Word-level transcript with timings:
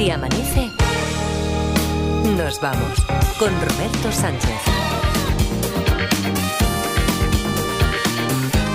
Si 0.00 0.10
amanece, 0.10 0.70
nos 2.34 2.58
vamos 2.58 3.04
con 3.38 3.50
Roberto 3.50 4.10
Sánchez. 4.10 4.48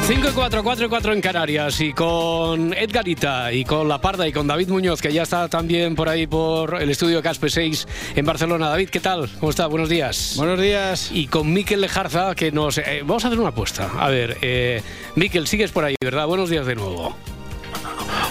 5 0.03 0.27
y 0.29 0.31
4, 0.31 0.63
4 0.63 0.85
y 0.85 0.87
4 0.87 1.13
en 1.13 1.21
Canarias 1.21 1.81
y 1.81 1.93
con 1.93 2.75
Edgarita 2.75 3.51
y 3.51 3.65
con 3.65 3.87
La 3.87 3.99
Parda 3.99 4.27
y 4.27 4.31
con 4.31 4.45
David 4.45 4.69
Muñoz 4.69 5.01
que 5.01 5.11
ya 5.11 5.23
está 5.23 5.47
también 5.47 5.95
por 5.95 6.09
ahí 6.09 6.27
por 6.27 6.79
el 6.79 6.91
estudio 6.91 7.23
Caspe 7.23 7.49
6 7.49 7.87
en 8.15 8.23
Barcelona. 8.23 8.69
David, 8.69 8.89
¿qué 8.89 8.99
tal? 8.99 9.27
¿Cómo 9.39 9.49
está? 9.49 9.65
Buenos 9.65 9.89
días. 9.89 10.35
Buenos 10.37 10.61
días. 10.61 11.09
Y 11.11 11.25
con 11.25 11.51
Miquel 11.51 11.81
Lejarza 11.81 12.35
que 12.35 12.51
nos... 12.51 12.77
eh, 12.77 13.01
vamos 13.01 13.25
a 13.25 13.29
hacer 13.29 13.39
una 13.39 13.49
apuesta. 13.49 13.89
A 13.97 14.09
ver, 14.09 14.37
eh, 14.43 14.83
Miquel, 15.15 15.47
sigues 15.47 15.71
por 15.71 15.85
ahí, 15.85 15.95
¿verdad? 15.99 16.27
Buenos 16.27 16.51
días 16.51 16.67
de 16.67 16.75
nuevo. 16.75 17.15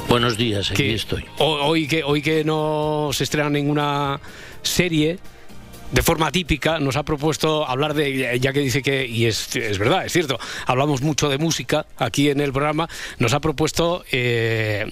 Buenos 0.09 0.37
días, 0.37 0.71
aquí 0.71 0.83
Que 0.85 0.95
estoy. 0.95 1.25
ho- 1.39 1.67
Hoy 1.67 1.87
que, 1.89 2.05
hoy 2.05 2.23
que 2.23 2.45
no 2.45 3.11
se 3.13 3.25
estrena 3.25 3.51
ninguna 3.51 4.21
serie, 4.63 5.19
de 5.91 6.03
forma 6.03 6.31
típica, 6.31 6.79
nos 6.79 6.97
ha 6.97 7.03
propuesto 7.03 7.67
hablar 7.69 7.95
de, 7.95 8.39
ya 8.41 8.53
que 8.53 8.61
dice 8.61 8.83
que, 8.83 9.07
y 9.07 9.27
es, 9.27 9.55
es 9.57 9.79
verdad, 9.79 10.05
es 10.07 10.13
cierto, 10.13 10.39
hablamos 10.67 11.03
mucho 11.03 11.29
de 11.29 11.39
música 11.39 11.87
aquí 11.97 12.31
en 12.31 12.41
el 12.41 12.53
programa, 12.53 12.89
nos 13.19 13.33
ha 13.33 13.41
propuesto 13.41 14.05
eh, 14.13 14.87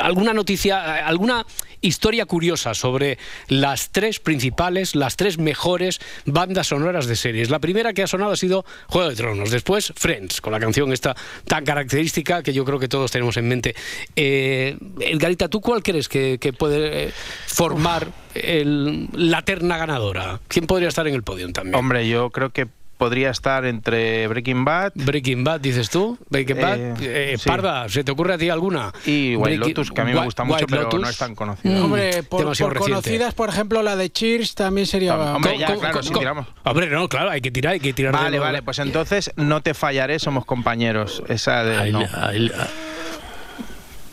alguna 0.00 0.32
noticia, 0.32 1.06
alguna 1.06 1.44
historia 1.80 2.26
curiosa 2.26 2.74
sobre 2.74 3.18
las 3.48 3.90
tres 3.90 4.18
principales, 4.20 4.94
las 4.94 5.16
tres 5.16 5.38
mejores 5.38 6.00
bandas 6.26 6.68
sonoras 6.68 7.06
de 7.06 7.16
series. 7.16 7.50
La 7.50 7.58
primera 7.58 7.92
que 7.92 8.02
ha 8.02 8.06
sonado 8.06 8.32
ha 8.32 8.36
sido 8.36 8.64
Juego 8.88 9.08
de 9.10 9.16
Tronos, 9.16 9.50
después 9.50 9.92
Friends, 9.96 10.40
con 10.40 10.52
la 10.52 10.60
canción 10.60 10.92
esta 10.92 11.14
tan 11.46 11.64
característica 11.64 12.42
que 12.42 12.52
yo 12.52 12.64
creo 12.64 12.78
que 12.78 12.88
todos 12.88 13.10
tenemos 13.10 13.36
en 13.36 13.48
mente. 13.48 13.74
Eh, 14.16 14.76
Edgarita, 15.00 15.48
¿tú 15.48 15.60
cuál 15.60 15.82
crees 15.82 16.08
que, 16.08 16.38
que 16.40 16.52
puede 16.52 17.08
eh, 17.08 17.12
formar 17.46 18.08
el- 18.34 19.08
la 19.12 19.42
terna 19.42 19.76
ganadora? 19.76 20.40
¿Quién 20.48 20.66
podría 20.66 20.88
estar 20.88 21.06
en 21.06 21.14
el 21.14 21.22
podio 21.22 21.50
también? 21.52 21.74
Hombre, 21.74 22.08
yo 22.08 22.30
creo 22.30 22.50
que 22.50 22.66
podría 22.98 23.30
estar 23.30 23.64
entre 23.64 24.26
Breaking 24.28 24.64
Bad 24.64 24.92
Breaking 24.94 25.44
Bad, 25.44 25.60
dices 25.60 25.88
tú. 25.88 26.18
Breaking 26.28 26.60
Bad. 26.60 26.78
Eh, 26.78 26.94
Eh, 27.32 27.36
sí. 27.38 27.48
Parda, 27.48 27.88
¿se 27.88 28.04
te 28.04 28.12
ocurre 28.12 28.34
a 28.34 28.38
ti 28.38 28.50
alguna? 28.50 28.92
y 29.06 29.36
White 29.36 29.56
Breaking- 29.56 29.68
Lotus, 29.68 29.90
que 29.92 30.00
a 30.00 30.04
mí 30.04 30.12
me 30.12 30.24
gusta 30.24 30.44
mucho, 30.44 30.56
White 30.56 30.66
pero 30.68 30.82
Lotus. 30.82 31.00
no 31.00 31.08
es 31.08 31.16
tan 31.16 31.34
conocido. 31.34 31.74
Mm, 31.80 31.84
Hombre, 31.84 32.22
por, 32.24 32.44
por 32.58 32.76
conocidas, 32.78 33.32
por 33.34 33.48
ejemplo, 33.48 33.82
la 33.82 33.96
de 33.96 34.10
Cheers 34.10 34.54
también 34.54 34.86
sería... 34.86 35.16
Hombre, 35.16 35.52
Co- 35.54 35.58
ya, 35.58 35.74
claro, 35.76 36.00
co- 36.00 36.18
tiramos. 36.18 36.46
Hombre, 36.64 36.88
no, 36.90 37.08
claro, 37.08 37.30
hay 37.30 37.40
que 37.40 37.50
tirar, 37.50 37.72
hay 37.74 37.80
que 37.80 37.92
tirar. 37.92 38.12
Vale, 38.12 38.38
vale, 38.38 38.62
pues 38.62 38.78
entonces 38.80 39.32
no 39.36 39.62
te 39.62 39.72
fallaré, 39.74 40.18
somos 40.18 40.44
compañeros. 40.44 41.22
Esa 41.28 41.62
de. 41.64 41.76
Ahí, 41.76 41.92
no. 41.92 42.00
le- 42.00 42.08
ahí 42.14 42.38
le- 42.40 42.52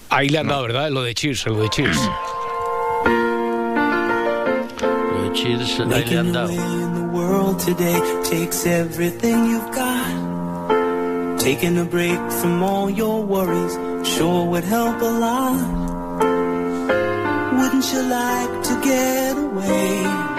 Ahí 0.09 0.29
le 0.29 0.37
han 0.37 0.47
dado, 0.47 0.61
¿verdad? 0.61 0.89
Lo 0.91 1.01
de 1.03 1.13
Cheers, 1.15 1.47
lo 1.47 1.61
de 1.63 1.69
Cheers. 1.69 1.97
lo 5.11 5.23
de 5.23 5.31
Cheers, 5.33 5.79
ahí 5.91 6.05
le 6.05 6.17
han 6.19 6.31
dado. 6.31 7.04
World 7.15 7.59
today 7.59 7.99
takes 8.25 8.65
everything 8.65 9.45
you've 9.45 9.71
got. 9.73 11.39
Taking 11.39 11.77
a 11.77 11.85
break 11.85 12.19
from 12.39 12.61
all 12.61 12.89
your 12.89 13.23
worries 13.23 13.75
sure 14.15 14.45
would 14.51 14.65
help 14.65 15.01
a 15.01 15.13
lot. 15.25 15.59
Wouldn't 17.57 17.87
you 17.93 18.01
like 18.03 18.63
to 18.69 18.81
get 18.83 19.37
away? 19.37 20.34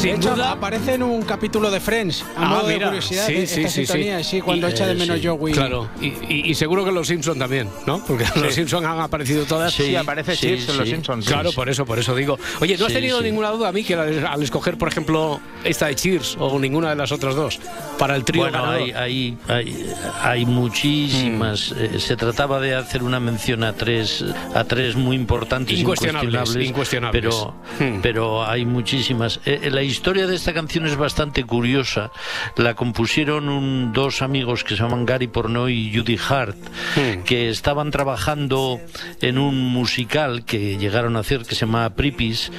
Sin 0.00 0.12
De 0.12 0.16
hecho, 0.16 0.30
duda. 0.34 0.52
aparece 0.52 0.94
en 0.94 1.02
un 1.02 1.20
capítulo 1.22 1.70
de 1.70 1.78
Friends, 1.78 2.22
a 2.34 2.42
Ah, 2.42 2.48
modo 2.48 2.62
mira, 2.68 2.78
de 2.78 2.84
curiosidad, 2.86 3.26
sí, 3.26 3.34
de 3.34 3.46
sí, 3.46 3.60
esta 3.60 3.68
sí, 3.68 3.80
sí. 3.80 3.86
sintonía, 3.86 4.24
sí, 4.24 4.40
cuando 4.40 4.66
Y- 4.66 4.70
echa 4.70 4.86
de 4.86 4.92
eh, 4.92 4.94
menos 4.94 5.20
sí, 5.20 5.26
Joey. 5.26 5.52
Claro, 5.52 5.90
y, 6.00 6.06
y- 6.06 6.42
y 6.46 6.54
seguro 6.54 6.86
que 6.86 6.90
los 6.92 7.06
Simpson 7.06 7.38
también, 7.38 7.68
¿no? 7.86 8.02
Porque 8.06 8.24
los 8.36 8.54
Simpson 8.54 8.86
han 8.86 8.98
aparecido 8.98 9.44
todas. 9.44 9.74
Sí, 9.74 9.84
Sí, 9.88 9.96
aparece 9.96 10.32
en 10.54 10.66
Los 10.78 10.86
sí. 10.88 10.92
Simpsons. 10.94 11.26
Claro, 11.26 11.52
por 11.52 11.68
eso, 11.68 11.84
por 11.84 11.98
eso 11.98 12.14
digo. 12.16 12.38
Oye, 12.60 12.78
¿no 12.78 12.86
has 12.86 12.92
tenido 12.94 13.18
sí. 13.18 13.24
ninguna 13.24 13.50
duda 13.50 13.68
a 13.68 13.72
mí 13.72 13.84
que 13.84 13.92
al, 13.94 14.26
al 14.26 14.42
escoger, 14.42 14.78
por 14.78 14.88
ejemplo, 14.88 15.38
esta 15.64 15.88
de 15.88 15.94
Cheers 15.96 16.36
o 16.40 16.58
ninguna 16.58 16.88
de 16.90 16.96
las 16.96 17.12
otras 17.12 17.34
dos 17.34 17.60
para 17.98 18.16
el 18.16 18.24
trío 18.24 18.42
Bueno, 18.44 18.64
hay, 18.70 18.92
hay, 18.92 19.38
hay, 19.48 19.86
hay 20.22 20.46
muchísimas. 20.46 21.72
Mm. 21.72 21.96
eh, 21.96 22.00
se 22.00 22.16
trataba 22.16 22.58
de 22.58 22.74
hacer 22.74 23.02
una 23.02 23.20
mención 23.20 23.64
a 23.64 23.74
tres, 23.74 24.24
a 24.54 24.64
tres 24.64 24.96
muy 24.96 25.14
importantes, 25.16 25.78
Incuestionables, 25.78 26.56
incuestionables. 26.56 27.20
Pero, 27.22 27.54
Hmm. 27.78 28.00
pero 28.00 28.44
hay 28.46 28.64
muchísimas. 28.64 29.40
Eh, 29.44 29.60
eh, 29.64 29.70
la 29.70 29.82
historia 29.90 30.26
de 30.26 30.36
esta 30.36 30.52
canción 30.54 30.86
es 30.86 30.96
bastante 30.96 31.44
curiosa. 31.44 32.10
La 32.56 32.74
compusieron 32.74 33.48
un- 33.48 33.92
dos 33.92 34.22
amigos 34.22 34.64
que 34.64 34.76
se 34.76 34.82
llaman 34.82 35.04
Gary 35.04 35.26
Pornoy 35.26 35.72
y 35.88 35.96
Judy 35.96 36.18
Hart, 36.28 36.56
Hmm. 36.96 37.22
que 37.24 37.50
estaban 37.50 37.90
trabajando 37.90 38.80
en 39.20 39.38
un 39.38 39.56
musical 39.68 40.44
que 40.44 40.78
llegaron 40.78 41.16
a 41.16 41.20
hacer 41.20 41.42
que 41.42 41.54
se 41.54 41.66
llama 41.66 41.90
Pripis, 41.94 42.50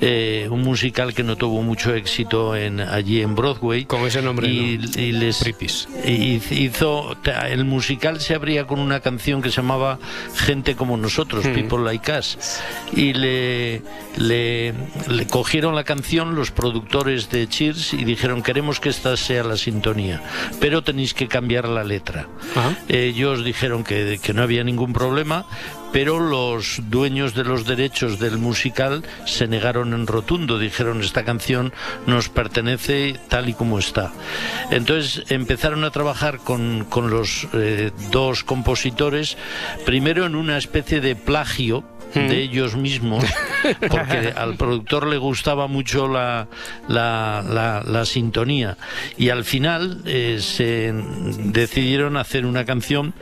eh, 0.00 0.48
un 0.50 0.62
musical 0.62 1.14
que 1.14 1.22
no 1.22 1.36
tuvo 1.36 1.62
mucho 1.62 1.94
éxito 1.94 2.54
en, 2.56 2.80
allí 2.80 3.22
en 3.22 3.34
Broadway. 3.34 3.84
Con 3.84 4.02
ese 4.06 4.22
nombre, 4.22 4.48
Y, 4.48 4.78
¿no? 4.78 5.00
y 5.00 5.12
les 5.12 5.38
Pripis. 5.38 5.88
y 6.04 6.40
hizo 6.50 7.16
el 7.48 7.64
musical 7.64 8.20
se 8.20 8.34
abría 8.34 8.66
con 8.66 8.80
una 8.80 9.00
canción 9.00 9.42
que 9.42 9.50
se 9.50 9.56
llamaba 9.56 9.98
Gente 10.36 10.74
como 10.76 10.96
nosotros, 10.96 11.44
Hmm. 11.44 11.54
People 11.54 11.84
Like 11.84 12.10
Us 12.12 12.38
y 12.94 13.12
le, 13.12 13.82
le 14.18 14.74
le 15.08 15.26
cogieron 15.26 15.74
la 15.74 15.84
canción 15.84 16.34
los 16.34 16.50
productores 16.50 16.79
de 17.30 17.48
Cheers 17.48 17.94
y 17.94 18.04
dijeron 18.04 18.42
queremos 18.42 18.80
que 18.80 18.88
esta 18.88 19.16
sea 19.16 19.44
la 19.44 19.56
sintonía, 19.56 20.22
pero 20.60 20.82
tenéis 20.82 21.14
que 21.14 21.28
cambiar 21.28 21.68
la 21.68 21.84
letra. 21.84 22.28
Ajá. 22.54 22.76
Ellos 22.88 23.44
dijeron 23.44 23.84
que, 23.84 24.18
que 24.22 24.34
no 24.34 24.42
había 24.42 24.64
ningún 24.64 24.92
problema, 24.92 25.46
pero 25.92 26.20
los 26.20 26.80
dueños 26.88 27.34
de 27.34 27.44
los 27.44 27.66
derechos 27.66 28.18
del 28.18 28.38
musical 28.38 29.04
se 29.26 29.48
negaron 29.48 29.92
en 29.92 30.06
rotundo, 30.06 30.58
dijeron 30.58 31.00
esta 31.00 31.24
canción 31.24 31.72
nos 32.06 32.28
pertenece 32.28 33.18
tal 33.28 33.48
y 33.48 33.54
como 33.54 33.78
está. 33.78 34.12
Entonces 34.70 35.24
empezaron 35.30 35.84
a 35.84 35.90
trabajar 35.90 36.38
con, 36.38 36.84
con 36.84 37.10
los 37.10 37.48
eh, 37.54 37.90
dos 38.10 38.44
compositores, 38.44 39.36
primero 39.84 40.26
en 40.26 40.36
una 40.36 40.58
especie 40.58 41.00
de 41.00 41.16
plagio 41.16 41.84
de 42.14 42.40
ellos 42.42 42.76
mismos, 42.76 43.24
porque 43.88 44.32
al 44.36 44.56
productor 44.56 45.06
le 45.06 45.16
gustaba 45.18 45.66
mucho 45.66 46.08
la, 46.08 46.48
la, 46.88 47.44
la- 47.48 47.82
la 47.86 48.04
sintonía. 48.04 48.76
Y 49.16 49.28
al 49.30 49.44
final 49.44 50.02
eh, 50.06 50.38
se 50.40 50.92
decidieron 50.92 52.16
hacer 52.16 52.46
una 52.46 52.64
canción 52.64 53.14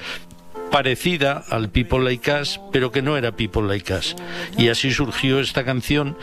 parecida 0.71 1.45
al 1.49 1.71
People 1.71 2.01
Like 2.05 2.33
Us, 2.33 2.61
pero 2.73 2.93
que 2.93 3.03
no 3.03 3.17
era 3.17 3.33
People 3.33 3.63
Like 3.63 3.93
Us. 3.93 4.17
Y 4.57 4.69
así 4.69 4.91
surgió 4.91 5.41
esta 5.41 5.65
canción 5.65 6.17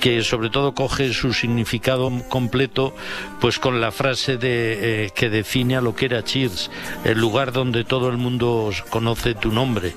que 0.00 0.24
sobre 0.24 0.50
todo 0.50 0.74
coge 0.74 1.12
su 1.12 1.32
significado 1.32 2.10
completo 2.28 2.92
pues 3.40 3.60
con 3.60 3.80
la 3.80 3.92
frase 3.92 4.36
de, 4.36 5.04
eh, 5.04 5.10
que 5.14 5.30
define 5.30 5.76
a 5.76 5.80
lo 5.80 5.94
que 5.94 6.06
era 6.06 6.24
Cheers, 6.24 6.72
el 7.04 7.20
lugar 7.20 7.52
donde 7.52 7.84
todo 7.84 8.08
el 8.08 8.16
mundo 8.16 8.72
conoce 8.90 9.34
tu 9.34 9.52
nombre. 9.52 9.94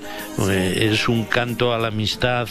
Eh, 0.47 0.89
es 0.91 1.07
un 1.07 1.25
canto 1.25 1.73
a 1.73 1.79
la 1.79 1.87
amistad 1.87 2.47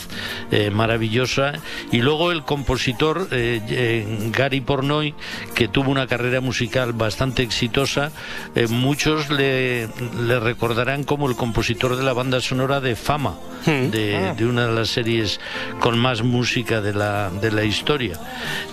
eh, 0.51 0.71
maravillosa. 0.71 1.53
Y 1.93 1.99
luego 1.99 2.33
el 2.33 2.43
compositor 2.43 3.29
eh, 3.31 3.61
eh, 3.69 4.31
Gary 4.33 4.61
Pornoy, 4.61 5.15
que 5.55 5.69
tuvo 5.69 5.91
una 5.91 6.09
carrera 6.09 6.41
musical 6.41 6.93
bastante 6.93 7.43
exitosa, 7.43 8.11
eh, 8.57 8.67
muchos 8.69 9.31
le, 9.31 9.89
le 10.21 10.41
recordarán 10.41 11.05
como 11.05 11.29
el 11.29 11.37
compositor 11.45 11.95
de 11.95 12.03
la 12.03 12.15
banda 12.15 12.41
sonora 12.41 12.81
de 12.81 12.97
Fama, 12.97 13.35
de, 13.67 14.33
de 14.35 14.47
una 14.47 14.67
de 14.67 14.73
las 14.73 14.89
series 14.89 15.41
con 15.79 15.99
más 15.99 16.23
música 16.23 16.81
de 16.81 16.95
la, 16.95 17.29
de 17.29 17.51
la 17.51 17.65
historia. 17.65 18.19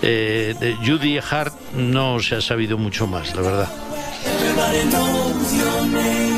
Eh, 0.00 0.54
de 0.58 0.74
Judy 0.76 1.18
Hart 1.18 1.52
no 1.74 2.18
se 2.20 2.36
ha 2.36 2.40
sabido 2.40 2.78
mucho 2.78 3.06
más, 3.06 3.36
la 3.36 3.42
verdad. 3.42 3.68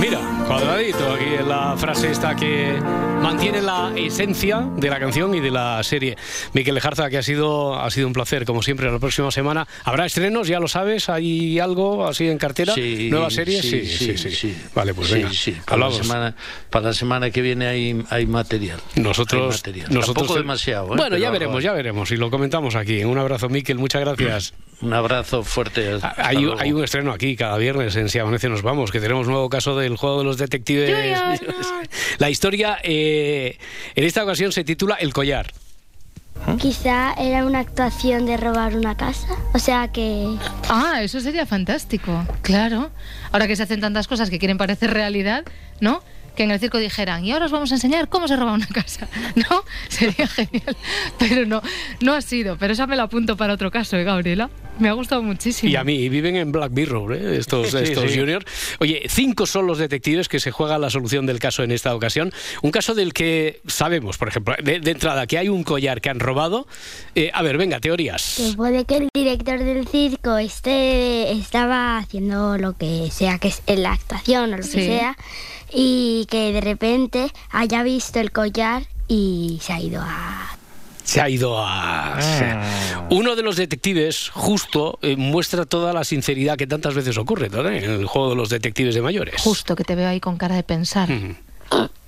Mira, 0.01 0.19
cuadradito 0.47 1.13
aquí 1.13 1.35
en 1.39 1.49
la 1.49 1.77
frase 1.77 2.11
esta 2.11 2.35
que 2.37 2.79
mantiene 3.23 3.63
la 3.63 3.93
esencia 3.97 4.69
de 4.77 4.91
la 4.91 4.99
canción 5.01 5.35
y 5.35 5.41
de 5.41 5.51
la 5.51 5.83
serie. 5.83 6.17
Miquel 6.53 6.75
Lejarza, 6.75 7.09
que 7.09 7.19
ha 7.19 7.23
sido, 7.23 7.75
ha 7.81 7.91
sido 7.91 8.07
un 8.07 8.13
placer, 8.13 8.45
como 8.45 8.63
siempre, 8.63 8.91
la 8.91 8.99
próxima 8.99 9.31
semana. 9.31 9.67
¿Habrá 9.85 10.05
estrenos? 10.07 10.47
¿Ya 10.49 10.61
lo 10.61 10.69
sabes? 10.69 11.09
¿Hay 11.09 11.59
algo 11.59 12.07
así 12.07 12.29
en 12.29 12.39
cartera? 12.39 12.75
Sí, 12.75 13.09
¿Nueva 13.11 13.31
serie? 13.31 13.63
Sí, 13.63 13.87
sí, 13.87 14.17
sí. 14.19 14.57
Vale, 14.75 14.93
pues 14.95 15.11
venga. 15.11 15.31
sí. 15.33 15.53
Para, 15.65 15.79
la 15.79 15.87
hablamos. 15.87 16.07
semana, 16.07 16.37
para 16.71 16.87
la 16.87 16.93
semana 16.93 17.31
que 17.31 17.41
viene 17.43 17.67
hay, 17.67 18.05
hay 18.11 18.27
material. 18.27 18.81
Nosotros, 18.97 19.55
Hay 19.55 19.59
material. 19.59 19.87
nosotros 19.91 20.15
Tampoco 20.27 20.39
demasiado. 20.39 20.85
¿eh? 20.85 20.89
Bueno, 20.89 21.05
Pero 21.05 21.17
ya 21.19 21.31
veremos, 21.31 21.63
ya 21.63 21.73
veremos. 21.73 22.11
Y 22.11 22.17
lo 22.17 22.31
comentamos 22.31 22.75
aquí. 22.77 23.03
Un 23.05 23.19
abrazo, 23.19 23.49
Miquel. 23.49 23.79
Muchas 23.79 24.03
gracias. 24.03 24.55
Un 24.85 24.93
abrazo 24.93 25.43
fuerte. 25.43 25.99
Hay, 26.19 26.47
hay 26.59 26.73
un 26.73 26.85
estreno 26.85 27.13
aquí 27.13 27.37
cada 27.37 27.57
viernes 27.57 27.97
en 27.97 28.11
Si 28.11 28.19
Amanece 28.19 28.51
Nos 28.51 28.61
Vamos, 28.61 28.93
que 28.93 29.01
tenemos 29.01 29.27
nuevo 29.27 29.49
caso 29.49 29.79
del 29.79 29.97
juego 29.97 30.19
de 30.19 30.25
los 30.25 30.37
detectives. 30.37 31.19
La 32.19 32.29
historia, 32.29 32.79
eh, 32.83 33.59
en 33.95 34.05
esta 34.05 34.23
ocasión, 34.23 34.53
se 34.53 34.63
titula 34.63 34.97
El 34.97 35.15
collar. 35.15 35.53
Quizá 36.59 37.15
era 37.15 37.47
una 37.47 37.61
actuación 37.61 38.27
de 38.27 38.37
robar 38.37 38.77
una 38.77 38.95
casa. 38.95 39.29
O 39.55 39.59
sea 39.59 39.89
que... 39.89 40.37
Ah, 40.69 41.01
eso 41.03 41.19
sería 41.21 41.47
fantástico, 41.47 42.27
claro. 42.43 42.91
Ahora 43.33 43.47
que 43.47 43.57
se 43.57 43.63
hacen 43.63 43.81
tantas 43.81 44.07
cosas 44.07 44.29
que 44.29 44.39
quieren 44.39 44.59
parecer 44.59 44.93
realidad, 44.93 45.45
¿no? 45.81 46.03
Que 46.37 46.43
en 46.43 46.51
el 46.51 46.61
circo 46.61 46.77
dijeran, 46.77 47.25
y 47.25 47.33
ahora 47.33 47.47
os 47.47 47.53
vamos 47.53 47.71
a 47.73 47.77
enseñar 47.77 48.09
cómo 48.09 48.29
se 48.29 48.37
roba 48.37 48.53
una 48.53 48.67
casa, 48.67 49.09
¿no? 49.37 49.65
Sería 49.89 50.27
genial. 50.27 50.77
Pero 51.19 51.47
no, 51.47 51.63
no 52.01 52.13
ha 52.13 52.21
sido. 52.21 52.59
Pero 52.59 52.75
esa 52.75 52.87
me 52.87 52.97
la 52.97 53.05
apunto 53.05 53.39
para 53.39 53.55
otro 53.55 53.71
caso, 53.71 53.97
¿eh, 53.97 54.05
Gabriela? 54.05 54.51
Me 54.79 54.89
ha 54.89 54.93
gustado 54.93 55.23
muchísimo. 55.23 55.71
Y 55.71 55.77
a 55.77 55.85
mí, 55.85 55.95
y 55.95 56.09
viven 56.09 56.35
en 56.37 56.51
Black 56.51 56.73
Mirror, 56.73 57.15
¿eh? 57.15 57.37
estos, 57.39 57.71
Sí, 57.71 57.77
estos 57.79 58.11
sí. 58.11 58.19
juniors. 58.19 58.45
Oye, 58.81 59.03
cinco 59.09 59.47
son 59.47 59.67
los 59.67 59.79
detectives 59.79 60.29
que 60.29 60.41
se 60.41 60.51
juegan 60.51 60.81
la 60.81 60.91
solución 60.91 61.27
del 61.27 61.39
caso 61.39 61.63
en 61.63 61.71
esta 61.71 61.95
ocasión. 61.95 62.33
Un 62.63 62.71
caso 62.73 62.95
del 62.95 63.13
que 63.13 63.61
sabemos, 63.67 64.19
por 64.19 64.29
ejemplo, 64.29 64.55
de, 64.63 64.81
de 64.81 64.91
entrada, 64.91 65.27
que 65.27 65.39
hay 65.39 65.49
un 65.49 65.63
collar 65.63 66.01
que 66.01 66.11
han 66.11 66.19
robado. 66.21 66.67
Eh, 67.15 67.31
a 67.33 67.43
ver, 67.43 67.57
venga, 67.57 67.79
teorías. 67.81 68.35
Que 68.37 68.57
puede 68.57 68.85
que 68.85 68.97
el 68.97 69.09
director 69.15 69.59
del 69.61 69.87
circo 69.87 70.39
esté, 70.39 71.31
estaba 71.33 71.99
haciendo 71.99 72.59
lo 72.59 72.77
que 72.77 73.09
sea, 73.13 73.39
que 73.39 73.49
es 73.49 73.63
en 73.67 73.83
la 73.85 73.93
actuación 73.93 74.53
o 74.55 74.57
lo 74.57 74.63
Sí. 74.65 74.79
que 74.79 74.87
sea, 74.87 75.17
y 75.73 76.27
que 76.31 76.53
de 76.53 76.61
repente 76.61 77.31
haya 77.51 77.83
visto 77.83 78.19
el 78.19 78.33
collar 78.33 78.85
y 79.07 79.59
se 79.63 79.73
ha 79.73 79.81
ido 79.81 80.01
a... 80.03 80.57
Se 81.05 81.21
ha 81.21 81.29
ido 81.29 81.57
a... 81.59 82.19
Uno 83.11 83.37
de 83.37 83.43
los 83.43 83.57
detectives, 83.57 84.31
justo, 84.31 84.99
eh, 85.03 85.17
muestra 85.17 85.67
toda 85.67 85.93
la 85.93 86.05
sinceridad 86.05 86.57
que 86.57 86.67
tantas 86.67 86.95
veces 86.95 87.19
ocurre 87.19 87.51
¿no? 87.51 87.61
en 87.69 87.85
el 87.85 88.07
juego 88.07 88.31
de 88.31 88.37
los 88.37 88.49
detectives 88.49 88.95
de 88.95 89.03
mayores. 89.03 89.41
Justo 89.43 89.77
que 89.77 89.85
te 89.85 89.95
veo 89.95 90.09
ahí 90.09 90.21
con 90.21 90.37
cara 90.37 90.57
de 90.57 90.63
pensar. 90.63 91.11
Mm. 91.11 91.37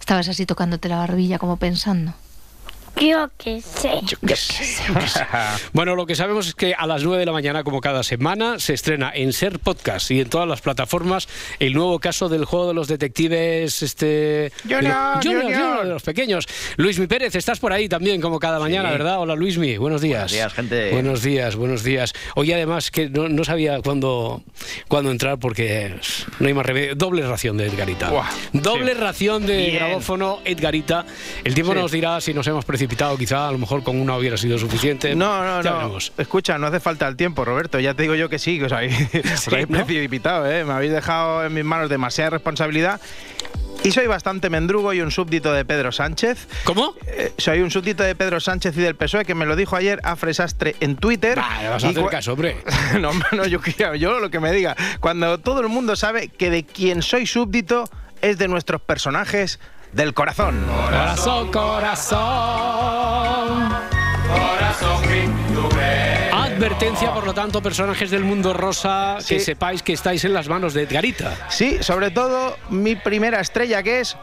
Estabas 0.00 0.28
así 0.28 0.46
tocándote 0.46 0.88
la 0.88 0.96
barbilla 0.96 1.38
como 1.38 1.56
pensando. 1.58 2.14
Yo 3.00 3.28
qué 3.36 3.60
sé. 3.60 4.00
Yo 4.06 4.16
qué 4.26 4.36
sé. 4.36 4.86
Bueno, 5.72 5.94
lo 5.94 6.06
que 6.06 6.14
sabemos 6.14 6.48
es 6.48 6.54
que 6.54 6.74
a 6.74 6.86
las 6.86 7.02
9 7.02 7.18
de 7.20 7.26
la 7.26 7.32
mañana, 7.32 7.62
como 7.62 7.80
cada 7.80 8.02
semana, 8.02 8.58
se 8.58 8.72
estrena 8.72 9.12
en 9.14 9.32
Ser 9.34 9.58
Podcast 9.58 10.10
y 10.10 10.20
en 10.20 10.30
todas 10.30 10.48
las 10.48 10.62
plataformas 10.62 11.28
el 11.58 11.74
nuevo 11.74 11.98
caso 11.98 12.28
del 12.30 12.44
juego 12.46 12.68
de 12.68 12.74
los 12.74 12.88
detectives 12.88 13.82
este 13.82 14.50
Junior, 14.62 14.82
de 14.82 14.88
los- 14.88 15.24
Junior. 15.24 15.42
Junior, 15.42 15.82
de 15.84 15.90
los 15.90 16.02
pequeños. 16.02 16.46
Luismi 16.76 17.06
Pérez, 17.06 17.34
estás 17.34 17.58
por 17.58 17.72
ahí 17.72 17.88
también, 17.88 18.20
como 18.20 18.38
cada 18.38 18.58
mañana, 18.58 18.90
¿verdad? 18.90 19.20
Hola 19.20 19.34
Luismi, 19.34 19.76
buenos 19.76 20.00
días. 20.00 20.20
Buenos 20.20 20.32
días, 20.32 20.52
gente. 20.54 20.90
Buenos 20.92 21.22
días, 21.22 21.56
buenos 21.56 21.82
días. 21.84 22.14
Hoy 22.34 22.52
además 22.52 22.90
que 22.90 23.10
no, 23.10 23.28
no 23.28 23.44
sabía 23.44 23.80
cuándo, 23.82 24.42
cuándo 24.88 25.10
entrar 25.10 25.38
porque 25.38 25.94
no 26.40 26.48
hay 26.48 26.54
más 26.54 26.64
remedio. 26.64 26.94
Doble 26.94 27.26
ración 27.26 27.58
de 27.58 27.66
Edgarita. 27.66 28.10
Buah, 28.10 28.30
Doble 28.54 28.94
sí. 28.94 29.00
ración 29.00 29.44
de 29.46 29.56
Bien. 29.58 29.74
grabófono 29.74 30.40
Edgarita. 30.46 31.04
El 31.44 31.54
tiempo 31.54 31.74
Sí. 31.74 31.78
nos 31.78 31.92
dirá 31.92 32.20
si 32.22 32.32
nos 32.32 32.46
hemos 32.46 32.64
precipitado, 32.64 32.85
quizá 32.88 33.48
a 33.48 33.52
lo 33.52 33.58
mejor 33.58 33.82
con 33.82 34.00
una 34.00 34.16
hubiera 34.16 34.36
sido 34.36 34.58
suficiente. 34.58 35.14
No, 35.14 35.42
no, 35.44 35.62
Ya 35.62 35.70
no. 35.70 35.76
veremos. 35.78 36.12
Escucha, 36.18 36.58
no 36.58 36.66
hace 36.66 36.80
falta 36.80 37.06
el 37.08 37.16
tiempo, 37.16 37.44
Roberto. 37.44 37.78
Ya 37.80 37.94
te 37.94 38.02
digo 38.02 38.14
yo 38.14 38.28
que 38.28 38.38
sí, 38.38 38.58
que 38.58 38.66
os 38.66 38.72
habéis, 38.72 38.94
os 39.34 39.40
Sí, 39.40 39.50
habéis 39.52 39.68
¿no? 39.70 39.84
precipitado, 39.86 40.50
¿eh? 40.50 40.64
Me 40.64 40.72
habéis 40.72 40.92
dejado 40.92 41.44
en 41.44 41.54
mis 41.54 41.64
manos 41.64 41.88
demasiada 41.88 42.30
responsabilidad. 42.30 43.00
Y 43.84 43.92
soy 43.92 44.06
bastante 44.06 44.50
mendrugo 44.50 44.92
y 44.94 45.00
un 45.00 45.10
súbdito 45.10 45.52
de 45.52 45.64
Pedro 45.64 45.92
Sánchez. 45.92 46.48
¿Cómo? 46.64 46.94
Eh, 47.06 47.32
soy 47.38 47.60
un 47.60 47.70
súbdito 47.70 48.02
de 48.02 48.14
Pedro 48.16 48.40
Sánchez 48.40 48.76
y 48.76 48.80
del 48.80 48.96
PSOE 48.96 49.24
que 49.24 49.34
me 49.34 49.46
lo 49.46 49.54
dijo 49.54 49.76
ayer 49.76 50.00
a 50.02 50.16
Fresastre 50.16 50.74
en 50.80 50.96
Twitter. 50.96 51.36
Bah, 51.36 51.62
le 51.62 51.68
vas 51.68 51.84
a 51.84 51.88
hacer 51.90 52.06
caso, 52.06 52.32
hombre. 52.32 52.56
no, 53.00 53.10
no, 53.32 53.46
yo, 53.46 53.60
yo 53.94 54.18
lo 54.18 54.30
que 54.30 54.40
me 54.40 54.50
diga. 54.50 54.74
Cuando 54.98 55.38
todo 55.38 55.60
el 55.60 55.68
mundo 55.68 55.94
sabe 55.94 56.28
que 56.28 56.50
de 56.50 56.64
quien 56.64 57.02
soy 57.02 57.26
súbdito 57.26 57.88
es 58.22 58.38
de 58.38 58.48
nuestros 58.48 58.80
personajes 58.80 59.60
del 59.96 60.12
corazón. 60.14 60.64
Corazón, 60.84 61.50
corazón. 61.50 62.26
Advertencia, 66.32 67.12
por 67.12 67.24
lo 67.26 67.32
tanto, 67.34 67.62
personajes 67.62 68.10
del 68.10 68.22
mundo 68.24 68.52
rosa, 68.52 69.16
que 69.26 69.38
Sí. 69.38 69.40
sepáis 69.40 69.82
que 69.82 69.92
estáis 69.94 70.24
en 70.24 70.34
las 70.34 70.48
manos 70.48 70.74
de 70.74 70.82
Edgarita. 70.82 71.32
Sí, 71.48 71.78
sobre 71.82 72.10
todo 72.10 72.56
mi 72.70 72.94
primera 72.96 73.40
estrella 73.40 73.82
que 73.82 74.00
es 74.00 74.16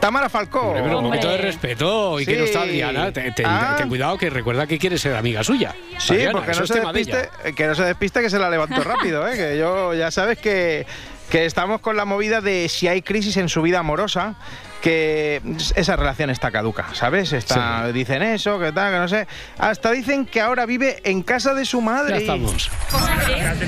Tamara 0.00 0.28
Falcó. 0.28 0.60
Hombre, 0.60 0.82
pero 0.82 0.98
un 0.98 1.06
poquito 1.06 1.28
de 1.28 1.38
respeto 1.38 2.20
y 2.20 2.26
que 2.26 2.36
no 2.36 2.44
está 2.44 2.62
Sí. 2.62 2.68
Adriana. 2.68 3.12
Te- 3.12 3.30
te- 3.32 3.44
Ah. 3.46 3.74
ten 3.78 3.88
cuidado 3.88 4.18
que 4.18 4.28
recuerda 4.30 4.66
que 4.66 4.78
quiere 4.78 4.98
ser 4.98 5.14
amiga 5.16 5.42
suya. 5.42 5.74
Sí, 5.98 6.14
Adriana, 6.14 6.32
porque 6.32 6.52
no 6.52 6.66
se, 6.66 6.80
despiste, 6.80 7.30
que 7.54 7.66
no 7.66 7.74
se 7.74 7.84
despiste 7.84 8.20
que 8.20 8.30
se 8.30 8.38
la 8.38 8.50
levantó 8.50 8.82
rápido, 8.84 9.26
¿eh? 9.28 9.36
que 9.36 9.58
yo 9.58 9.94
ya 9.94 10.10
sabes 10.10 10.38
que, 10.38 10.86
que 11.30 11.44
estamos 11.44 11.80
con 11.80 11.96
la 11.96 12.04
movida 12.04 12.40
de 12.40 12.68
si 12.68 12.88
hay 12.88 13.02
crisis 13.02 13.36
en 13.36 13.48
su 13.48 13.62
vida 13.62 13.80
amorosa, 13.80 14.34
que 14.82 15.40
esa 15.74 15.96
relación 15.96 16.30
está 16.30 16.50
caduca, 16.52 16.86
¿sabes? 16.92 17.32
Está, 17.32 17.88
Dicen 17.92 18.22
eso, 18.22 18.58
que 18.60 18.70
tal, 18.72 18.92
que 18.92 18.98
no 18.98 19.08
sé. 19.08 19.26
Hasta 19.58 19.90
dicen 19.90 20.26
que 20.26 20.40
ahora 20.40 20.66
vive 20.66 21.00
en 21.04 21.22
casa 21.22 21.54
de 21.54 21.64
su 21.64 21.78
Ya 21.80 21.84
madre. 21.84 22.16
estamos. 22.18 22.70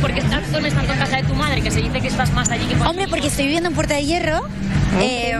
Porque 0.00 0.20
estás 0.20 0.44
con 0.52 0.64
esta 0.64 0.80
en 0.82 0.98
casa 0.98 1.16
de 1.16 1.22
tu 1.24 1.34
madre, 1.34 1.60
que 1.62 1.70
se 1.70 1.80
dice 1.80 2.00
que 2.00 2.08
estás 2.08 2.32
más 2.32 2.50
allí 2.50 2.66
que 2.66 2.76
Hombre, 2.82 3.08
porque 3.08 3.26
estoy 3.26 3.46
viviendo 3.46 3.68
en 3.70 3.74
Puerta 3.74 3.94
de 3.94 4.04
Hierro. 4.04 4.42
eh, 5.00 5.36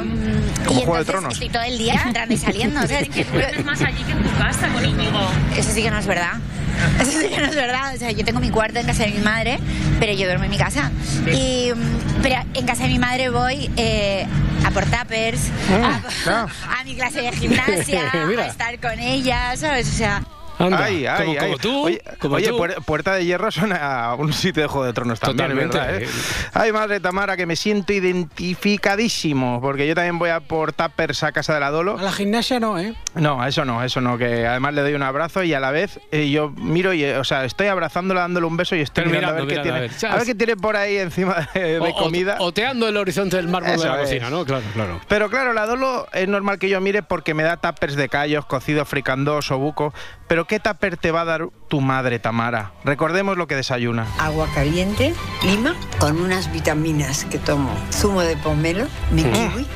Como 0.69 0.81
y 0.81 0.85
Juego 0.85 0.99
de 0.99 1.05
Tronos. 1.05 1.32
Estoy 1.32 1.49
todo 1.49 1.62
el 1.62 1.79
día 1.79 2.03
entrando 2.05 2.35
y 2.35 2.37
saliendo. 2.37 2.81
¿sabes? 2.82 3.09
que 3.15 3.25
duermes 3.25 3.65
más 3.65 3.81
allí 3.81 4.03
que 4.03 4.12
en 4.12 4.23
tu 4.23 4.37
casa 4.37 4.69
con 4.69 4.85
Íñigo. 4.85 5.31
Eso 5.56 5.73
sí 5.73 5.82
que 5.82 5.91
no 5.91 5.99
es 5.99 6.06
verdad. 6.06 6.35
Eso 7.00 7.20
sí 7.20 7.29
que 7.29 7.38
no 7.38 7.47
es 7.47 7.55
verdad. 7.55 7.94
O 7.94 7.99
sea, 7.99 8.11
yo 8.11 8.25
tengo 8.25 8.41
mi 8.41 8.50
cuarto 8.50 8.79
en 8.79 8.87
casa 8.87 9.05
de 9.05 9.12
mi 9.12 9.20
madre, 9.20 9.59
pero 9.99 10.12
yo 10.12 10.26
duermo 10.26 10.44
en 10.44 10.50
mi 10.50 10.59
casa. 10.59 10.91
Y, 11.26 11.73
mm, 11.75 12.23
pero 12.23 12.37
en 12.55 12.67
casa 12.67 12.85
de 12.85 12.91
mi 12.91 12.99
madre 12.99 13.31
voy 13.31 13.70
eh, 13.76 14.26
a 14.65 14.70
por 14.70 14.85
tuppers, 14.85 15.49
a, 15.70 16.03
claro. 16.23 16.49
a 16.79 16.85
mi 16.85 16.94
clase 16.94 17.23
de 17.23 17.32
gimnasia, 17.32 18.12
a 18.12 18.47
estar 18.47 18.79
con 18.79 18.99
ella, 18.99 19.56
¿sabes? 19.56 19.88
O 19.88 19.93
sea, 19.93 20.23
Anda, 20.59 20.85
Ay, 20.85 21.07
ay, 21.07 21.37
como, 21.37 21.57
tú, 21.59 21.85
Oye, 21.87 22.03
como 22.21 22.35
oye, 22.37 22.49
tú. 22.49 22.59
Puer- 22.59 22.85
Puerta 22.85 23.15
de 23.15 23.25
Hierro 23.25 23.51
suena 23.51 24.05
a 24.07 24.15
un 24.17 24.33
sitio 24.33 24.63
de 24.63 24.69
Juego 24.69 24.87
de 24.87 24.93
Tronos 24.93 25.21
también, 25.21 25.49
Totalmente. 25.51 25.79
¿verdad? 25.79 26.03
eh? 26.03 26.09
Ay, 26.53 26.73
madre 26.73 27.01
Tamara, 27.01 27.37
que 27.37 27.47
me 27.47 27.55
siento 27.57 27.93
identificadísimo, 27.93 29.61
porque 29.61 29.87
yo 29.87 29.95
también 29.95 30.19
voy 30.19 30.31
a 30.31 30.41
por 30.41 30.73
tuppers 30.73 31.23
a 31.23 31.33
casa 31.33 31.55
de 31.55 31.61
la 31.61 31.71
Dolo. 31.71 31.99
A 31.99 32.03
la 32.03 32.13
gimnasia 32.13 32.61
no, 32.61 32.79
¿eh? 32.79 32.95
No, 33.15 33.45
eso 33.47 33.65
no, 33.65 33.83
eso 33.83 34.01
no, 34.01 34.19
que 34.19 34.47
además 34.47 34.75
le 34.75 34.83
doy 34.83 34.95
un 34.95 35.03
abrazo 35.03 35.43
y 35.43 35.55
a 35.55 35.61
la 35.61 35.71
vez 35.71 36.01
eh, 36.11 36.29
yo 36.31 36.51
miro 36.51 36.93
y, 36.93 37.05
eh, 37.05 37.19
o 37.19 37.25
sea, 37.25 37.45
estoy 37.45 37.69
abrazándola, 37.69 38.23
dándole 38.23 38.47
un 38.47 38.57
beso 38.57 38.75
y 38.77 38.81
estoy 38.81 39.05
mirando, 39.07 39.29
mirando, 39.35 39.43
a, 39.43 39.47
ver 39.47 39.55
qué 39.55 39.61
mirando, 39.61 39.89
tiene, 39.89 40.07
a 40.07 40.11
ver. 40.11 40.13
a 40.13 40.17
ver 40.17 40.27
qué 40.27 40.35
tiene 40.35 40.57
por 40.57 40.77
ahí 40.77 40.97
encima 40.99 41.49
de, 41.55 41.79
O- 41.81 41.93
comida. 41.95 42.37
Oteando 42.41 42.89
el 42.89 42.97
horizonte 42.97 43.37
del 43.37 43.49
mármol 43.49 43.75
Eso 43.75 43.85
de 43.85 43.89
la 43.91 43.95
es. 44.03 44.09
cocina, 44.09 44.31
¿no? 44.31 44.45
Claro, 44.45 44.65
claro. 44.75 45.01
Pero 45.09 45.31
claro, 45.31 45.53
la 45.53 45.67
Dolo 45.67 46.07
es 46.13 46.29
normal 46.29 46.59
que 46.59 46.69
yo 46.69 46.81
mire 46.81 47.03
porque 47.03 47.35
me 47.35 47.43
da 47.43 47.57
tuppers 47.57 47.95
de 47.97 48.09
callos, 48.09 48.45
cocido 48.47 48.85
fricandó, 48.85 49.41
sobuco. 49.43 49.93
Pero 50.29 50.47
¿qué 50.47 50.61
tupper 50.61 50.99
te 50.99 51.11
va 51.11 51.23
a 51.23 51.25
dar 51.25 51.49
tu 51.69 51.81
madre, 51.81 52.19
Tamara? 52.19 52.73
Recordemos 52.85 53.39
lo 53.39 53.47
que 53.47 53.57
desayuna. 53.57 54.07
agua 54.19 54.47
caliente, 54.55 55.15
lima, 55.43 55.75
con 55.99 56.21
unas 56.21 56.53
vitaminas 56.53 57.25
que 57.25 57.39
tomo. 57.39 57.71
Zumo 57.91 58.21
de 58.21 58.37
pomelo, 58.37 58.87
mi 59.11 59.23
kiwi, 59.23 59.67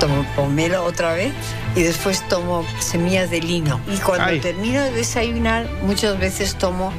tomo 0.00 0.24
pomelo 0.34 0.82
otra 0.84 1.12
vez 1.12 1.34
y 1.76 1.82
después 1.82 2.26
tomo 2.28 2.64
semillas 2.78 3.30
de 3.30 3.40
lino. 3.40 3.80
Y 3.86 3.98
cuando 3.98 4.24
Ay. 4.24 4.40
termino 4.40 4.80
de 4.80 4.92
desayunar, 4.92 5.66
muchas 5.82 6.18
veces 6.18 6.56
tomo 6.56 6.90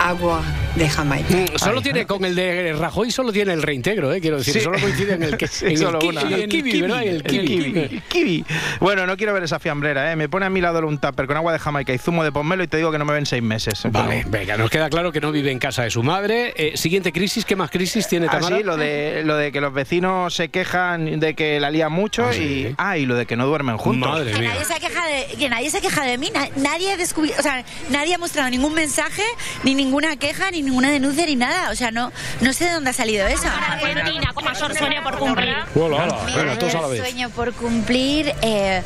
agua 0.00 0.40
de 0.76 0.88
Jamaica. 0.88 1.34
Mm, 1.34 1.58
Solo 1.58 1.82
tiene, 1.82 2.06
con 2.06 2.24
el 2.24 2.34
de 2.34 2.72
Rajoy 2.72 3.10
solo 3.10 3.32
tiene 3.32 3.52
el 3.52 3.62
reintegro, 3.62 4.12
¿eh? 4.12 4.20
Quiero 4.20 4.38
decir, 4.38 4.54
Sí. 4.54 4.60
solo 4.60 4.78
coincide 4.80 5.14
en 5.14 5.22
el, 5.24 5.36
que, 5.36 5.46
Sí, 5.48 5.66
en 5.66 5.78
solo 5.78 5.98
ki- 5.98 6.06
una. 6.08 6.20
en 6.22 6.32
el 6.32 6.48
kiwi, 6.48 6.70
el 6.70 6.82
¿verdad? 6.82 7.02
En 7.02 7.08
el 7.08 7.22
kiwi, 7.24 7.46
kiwi. 7.46 7.78
el 7.80 8.02
kiwi. 8.08 8.44
Bueno, 8.80 9.06
no 9.06 9.16
quiero 9.16 9.34
ver 9.34 9.42
esa 9.42 9.58
fiambrera, 9.58 10.12
¿eh? 10.12 10.16
Me 10.16 10.28
pone 10.28 10.46
a 10.46 10.50
mi 10.50 10.60
lado 10.60 10.86
un 10.86 10.98
tupper 10.98 11.26
con 11.26 11.36
agua 11.36 11.52
de 11.52 11.58
Jamaica 11.58 11.92
y 11.92 11.98
zumo 11.98 12.24
de 12.24 12.32
pomelo 12.32 12.62
y 12.62 12.68
te 12.68 12.76
digo 12.76 12.90
que 12.92 12.98
no 12.98 13.04
me 13.04 13.12
ven 13.12 13.26
seis 13.26 13.42
meses. 13.42 13.82
Vale, 13.90 14.18
Pero- 14.24 14.30
venga, 14.30 14.56
nos 14.56 14.70
queda 14.70 14.88
claro 14.88 15.12
que 15.12 15.20
no 15.20 15.32
vive 15.32 15.50
en 15.50 15.58
casa 15.58 15.82
de 15.82 15.90
su 15.90 16.02
madre. 16.02 16.54
Eh, 16.56 16.76
siguiente 16.76 17.12
crisis, 17.12 17.44
¿qué 17.44 17.56
más 17.56 17.70
crisis 17.70 18.06
tiene 18.08 18.26
Ah, 18.28 18.32
Tamara? 18.38 18.56
sí, 18.58 18.62
lo 18.62 18.76
de, 18.76 19.22
lo 19.24 19.36
de 19.36 19.52
que 19.52 19.60
los 19.60 19.72
vecinos 19.74 20.34
se 20.34 20.48
quejan 20.48 21.18
de 21.20 21.34
que 21.34 21.58
la 21.60 21.70
lían 21.70 21.92
mucho 21.92 22.24
Ah, 22.26 22.32
sí. 22.32 22.68
y, 22.70 22.74
ah, 22.78 22.96
y 22.96 23.06
lo 23.06 23.16
de 23.16 23.26
que 23.26 23.36
no 23.36 23.46
duermen 23.46 23.76
juntos. 23.76 24.08
Madre 24.10 24.32
que 24.32 24.38
mía. 24.38 24.50
nadie 24.54 24.64
se 24.64 24.74
ha 24.74 24.78
quejado 24.80 25.06
de, 25.08 25.36
que 25.36 25.48
nadie 25.48 25.70
se 25.70 25.78
ha 25.78 25.80
quejado 25.80 26.06
de 26.08 26.16
mí. 26.18 26.30
Na- 26.32 26.48
nadie 26.56 26.92
ha 26.92 26.96
descubierto, 26.96 27.40
o 27.40 27.42
sea, 27.42 27.64
nadie 27.90 28.14
ha 28.14 28.18
mostrado 28.18 28.48
ningún 28.50 28.72
mensaje, 28.74 29.22
ni 29.64 29.74
ninguna 29.74 30.16
queja, 30.16 30.50
ni 30.50 30.59
ninguna 30.62 30.90
denuncia, 30.90 31.26
ni 31.26 31.36
nada. 31.36 31.70
O 31.70 31.74
sea, 31.74 31.90
no, 31.90 32.12
no 32.40 32.52
sé 32.52 32.66
de 32.66 32.72
dónde 32.72 32.90
ha 32.90 32.92
salido 32.92 33.26
eso. 33.26 33.48
Argentina, 33.48 34.32
como 34.34 34.48
mayor 34.50 34.76
sueño 34.76 35.02
por 35.02 35.18
cumplir. 35.18 35.54
Hola, 35.74 35.96
hola. 36.04 36.18
Mi 36.26 36.34
Venga, 36.34 36.58
todos 36.58 36.74
a 36.74 36.80
la 36.80 36.88
mayor 36.88 37.02
vez. 37.02 37.10
sueño 37.10 37.30
por 37.30 37.52
cumplir. 37.52 38.32
eh, 38.42 38.82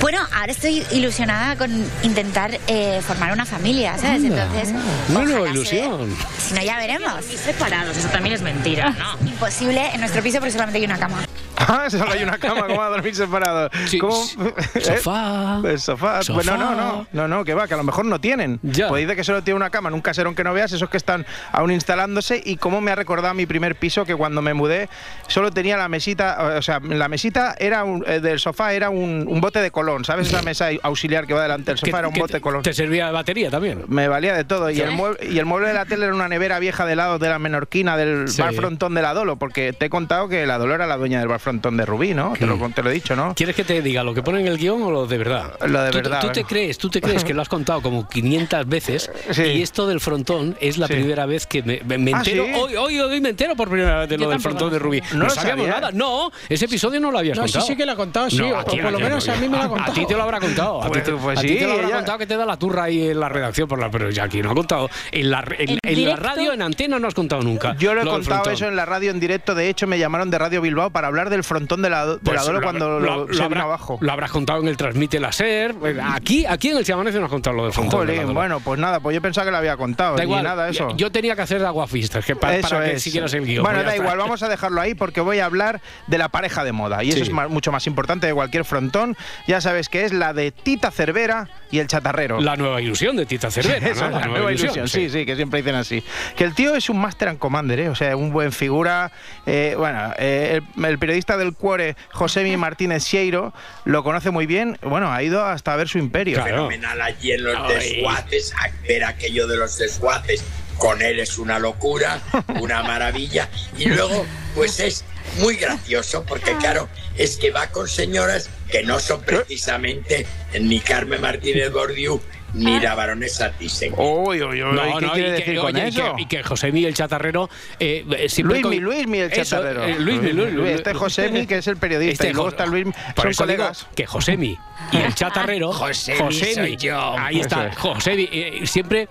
bueno, 0.00 0.18
ahora 0.34 0.52
estoy 0.52 0.84
ilusionada 0.92 1.56
con 1.56 1.70
intentar 2.02 2.58
eh, 2.66 3.00
formar 3.06 3.32
una 3.32 3.46
familia, 3.46 3.96
¿sabes? 3.98 4.22
Anda. 4.24 4.44
Entonces, 4.44 4.68
se 4.68 5.42
dé. 5.44 5.50
ilusión. 5.50 6.16
Si 6.38 6.54
no, 6.54 6.62
ya 6.62 6.76
veremos. 6.78 7.24
Y 7.32 7.36
separados, 7.36 7.96
eso 7.96 8.08
también 8.08 8.34
es 8.34 8.42
mentira, 8.42 8.90
¿no? 8.90 9.28
Imposible 9.28 9.90
en 9.94 10.00
nuestro 10.00 10.22
piso 10.22 10.38
porque 10.38 10.52
solamente 10.52 10.78
hay 10.78 10.84
una 10.84 10.98
cama. 10.98 11.24
Ah, 11.58 11.86
solo 11.90 12.10
hay 12.12 12.22
una 12.22 12.38
cama, 12.38 12.66
¿cómo 12.66 12.78
va 12.78 12.86
a 12.86 12.90
dormir 12.90 13.14
separado? 13.14 13.70
Sí, 13.86 13.98
¿Cómo? 13.98 14.14
sí. 14.24 14.36
¿Eh? 14.74 14.80
Sofá. 14.82 15.58
Pues 15.60 15.82
sofá. 15.82 16.22
Sofá. 16.22 16.34
Bueno, 16.34 16.56
no, 16.56 16.74
no, 16.74 17.06
no, 17.12 17.28
no, 17.28 17.44
que 17.44 17.54
va, 17.54 17.66
que 17.66 17.74
a 17.74 17.76
lo 17.76 17.82
mejor 17.84 18.04
no 18.04 18.20
tienen. 18.20 18.58
Ya. 18.62 18.88
Pues 18.88 19.02
dice 19.04 19.16
que 19.16 19.24
solo 19.24 19.42
tiene 19.42 19.56
una 19.56 19.70
cama 19.70 19.88
en 19.88 19.94
un 19.94 20.00
caserón 20.00 20.34
que 20.34 20.44
no 20.44 20.52
veas, 20.52 20.72
esos 20.72 20.88
que 20.90 20.96
están 20.96 21.26
aún 21.52 21.70
instalándose. 21.72 22.40
Y 22.44 22.56
cómo 22.56 22.80
me 22.80 22.90
ha 22.90 22.94
recordado 22.94 23.34
mi 23.34 23.46
primer 23.46 23.76
piso, 23.76 24.04
que 24.04 24.14
cuando 24.14 24.42
me 24.42 24.54
mudé 24.54 24.88
solo 25.28 25.50
tenía 25.50 25.76
la 25.76 25.88
mesita, 25.88 26.56
o 26.58 26.62
sea, 26.62 26.80
la 26.80 27.08
mesita 27.08 27.54
era 27.58 27.84
un- 27.84 28.04
eh, 28.06 28.20
del 28.20 28.38
sofá 28.38 28.72
era 28.72 28.90
un, 28.90 29.24
un 29.28 29.40
bote 29.40 29.60
de 29.60 29.70
colón, 29.70 30.04
¿sabes? 30.04 30.28
Esa 30.28 30.42
mesa 30.42 30.68
auxiliar 30.82 31.26
que 31.26 31.34
va 31.34 31.42
delante 31.42 31.70
del 31.72 31.78
sofá 31.78 31.98
era 32.00 32.08
un 32.08 32.14
bote 32.14 32.34
de 32.34 32.40
colón. 32.40 32.62
Te 32.62 32.72
servía 32.74 33.06
de 33.06 33.12
batería 33.12 33.50
también. 33.50 33.84
Me 33.88 34.08
valía 34.08 34.34
de 34.34 34.44
todo. 34.44 34.70
Y 34.70 34.80
el, 34.80 34.90
mueble, 34.92 35.26
y 35.28 35.38
el 35.38 35.46
mueble 35.46 35.68
de 35.68 35.74
la 35.74 35.84
tele 35.86 36.04
era 36.06 36.14
una 36.14 36.28
nevera 36.28 36.58
vieja 36.58 36.84
de 36.86 36.96
lado 36.96 37.18
de 37.18 37.28
la 37.28 37.38
menorquina 37.38 37.96
del 37.96 38.28
Sí. 38.28 38.42
bar 38.42 38.54
frontón 38.54 38.94
de 38.94 39.02
la 39.02 39.14
Dolo, 39.14 39.36
porque 39.36 39.72
te 39.72 39.86
he 39.86 39.90
contado 39.90 40.28
que 40.28 40.46
la 40.46 40.58
Dolo 40.58 40.74
era 40.74 40.86
la 40.86 40.96
dueña 40.96 41.18
del 41.20 41.28
bar 41.28 41.40
frontón 41.46 41.76
de 41.76 41.86
Rubí, 41.86 42.12
¿no? 42.12 42.32
Te, 42.36 42.44
lo, 42.44 42.58
te 42.70 42.82
lo 42.82 42.90
he 42.90 42.92
dicho, 42.94 43.14
¿no? 43.14 43.32
¿Quieres 43.36 43.54
que 43.54 43.62
te 43.62 43.80
diga 43.82 44.02
lo 44.02 44.12
que 44.12 44.20
pone 44.22 44.40
en 44.40 44.48
el 44.48 44.58
guion 44.58 44.82
o 44.82 44.90
lo 44.90 45.06
de 45.06 45.16
verdad? 45.18 45.54
Lo 45.64 45.80
de 45.80 45.90
¿Tú, 45.90 45.98
verdad, 45.98 46.20
¿Tú 46.20 46.26
a 46.28 46.32
te 46.32 46.42
crees, 46.44 46.76
tú 46.76 46.88
te 46.90 47.00
crees 47.00 47.22
que 47.22 47.32
lo 47.34 47.42
has 47.42 47.48
contado 47.48 47.80
como 47.82 48.08
500 48.08 48.66
veces 48.66 49.10
Sí. 49.30 49.42
y 49.44 49.62
esto 49.62 49.86
del 49.86 50.00
frontón 50.00 50.56
es 50.60 50.76
la 50.78 50.88
Sí. 50.88 50.94
primera 50.94 51.24
vez 51.24 51.46
que 51.46 51.62
me, 51.62 51.80
me- 51.86 51.98
me 51.98 52.12
¿Ah, 52.12 52.18
entero. 52.18 52.44
sí? 52.46 52.52
Hoy, 52.56 52.74
hoy, 52.76 52.98
hoy 52.98 53.20
me 53.20 53.28
entero 53.28 53.54
por 53.54 53.68
primera 53.70 54.00
vez 54.00 54.08
de 54.08 54.18
lo 54.18 54.28
del 54.28 54.40
frontón 54.40 54.72
de 54.72 54.78
Rubí. 54.80 55.00
No 55.12 55.18
No, 55.18 55.24
lo 55.26 55.30
sabíamos 55.30 55.66
sabía. 55.66 55.80
nada. 55.80 55.92
No, 55.92 56.32
ese 56.48 56.64
episodio 56.64 56.98
no 56.98 57.12
lo 57.12 57.18
habías 57.20 57.36
No, 57.38 57.46
sí, 57.46 57.52
contado. 57.52 57.66
sí 57.68 57.76
que 57.76 57.86
lo 57.86 57.92
ha 57.92 57.96
contado, 57.96 58.28
sí, 58.30 58.38
No, 58.38 58.48
o 58.58 58.64
por 58.64 58.76
lo 58.82 58.90
no, 58.90 58.98
menos 58.98 59.24
no, 59.26 59.32
a 59.32 59.36
mí 59.36 59.48
me 59.48 59.56
lo 59.56 59.62
ha 59.62 59.66
A 59.66 59.68
contado. 59.68 59.92
ti 59.92 60.06
te 60.06 60.14
lo 60.16 60.22
habrá 60.24 60.40
contado. 60.40 60.82
A 60.82 60.86
ti 60.86 60.90
Pues- 60.90 61.04
te, 61.04 61.12
pues 61.12 61.38
a 61.38 61.42
ti 61.42 61.48
sí, 61.48 61.54
te 61.58 61.66
lo 61.66 61.72
habrá 61.74 61.86
ella- 61.86 61.96
contado 61.98 62.18
que 62.18 62.26
te 62.26 62.36
da 62.36 62.44
la 62.44 62.56
turra 62.56 62.82
ahí 62.84 63.08
en 63.10 63.20
la 63.20 63.28
redacción, 63.28 63.68
por 63.68 63.78
la, 63.78 63.88
pero 63.90 64.10
ya 64.10 64.24
aquí 64.24 64.42
no 64.42 64.50
ha 64.50 64.54
contado. 64.54 64.90
En 65.12 65.30
la, 65.30 65.44
en, 65.58 65.70
En 65.70 65.78
en 65.84 66.08
la 66.08 66.16
radio, 66.16 66.52
en 66.52 66.62
antena, 66.62 66.98
no 66.98 67.06
has 67.06 67.14
contado 67.14 67.42
nunca. 67.42 67.76
Yo 67.78 67.94
lo 67.94 68.02
he 68.02 68.04
contado 68.06 68.50
eso 68.50 68.66
en 68.66 68.74
la 68.74 68.84
radio 68.84 69.10
en 69.12 69.20
directo. 69.20 69.54
De 69.54 69.68
hecho, 69.68 69.86
me 69.86 69.98
llamaron 69.98 70.30
de 70.30 70.38
Radio 70.38 70.60
Bilbao 70.60 70.90
para 70.90 71.06
hablar 71.08 71.30
del 71.36 71.44
frontón 71.44 71.82
de 71.82 71.90
la, 71.90 72.06
de 72.06 72.18
Pues 72.18 72.36
la 72.36 72.42
Dolo 72.42 72.60
lo- 72.60 72.64
cuando 72.66 73.00
lo, 73.00 73.26
lo, 73.26 73.34
se 73.34 73.42
habrá- 73.42 73.62
abajo. 73.62 73.98
Lo 74.00 74.12
habrás 74.12 74.30
contado 74.30 74.60
en 74.60 74.68
el 74.68 74.76
Transmite 74.76 75.20
la 75.20 75.32
SER. 75.32 75.74
Aquí, 76.12 76.44
aquí 76.46 76.68
en 76.70 76.78
el 76.78 76.84
Se 76.84 76.92
Amanece 76.92 77.18
no 77.18 77.26
has 77.26 77.30
contado 77.30 77.56
lo 77.56 77.64
del 77.64 77.72
frontón. 77.72 78.06
de 78.06 78.16
la 78.16 78.22
Dolo. 78.22 78.34
bueno, 78.34 78.60
pues 78.60 78.78
nada, 78.80 79.00
pues 79.00 79.14
yo 79.14 79.22
pensaba 79.22 79.44
que 79.44 79.50
lo 79.50 79.56
había 79.58 79.76
contado. 79.76 80.16
Da 80.16 80.24
igual. 80.24 80.42
nada, 80.44 80.68
eso. 80.68 80.88
Yo 80.96 81.10
tenía 81.12 81.36
que 81.36 81.42
hacer 81.42 81.60
de 81.60 81.66
aguafistas, 81.66 82.24
que 82.24 82.34
pa- 82.36 82.54
Eso 82.56 82.68
para 82.70 82.90
que 82.90 82.98
siguieras 83.00 83.32
el 83.34 83.44
guion. 83.44 83.62
Bueno, 83.62 83.78
pues 83.80 83.86
da 83.86 83.96
igual, 83.96 84.18
vamos 84.18 84.42
a 84.42 84.48
dejarlo 84.48 84.80
ahí 84.80 84.94
porque 84.94 85.20
voy 85.20 85.38
a 85.38 85.44
hablar 85.46 85.80
de 86.06 86.18
la 86.18 86.28
pareja 86.28 86.64
de 86.64 86.72
moda. 86.72 87.04
Y 87.04 87.10
eso 87.10 87.22
es 87.22 87.30
mucho 87.50 87.72
más 87.72 87.86
importante 87.86 88.26
de 88.26 88.34
cualquier 88.34 88.64
frontón. 88.64 89.16
Ya 89.46 89.60
sabes 89.60 89.88
que 89.88 90.04
es 90.04 90.12
la 90.12 90.32
de 90.32 90.50
Tita 90.52 90.90
Cervera 90.90 91.48
y 91.70 91.78
el 91.78 91.86
chatarrero. 91.86 92.40
La 92.40 92.56
nueva 92.56 92.80
ilusión 92.80 93.16
de 93.16 93.26
Tita 93.26 93.50
Cervera. 93.50 93.86
Eso, 93.90 94.08
¿no? 94.08 94.18
la 94.18 94.26
nueva 94.26 94.52
ilusión, 94.52 94.88
sí, 94.88 95.10
sí, 95.10 95.26
que 95.26 95.36
siempre 95.36 95.60
dicen 95.62 95.74
así. 95.76 96.02
Que 96.36 96.44
el 96.44 96.54
tío 96.54 96.74
es 96.74 96.88
un 96.88 96.98
Master 97.00 97.28
and 97.28 97.38
Commander, 97.38 97.80
¿eh? 97.80 97.88
o 97.88 97.94
sea, 97.94 98.16
un 98.16 98.30
buen 98.32 98.52
figura. 98.52 99.10
Eh, 99.46 99.74
bueno, 99.76 100.12
eh, 100.18 100.60
el, 100.76 100.84
el 100.84 100.98
periodista 100.98 101.25
del 101.36 101.54
Cuore, 101.54 101.96
Josemi 102.12 102.56
Martínez 102.56 103.02
Sieiro, 103.02 103.52
lo 103.84 104.04
conoce 104.04 104.30
muy 104.30 104.46
bien. 104.46 104.78
Bueno, 104.82 105.12
ha 105.12 105.22
ido 105.22 105.44
hasta 105.44 105.74
ver 105.74 105.88
su 105.88 105.98
imperio. 105.98 106.36
Claro. 106.36 106.68
fenomenal 106.68 107.02
allí 107.02 107.32
en 107.32 107.44
los 107.44 107.56
Ay. 107.56 107.74
desguaces, 107.74 108.54
a 108.54 108.70
ver 108.86 109.04
aquello 109.04 109.46
de 109.46 109.56
los 109.56 109.78
desguaces. 109.78 110.44
Con 110.78 111.00
él 111.00 111.18
es 111.20 111.38
una 111.38 111.58
locura, 111.58 112.20
una 112.60 112.82
maravilla. 112.82 113.48
Y 113.78 113.86
luego, 113.86 114.26
pues 114.54 114.78
es 114.78 115.04
muy 115.38 115.56
gracioso, 115.56 116.24
porque 116.24 116.54
claro, 116.58 116.88
es 117.16 117.36
que 117.38 117.50
va 117.50 117.68
con 117.68 117.88
señoras 117.88 118.50
que 118.70 118.82
no 118.82 119.00
son 119.00 119.22
precisamente 119.22 120.26
ni 120.60 120.80
Carmen 120.80 121.20
Martínez 121.20 121.72
Bordiú 121.72 122.20
ni 122.54 122.80
la 122.80 122.94
baronesa 122.94 123.50
Thyssen. 123.52 123.92
Uy, 123.96 124.42
uy, 124.42 124.62
uy, 124.62 124.72
No, 124.74 124.98
¿qué 124.98 125.06
no, 125.06 125.12
quiere 125.12 125.28
y 125.28 125.32
que, 125.32 125.38
decir 125.40 125.56
con 125.58 125.66
oye, 125.76 125.84
y 125.84 125.88
eso? 125.88 126.14
que- 126.16 126.22
y 126.22 126.26
que 126.26 126.42
José 126.42 126.72
Miguel 126.72 126.94
Chatarrero 126.94 127.50
eh, 127.78 128.04
eh, 128.18 128.28
siempre 128.28 128.60
Luismi, 128.60 128.76
con- 128.76 128.84
Luismi 128.84 129.18
el 129.18 129.32
Eso, 129.32 129.56
chatarrero. 129.56 129.84
eh, 129.84 129.96
Luismi, 129.98 130.32
Luis- 130.32 130.52
Luis, 130.52 130.70
Este 130.72 130.90
es 130.90 130.96
Josemi, 130.96 131.46
que 131.46 131.58
es 131.58 131.66
el 131.66 131.76
periodista, 131.76 132.12
Este 132.24 132.30
y 132.30 132.32
luego 132.32 132.48
está 132.48 132.66
Luis, 132.66 132.86
son 133.16 133.28
eso 133.30 133.42
colegas. 133.42 133.86
que 133.94 134.06
Josemi 134.06 134.58
y 134.92 134.96
el 134.96 135.14
chatarrero. 135.14 135.72
Josemi 135.72 136.54
soy 136.54 136.76
yo. 136.76 137.18
Ahí 137.18 137.40
está, 137.40 137.66
Eso 137.66 137.72
es. 137.72 137.76
Josemi. 137.78 138.28
eh, 138.32 138.60
siempre. 138.64 139.08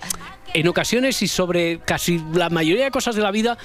En 0.53 0.67
ocasiones 0.69 1.21
y 1.21 1.27
sobre 1.27 1.79
casi 1.79 2.21
la 2.33 2.49
mayoría 2.49 2.85
de 2.85 2.91
cosas 2.91 3.13
de 3.15 3.21
la 3.21 3.31
vida 3.31 3.57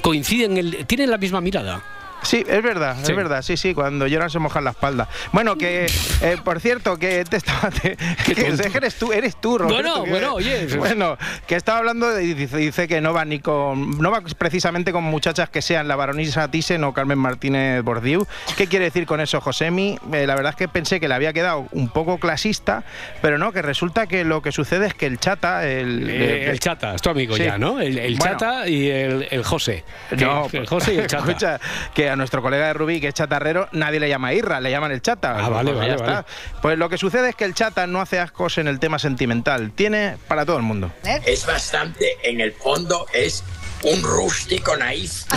coinciden, 0.00 0.56
el- 0.56 0.86
tienen 0.86 1.10
la 1.10 1.18
misma 1.18 1.42
mirada. 1.42 1.82
Sí, 2.22 2.44
es 2.48 2.62
verdad, 2.62 2.96
Sí. 3.02 3.12
es 3.12 3.16
verdad, 3.16 3.42
sí, 3.42 3.56
sí, 3.56 3.74
cuando 3.74 4.06
lloran 4.06 4.28
se 4.28 4.38
mojan 4.38 4.64
la 4.64 4.70
espalda. 4.70 5.08
Bueno, 5.32 5.56
que, 5.56 5.86
eh, 6.20 6.36
por 6.44 6.60
cierto, 6.60 6.96
que 6.98 7.24
te 7.24 7.36
estaba... 7.36 7.70
te- 7.82 7.96
que 8.24 8.46
eres 8.74 8.96
tú, 8.96 9.12
eres 9.12 9.36
tú, 9.40 9.58
Roberto. 9.58 9.82
Bueno, 9.82 10.04
que- 10.04 10.10
bueno, 10.10 10.34
oye. 10.34 10.66
Bueno, 10.78 11.16
que 11.46 11.54
estaba 11.54 11.78
hablando 11.78 12.08
de- 12.10 12.24
y 12.24 12.34
dice, 12.34 12.56
dice 12.56 12.88
que 12.88 13.00
no 13.00 13.12
va 13.12 13.24
ni 13.24 13.38
con... 13.40 13.98
No 13.98 14.10
va 14.10 14.20
precisamente 14.36 14.92
con 14.92 15.04
muchachas 15.04 15.48
que 15.48 15.62
sean 15.62 15.86
la 15.88 15.96
baronisa 15.96 16.48
Thyssen 16.50 16.82
o 16.84 16.92
Carmen 16.92 17.18
Martínez 17.18 17.82
Bordiú. 17.82 18.26
¿Qué 18.56 18.66
quiere 18.66 18.86
decir 18.86 19.06
con 19.06 19.20
eso, 19.20 19.40
Josemi? 19.40 19.98
Eh, 20.12 20.26
la 20.26 20.34
verdad 20.34 20.50
es 20.50 20.56
que 20.56 20.68
pensé 20.68 21.00
que 21.00 21.08
le 21.08 21.14
había 21.14 21.32
quedado 21.32 21.66
un 21.72 21.88
poco 21.88 22.18
clasista, 22.18 22.82
pero 23.22 23.38
no, 23.38 23.52
que 23.52 23.62
resulta 23.62 24.06
que 24.06 24.24
lo 24.24 24.42
que 24.42 24.52
sucede 24.52 24.86
es 24.88 24.94
que 24.94 25.06
el 25.06 25.18
chata... 25.18 25.66
El, 25.66 26.08
Eh, 26.10 26.50
el 26.50 26.58
chata, 26.60 26.94
es 26.94 27.02
tu 27.02 27.10
amigo 27.10 27.36
Sí. 27.36 27.44
ya, 27.44 27.58
¿no? 27.58 27.80
El, 27.80 27.98
el 27.98 28.16
Bueno. 28.16 28.32
chata 28.38 28.68
y 28.68 28.88
el, 28.90 29.44
José. 29.44 29.84
No, 30.18 30.48
el 30.52 30.66
José 30.66 30.94
y 30.94 30.98
el 30.98 31.06
chata. 31.08 31.24
Escucha, 31.28 31.60
que 31.94 32.07
a 32.08 32.16
nuestro 32.16 32.42
colega 32.42 32.66
de 32.68 32.72
Rubí, 32.74 33.00
que 33.00 33.08
es 33.08 33.14
chatarrero, 33.14 33.68
nadie 33.72 34.00
le 34.00 34.08
llama 34.08 34.32
Irra, 34.34 34.60
le 34.60 34.70
llaman 34.70 34.92
el 34.92 35.02
chata. 35.02 35.36
Ah, 35.38 35.48
vale, 35.48 35.72
Pues 35.72 35.76
vale, 35.78 35.90
ya 35.90 35.96
vale. 35.96 36.12
está. 36.20 36.26
Pues 36.62 36.78
lo 36.78 36.88
que 36.88 36.98
sucede 36.98 37.30
es 37.30 37.34
que 37.36 37.44
el 37.44 37.54
chata 37.54 37.86
no 37.86 38.00
hace 38.00 38.18
ascos 38.18 38.58
en 38.58 38.68
el 38.68 38.78
tema 38.78 38.98
sentimental. 38.98 39.72
Tiene 39.74 40.16
para 40.28 40.44
todo 40.46 40.56
el 40.56 40.62
mundo. 40.62 40.90
Es 41.26 41.46
bastante, 41.46 42.16
en 42.22 42.40
el 42.40 42.52
fondo, 42.52 43.06
es 43.12 43.42
un 43.82 44.02
rústico 44.02 44.76
naif. 44.76 45.22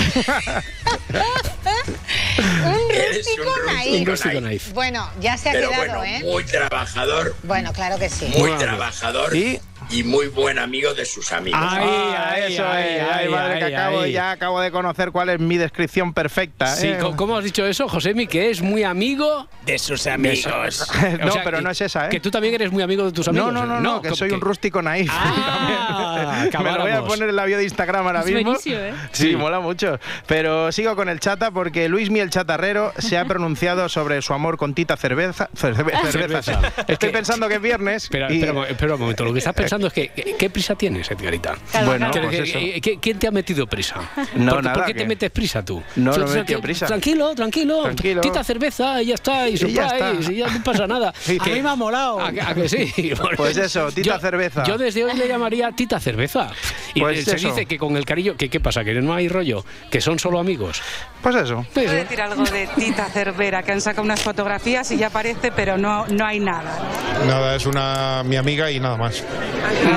Un 2.66 3.16
rústico 3.16 3.52
naif. 3.66 4.00
Un 4.02 4.06
rústico 4.06 4.42
naif. 4.42 4.74
Bueno, 4.74 5.10
ya 5.20 5.38
se 5.38 5.50
ha 5.50 5.54
Pero 5.54 5.70
quedado, 5.70 6.00
bueno, 6.00 6.04
¿eh? 6.04 6.22
muy 6.24 6.44
trabajador, 6.44 7.36
Bueno, 7.44 7.74
claro 7.74 7.98
que 7.98 8.10
sí. 8.10 8.26
muy 8.26 8.40
Bueno. 8.42 8.58
trabajador 8.58 9.36
Y- 9.36 9.60
y 9.90 10.04
muy 10.04 10.28
buen 10.28 10.58
amigo 10.60 10.94
de 10.94 11.04
sus 11.06 11.32
amigos. 11.34 11.60
Ay, 11.62 11.84
Ah, 11.86 12.32
ay, 12.34 12.54
eso 12.54 12.66
ay, 12.66 12.84
es. 12.84 13.02
Ay, 13.02 13.10
ay, 13.26 13.30
madre, 13.30 13.60
que 13.60 13.76
acabo, 13.76 14.06
ya 14.06 14.32
acabo 14.32 14.62
de 14.62 14.72
conocer 14.72 15.12
cuál 15.12 15.30
es 15.30 15.40
mi 15.40 15.58
descripción 15.58 16.14
perfecta. 16.14 16.68
Sí, 16.68 16.88
¿eh? 16.88 16.98
¿cómo- 17.02 17.18
¿cómo 17.18 17.38
has 17.38 17.44
dicho 17.44 17.66
eso, 17.66 17.90
Josemi? 17.90 18.28
Que 18.28 18.52
es 18.52 18.62
muy 18.62 18.84
amigo 18.84 19.48
De 19.66 19.78
sus 19.80 20.04
de 20.06 20.12
amigos. 20.12 20.88
No, 21.20 21.28
O 21.28 21.32
sea, 21.32 21.44
pero 21.44 21.58
que- 21.58 21.64
no 21.64 21.72
es 21.72 21.82
esa, 21.82 22.06
¿eh? 22.06 22.10
Que 22.10 22.20
tú 22.20 22.32
también 22.32 22.54
eres 22.54 22.72
muy 22.72 22.84
amigo 22.84 23.04
de 23.06 23.12
tus 23.12 23.28
amigos. 23.28 23.52
No, 23.52 23.66
no, 23.66 23.74
no, 23.76 23.82
no, 23.82 24.02
que 24.02 24.10
¿cómo 24.10 24.16
soy 24.18 24.32
un 24.32 24.40
rústico 24.42 24.82
naif. 24.82 25.10
Ah, 25.12 26.46
Me 26.64 26.72
lo 26.72 26.82
voy 26.82 26.92
a 26.92 27.02
poner 27.04 27.30
en 27.30 27.36
la 27.36 27.46
bio 27.46 27.58
de 27.58 27.64
Instagram 27.64 28.06
ahora 28.08 28.20
Es 28.22 28.26
mismo. 28.28 28.44
buenísimo, 28.52 28.78
¿eh? 28.78 28.94
Sí, 29.12 29.32
Sí. 29.32 29.36
mola 29.36 29.60
mucho. 29.60 30.00
Pero 30.28 30.72
sigo 30.72 30.96
con 30.96 31.10
el 31.10 31.20
chata 31.20 31.52
porque 31.52 31.90
Luis 31.90 32.10
el 32.22 32.30
chatarrero 32.30 32.94
se 32.98 33.18
ha 33.18 33.26
pronunciado 33.32 33.90
sobre 33.90 34.22
su 34.22 34.34
amor 34.34 34.58
con 34.58 34.74
Tita 34.74 34.98
Cerveza. 34.98 35.50
cerve- 35.56 35.92
cerveza. 36.12 36.42
Cerveza. 36.44 36.74
Estoy 36.88 37.10
Que- 37.10 37.14
pensando 37.14 37.48
que 37.48 37.56
es 37.56 37.62
viernes. 37.62 38.04
Espera, 38.06 38.32
y- 38.32 38.36
espera, 38.36 38.52
un 38.54 38.58
mo- 38.60 38.66
espera 38.66 38.94
un 38.96 39.00
momento. 39.02 39.26
Lo 39.26 39.34
que 39.34 39.40
estás 39.40 39.54
pensando 39.54 39.88
es 39.88 39.94
que 39.94 40.36
¿qué, 40.38 40.50
prisa 40.50 40.76
tienes, 40.76 41.10
Edgarita? 41.12 41.56
Bueno, 41.86 42.12
¿Qué- 42.12 42.22
pues 42.22 42.40
eso. 42.50 42.60
qué- 42.82 43.00
¿Quién 43.02 43.20
te 43.20 43.28
ha 43.28 43.32
metido 43.32 43.68
prisa? 43.68 43.96
No, 44.36 44.54
¿Por, 44.54 44.64
nada, 44.64 44.76
¿por 44.76 44.86
qué 44.86 44.94
te 44.94 45.06
metes 45.06 45.32
prisa 45.32 45.64
tú? 45.64 45.82
No, 45.96 46.16
no 46.18 46.26
me 46.28 46.34
he 46.34 46.36
metido 46.38 46.62
prisa. 46.62 46.86
Tranquilo, 46.88 47.34
tranquilo. 47.36 47.84
Tranquilo. 47.84 48.22
Tita 48.22 48.44
cerveza 48.44 49.02
y 49.02 49.08
ya 49.08 49.16
está. 49.16 49.48
Y 49.50 49.54
Y 49.54 49.58
ya 49.58 49.90
surprise, 49.90 50.20
está. 50.20 50.32
y 50.32 50.36
ya 50.38 50.48
no 50.48 50.64
pasa 50.64 50.88
nada. 50.88 51.14
Sí, 51.22 51.38
A 51.40 51.44
que- 51.44 51.54
mí 51.54 51.62
me 51.62 51.70
ha 51.70 51.76
molado. 51.76 52.20
¿A, 52.22 52.32
que- 52.32 52.42
a 52.42 52.54
que 52.54 52.70
sí? 52.70 53.12
Pues 53.38 53.58
eso, 53.58 53.92
Tita 53.92 54.20
Cerveza. 54.20 54.64
Yo 54.64 54.78
desde 54.78 55.04
hoy 55.04 55.14
le 55.18 55.28
llamaría 55.28 55.72
Tita 55.72 56.00
Cerveza. 56.00 56.50
Y 56.94 57.00
Pues 57.00 57.24
se 57.26 57.36
eso. 57.36 57.48
dice 57.50 57.66
que 57.66 57.78
con 57.78 57.96
el 57.98 58.06
cariño, 58.06 58.36
que 58.36 58.50
¿qué 58.50 58.60
pasa? 58.60 58.84
Que 58.84 58.94
no 58.96 59.14
hay 59.14 59.28
rollo, 59.30 59.66
que 59.90 60.02
son 60.02 60.20
solo 60.20 60.40
amigos. 60.40 60.82
Pues 61.22 61.36
eso. 61.36 61.66
Pues, 61.74 61.90
eh, 61.92 62.08
decir 62.12 62.22
algo 62.22 62.44
de 62.44 62.68
Tita 62.68 63.06
Cervera, 63.10 63.64
que 63.64 63.72
han 63.72 63.80
sacado 63.82 64.04
unas 64.04 64.22
fotografías 64.22 64.92
y 64.92 64.98
ya 64.98 65.08
aparece, 65.08 65.52
pero 65.52 65.78
no, 65.78 66.06
no 66.08 66.26
hay 66.26 66.40
nada. 66.40 66.78
Nada, 67.26 67.56
es 67.56 67.66
una 67.66 68.22
mi 68.26 68.36
amiga 68.36 68.70
y 68.70 68.80
nada 68.80 68.98
más. 68.98 69.24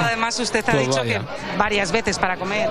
Además, 0.04 0.38
usted 0.38 0.64
ha 0.68 0.72
Pues 0.72 0.86
dicho 0.86 0.98
vaya. 1.00 1.20
que 1.20 1.56
varias 1.58 1.90
veces 1.90 2.18
para 2.18 2.36
comer. 2.36 2.70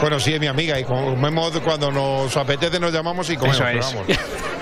Bueno, 0.00 0.20
sí, 0.20 0.34
es 0.34 0.40
mi 0.40 0.48
amiga 0.48 0.78
y 0.78 0.84
comemos 0.84 1.58
cuando 1.60 1.90
nos 1.90 2.36
apetece, 2.36 2.78
nos 2.78 2.92
llamamos 2.92 3.30
y 3.30 3.36
comemos. 3.36 3.56
Eso 3.60 3.64
pero 3.64 3.80
es. 3.80 3.94
vamos. 3.94 4.06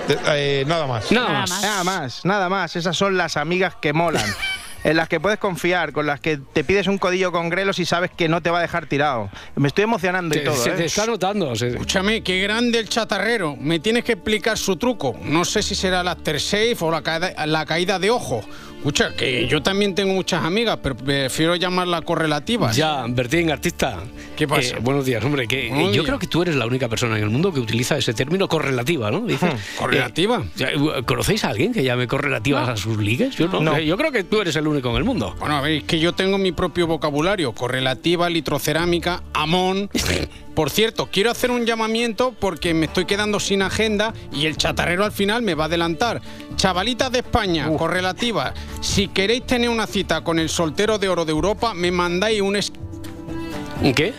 De- 0.07 0.19
eh, 0.61 0.65
nada 0.65 0.87
más. 0.87 1.11
Nada 1.11 1.29
más. 1.29 1.61
Nada 1.61 1.83
más, 1.83 2.25
nada 2.25 2.49
más. 2.49 2.75
Esas 2.75 2.95
son 2.95 3.17
las 3.17 3.35
amigas 3.37 3.75
que 3.79 3.91
molan. 3.93 4.25
En 4.83 4.97
las 4.97 5.07
que 5.07 5.19
puedes 5.19 5.37
confiar, 5.37 5.91
con 5.91 6.07
las 6.07 6.19
que 6.19 6.37
te 6.37 6.63
pides 6.63 6.87
un 6.87 6.97
codillo 6.97 7.31
con 7.31 7.49
grelos 7.49 7.77
y 7.79 7.85
sabes 7.85 8.09
que 8.15 8.27
no 8.27 8.41
te 8.41 8.49
va 8.49 8.59
a 8.59 8.61
dejar 8.61 8.87
tirado. 8.87 9.29
Me 9.55 9.67
estoy 9.67 9.83
emocionando 9.83 10.35
y 10.35 10.43
todo. 10.43 10.55
se 10.55 10.71
¿eh? 10.71 10.73
te 10.73 10.85
está 10.85 11.05
notando. 11.05 11.55
se- 11.55 11.67
Escúchame, 11.69 12.23
qué 12.23 12.41
grande 12.41 12.79
el 12.79 12.89
chatarrero. 12.89 13.55
Me 13.59 13.79
tienes 13.79 14.03
que 14.03 14.13
explicar 14.13 14.57
su 14.57 14.77
truco. 14.77 15.15
No 15.23 15.45
sé 15.45 15.61
si 15.61 15.75
será 15.75 16.03
la 16.03 16.11
aftershave 16.11 16.75
o 16.79 16.89
la 16.91 17.01
caída, 17.03 17.45
la 17.45 17.65
caída 17.65 17.99
de 17.99 18.09
ojo. 18.09 18.41
Escucha, 18.81 19.13
que 19.15 19.45
yo 19.47 19.61
también 19.61 19.93
tengo 19.93 20.11
muchas 20.11 20.43
amigas, 20.43 20.79
pero 20.81 20.97
prefiero 20.97 21.55
llamarla 21.55 22.01
correlativas. 22.01 22.75
Ya, 22.75 23.05
Bertín, 23.07 23.51
artista. 23.51 23.99
¿Qué 24.35 24.47
pasa? 24.47 24.77
Eh, 24.77 24.79
buenos 24.81 25.05
días, 25.05 25.23
hombre. 25.23 25.47
Que, 25.47 25.67
eh, 25.67 25.91
yo 25.93 26.03
creo 26.03 26.17
que 26.17 26.25
tú 26.25 26.41
eres 26.41 26.55
la 26.55 26.65
única 26.65 26.89
persona 26.89 27.15
en 27.15 27.21
el 27.21 27.29
mundo 27.29 27.53
que 27.53 27.59
utiliza 27.59 27.95
ese 27.95 28.15
término 28.15 28.47
correlativa, 28.47 29.11
¿no? 29.11 29.21
Dice, 29.21 29.47
¿Correlativa? 29.77 30.43
eh, 30.57 30.75
ya, 30.95 31.03
¿Conocéis 31.05 31.43
a 31.43 31.49
alguien 31.49 31.73
que 31.73 31.83
llame 31.83 32.07
correlativas 32.07 32.69
a 32.69 32.75
sus 32.75 32.97
ligues? 32.97 33.35
Yo 33.35 33.49
no. 33.49 33.61
No. 33.61 33.77
Yo 33.77 33.95
creo 33.97 34.11
que 34.11 34.23
tú 34.23 34.41
eres 34.41 34.55
el 34.55 34.65
único 34.65 34.89
en 34.89 34.95
el 34.95 35.03
mundo. 35.03 35.35
Bueno, 35.37 35.57
a 35.57 35.61
ver, 35.61 35.73
es 35.73 35.83
que 35.83 35.99
yo 35.99 36.13
tengo 36.13 36.39
mi 36.39 36.51
propio 36.51 36.87
vocabulario, 36.87 37.51
correlativa, 37.51 38.31
litrocerámica, 38.31 39.21
amón. 39.33 39.91
Por 40.55 40.69
cierto, 40.69 41.09
quiero 41.11 41.31
hacer 41.31 41.51
un 41.51 41.65
llamamiento 41.65 42.35
porque 42.37 42.73
me 42.73 42.87
estoy 42.87 43.05
quedando 43.05 43.39
sin 43.39 43.61
agenda 43.61 44.13
y 44.33 44.45
el 44.45 44.57
chatarrero 44.57 45.05
al 45.05 45.11
final 45.11 45.41
me 45.41 45.55
va 45.55 45.65
a 45.65 45.67
adelantar. 45.67 46.21
Chavalitas 46.55 47.11
de 47.11 47.19
España, 47.19 47.69
correlativa, 47.77 48.53
si 48.81 49.07
queréis 49.07 49.45
tener 49.45 49.69
una 49.69 49.87
cita 49.87 50.23
con 50.23 50.39
el 50.39 50.49
soltero 50.49 50.97
de 50.97 51.09
oro 51.09 51.25
de 51.25 51.31
Europa, 51.31 51.73
me 51.73 51.91
mandáis 51.91 52.41
¿Un 52.41 53.93
qué? 53.95 54.13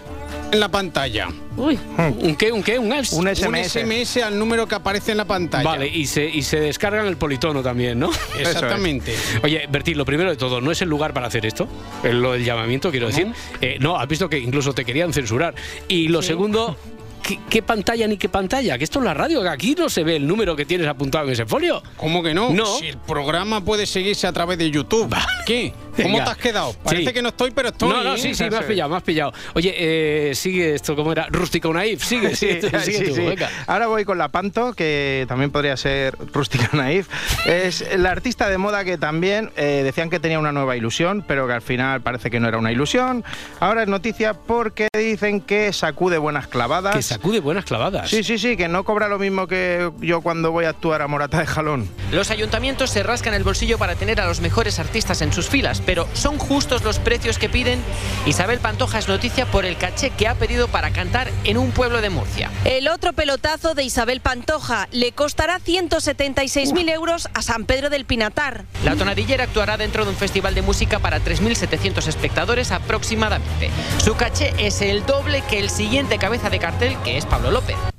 En 0.52 0.60
la 0.60 0.68
pantalla. 0.68 1.28
Uy. 1.56 1.78
¿Un 2.20 2.36
qué? 2.36 2.52
¿Un 2.52 2.62
qué? 2.62 2.78
¿Un 2.78 2.92
SMS? 2.92 3.12
Un 3.14 3.28
Un 3.28 3.64
SMS. 3.64 4.18
Al 4.18 4.38
número 4.38 4.66
que 4.68 4.74
aparece 4.74 5.12
en 5.12 5.16
la 5.16 5.24
pantalla. 5.24 5.64
Vale, 5.64 5.88
y 5.88 6.06
se, 6.06 6.24
y 6.28 6.42
se 6.42 6.60
descargan 6.60 7.06
el 7.06 7.16
politono 7.16 7.62
también, 7.62 7.98
¿no? 7.98 8.10
Exactamente. 8.38 9.14
Oye, 9.42 9.66
Bertín, 9.70 9.96
lo 9.96 10.04
primero 10.04 10.28
de 10.30 10.36
todo, 10.36 10.60
¿no 10.60 10.70
es 10.70 10.82
el 10.82 10.88
lugar 10.90 11.14
para 11.14 11.26
hacer 11.26 11.46
esto? 11.46 11.66
El- 12.04 12.20
Lo 12.20 12.32
del 12.32 12.44
llamamiento, 12.44 12.90
quiero 12.90 13.06
decir. 13.08 13.28
Eh, 13.62 13.78
no, 13.80 13.96
has 13.98 14.06
visto 14.06 14.28
que 14.28 14.38
incluso 14.38 14.72
te 14.74 14.84
querían 14.84 15.12
censurar. 15.12 15.54
Y 15.88 16.08
lo 16.08 16.20
segundo, 16.20 16.76
¿qué, 17.22 17.38
qué 17.48 17.62
pantalla 17.62 18.06
ni 18.06 18.18
qué 18.18 18.28
pantalla? 18.28 18.76
Que 18.76 18.84
esto 18.84 18.98
es 18.98 19.04
la 19.06 19.14
radio, 19.14 19.40
que 19.42 19.48
aquí 19.48 19.74
no 19.78 19.88
se 19.88 20.04
ve 20.04 20.16
el 20.16 20.26
número 20.26 20.54
que 20.54 20.66
tienes 20.66 20.86
apuntado 20.86 21.24
en 21.26 21.32
ese 21.32 21.46
folio. 21.46 21.82
¿Cómo 21.96 22.22
que 22.22 22.34
no? 22.34 22.50
No. 22.50 22.66
Si 22.78 22.88
el 22.88 22.98
programa 22.98 23.64
puede 23.64 23.86
seguirse 23.86 24.26
a 24.26 24.32
través 24.32 24.58
de 24.58 24.70
YouTube. 24.70 25.14
¿Qué? 25.46 25.72
¿Cómo 26.00 26.18
te 26.24 26.30
has 26.30 26.36
quedado? 26.36 26.72
Parece 26.84 27.06
Sí. 27.06 27.12
que 27.12 27.22
no 27.22 27.28
estoy, 27.30 27.50
pero 27.50 27.68
estoy. 27.68 27.88
No, 27.88 28.02
no, 28.02 28.14
¿eh? 28.14 28.18
sí, 28.18 28.34
sí, 28.34 28.44
me 28.48 28.56
has 28.56 28.64
pillado, 28.64 28.90
me 28.90 28.96
has 28.96 29.02
pillado. 29.02 29.32
Oye, 29.54 29.74
eh, 29.76 30.34
sigue 30.34 30.74
esto, 30.74 30.94
¿cómo 30.96 31.12
era? 31.12 31.26
Rústico 31.30 31.72
Naif, 31.72 32.02
sigue, 32.04 32.34
Sí, 32.36 32.48
sigue, 32.60 32.80
sigue 32.80 32.98
sí, 32.98 33.04
tú, 33.08 33.14
sí. 33.16 33.20
venga. 33.22 33.48
Ahora 33.66 33.86
voy 33.88 34.04
con 34.04 34.18
la 34.18 34.28
Panto, 34.28 34.72
que 34.72 35.24
también 35.28 35.50
podría 35.50 35.76
ser 35.76 36.16
rústica 36.32 36.70
naif. 36.76 37.08
Es 37.46 37.84
la 37.98 38.10
artista 38.10 38.48
de 38.48 38.58
moda 38.58 38.84
que 38.84 38.98
también 38.98 39.50
eh, 39.56 39.82
decían 39.84 40.10
que 40.10 40.18
tenía 40.20 40.38
una 40.38 40.52
nueva 40.52 40.76
ilusión, 40.76 41.24
pero 41.26 41.46
que 41.46 41.52
al 41.54 41.62
final 41.62 42.00
parece 42.00 42.30
que 42.30 42.40
no 42.40 42.48
era 42.48 42.58
una 42.58 42.72
ilusión. 42.72 43.24
Ahora 43.60 43.82
es 43.82 43.88
noticia 43.88 44.34
porque 44.34 44.88
dicen 44.96 45.40
que 45.40 45.72
sacude 45.72 46.18
buenas 46.18 46.46
clavadas. 46.46 46.94
Que 46.96 47.02
sacude 47.02 47.40
buenas 47.40 47.64
clavadas. 47.64 48.08
Sí, 48.10 48.22
sí, 48.24 48.38
sí, 48.38 48.56
que 48.56 48.68
no 48.68 48.84
cobra 48.84 49.08
lo 49.08 49.18
mismo 49.18 49.46
que 49.46 49.90
yo 50.00 50.20
cuando 50.20 50.50
voy 50.52 50.64
a 50.64 50.70
actuar 50.70 51.02
a 51.02 51.08
Morata 51.08 51.38
de 51.40 51.46
Jalón. 51.46 51.88
Los 52.12 52.30
ayuntamientos 52.30 52.90
se 52.90 53.02
rascan 53.02 53.34
el 53.34 53.44
bolsillo 53.44 53.78
para 53.78 53.94
tener 53.94 54.20
a 54.20 54.26
los 54.26 54.40
mejores 54.40 54.78
artistas 54.78 55.20
en 55.22 55.32
sus 55.32 55.48
filas, 55.48 55.81
pero 55.84 56.06
¿son 56.14 56.38
justos 56.38 56.82
los 56.84 56.98
precios 56.98 57.38
que 57.38 57.48
piden? 57.48 57.82
Isabel 58.26 58.58
Pantoja 58.58 58.98
es 58.98 59.08
noticia 59.08 59.46
por 59.46 59.64
el 59.64 59.76
caché 59.76 60.10
que 60.10 60.28
ha 60.28 60.34
pedido 60.34 60.68
para 60.68 60.92
cantar 60.92 61.30
en 61.44 61.58
un 61.58 61.70
pueblo 61.70 62.00
de 62.00 62.10
Murcia. 62.10 62.50
El 62.64 62.88
otro 62.88 63.12
pelotazo 63.12 63.74
de 63.74 63.84
Isabel 63.84 64.20
Pantoja 64.20 64.88
le 64.92 65.12
costará 65.12 65.58
176.000 65.58 66.90
euros 66.90 67.28
a 67.34 67.42
San 67.42 67.64
Pedro 67.64 67.90
del 67.90 68.04
Pinatar. 68.04 68.64
La 68.84 68.96
tonadillera 68.96 69.44
actuará 69.44 69.76
dentro 69.76 70.04
de 70.04 70.10
un 70.10 70.16
festival 70.16 70.54
de 70.54 70.62
música 70.62 70.98
para 70.98 71.20
3.700 71.20 72.06
espectadores 72.06 72.72
aproximadamente. 72.72 73.70
Su 73.98 74.14
caché 74.14 74.52
es 74.58 74.82
el 74.82 75.04
doble 75.06 75.42
que 75.42 75.58
el 75.58 75.70
siguiente 75.70 76.18
cabeza 76.18 76.50
de 76.50 76.58
cartel, 76.58 76.96
que 77.04 77.16
es 77.16 77.26
Pablo 77.26 77.50
López. 77.50 77.91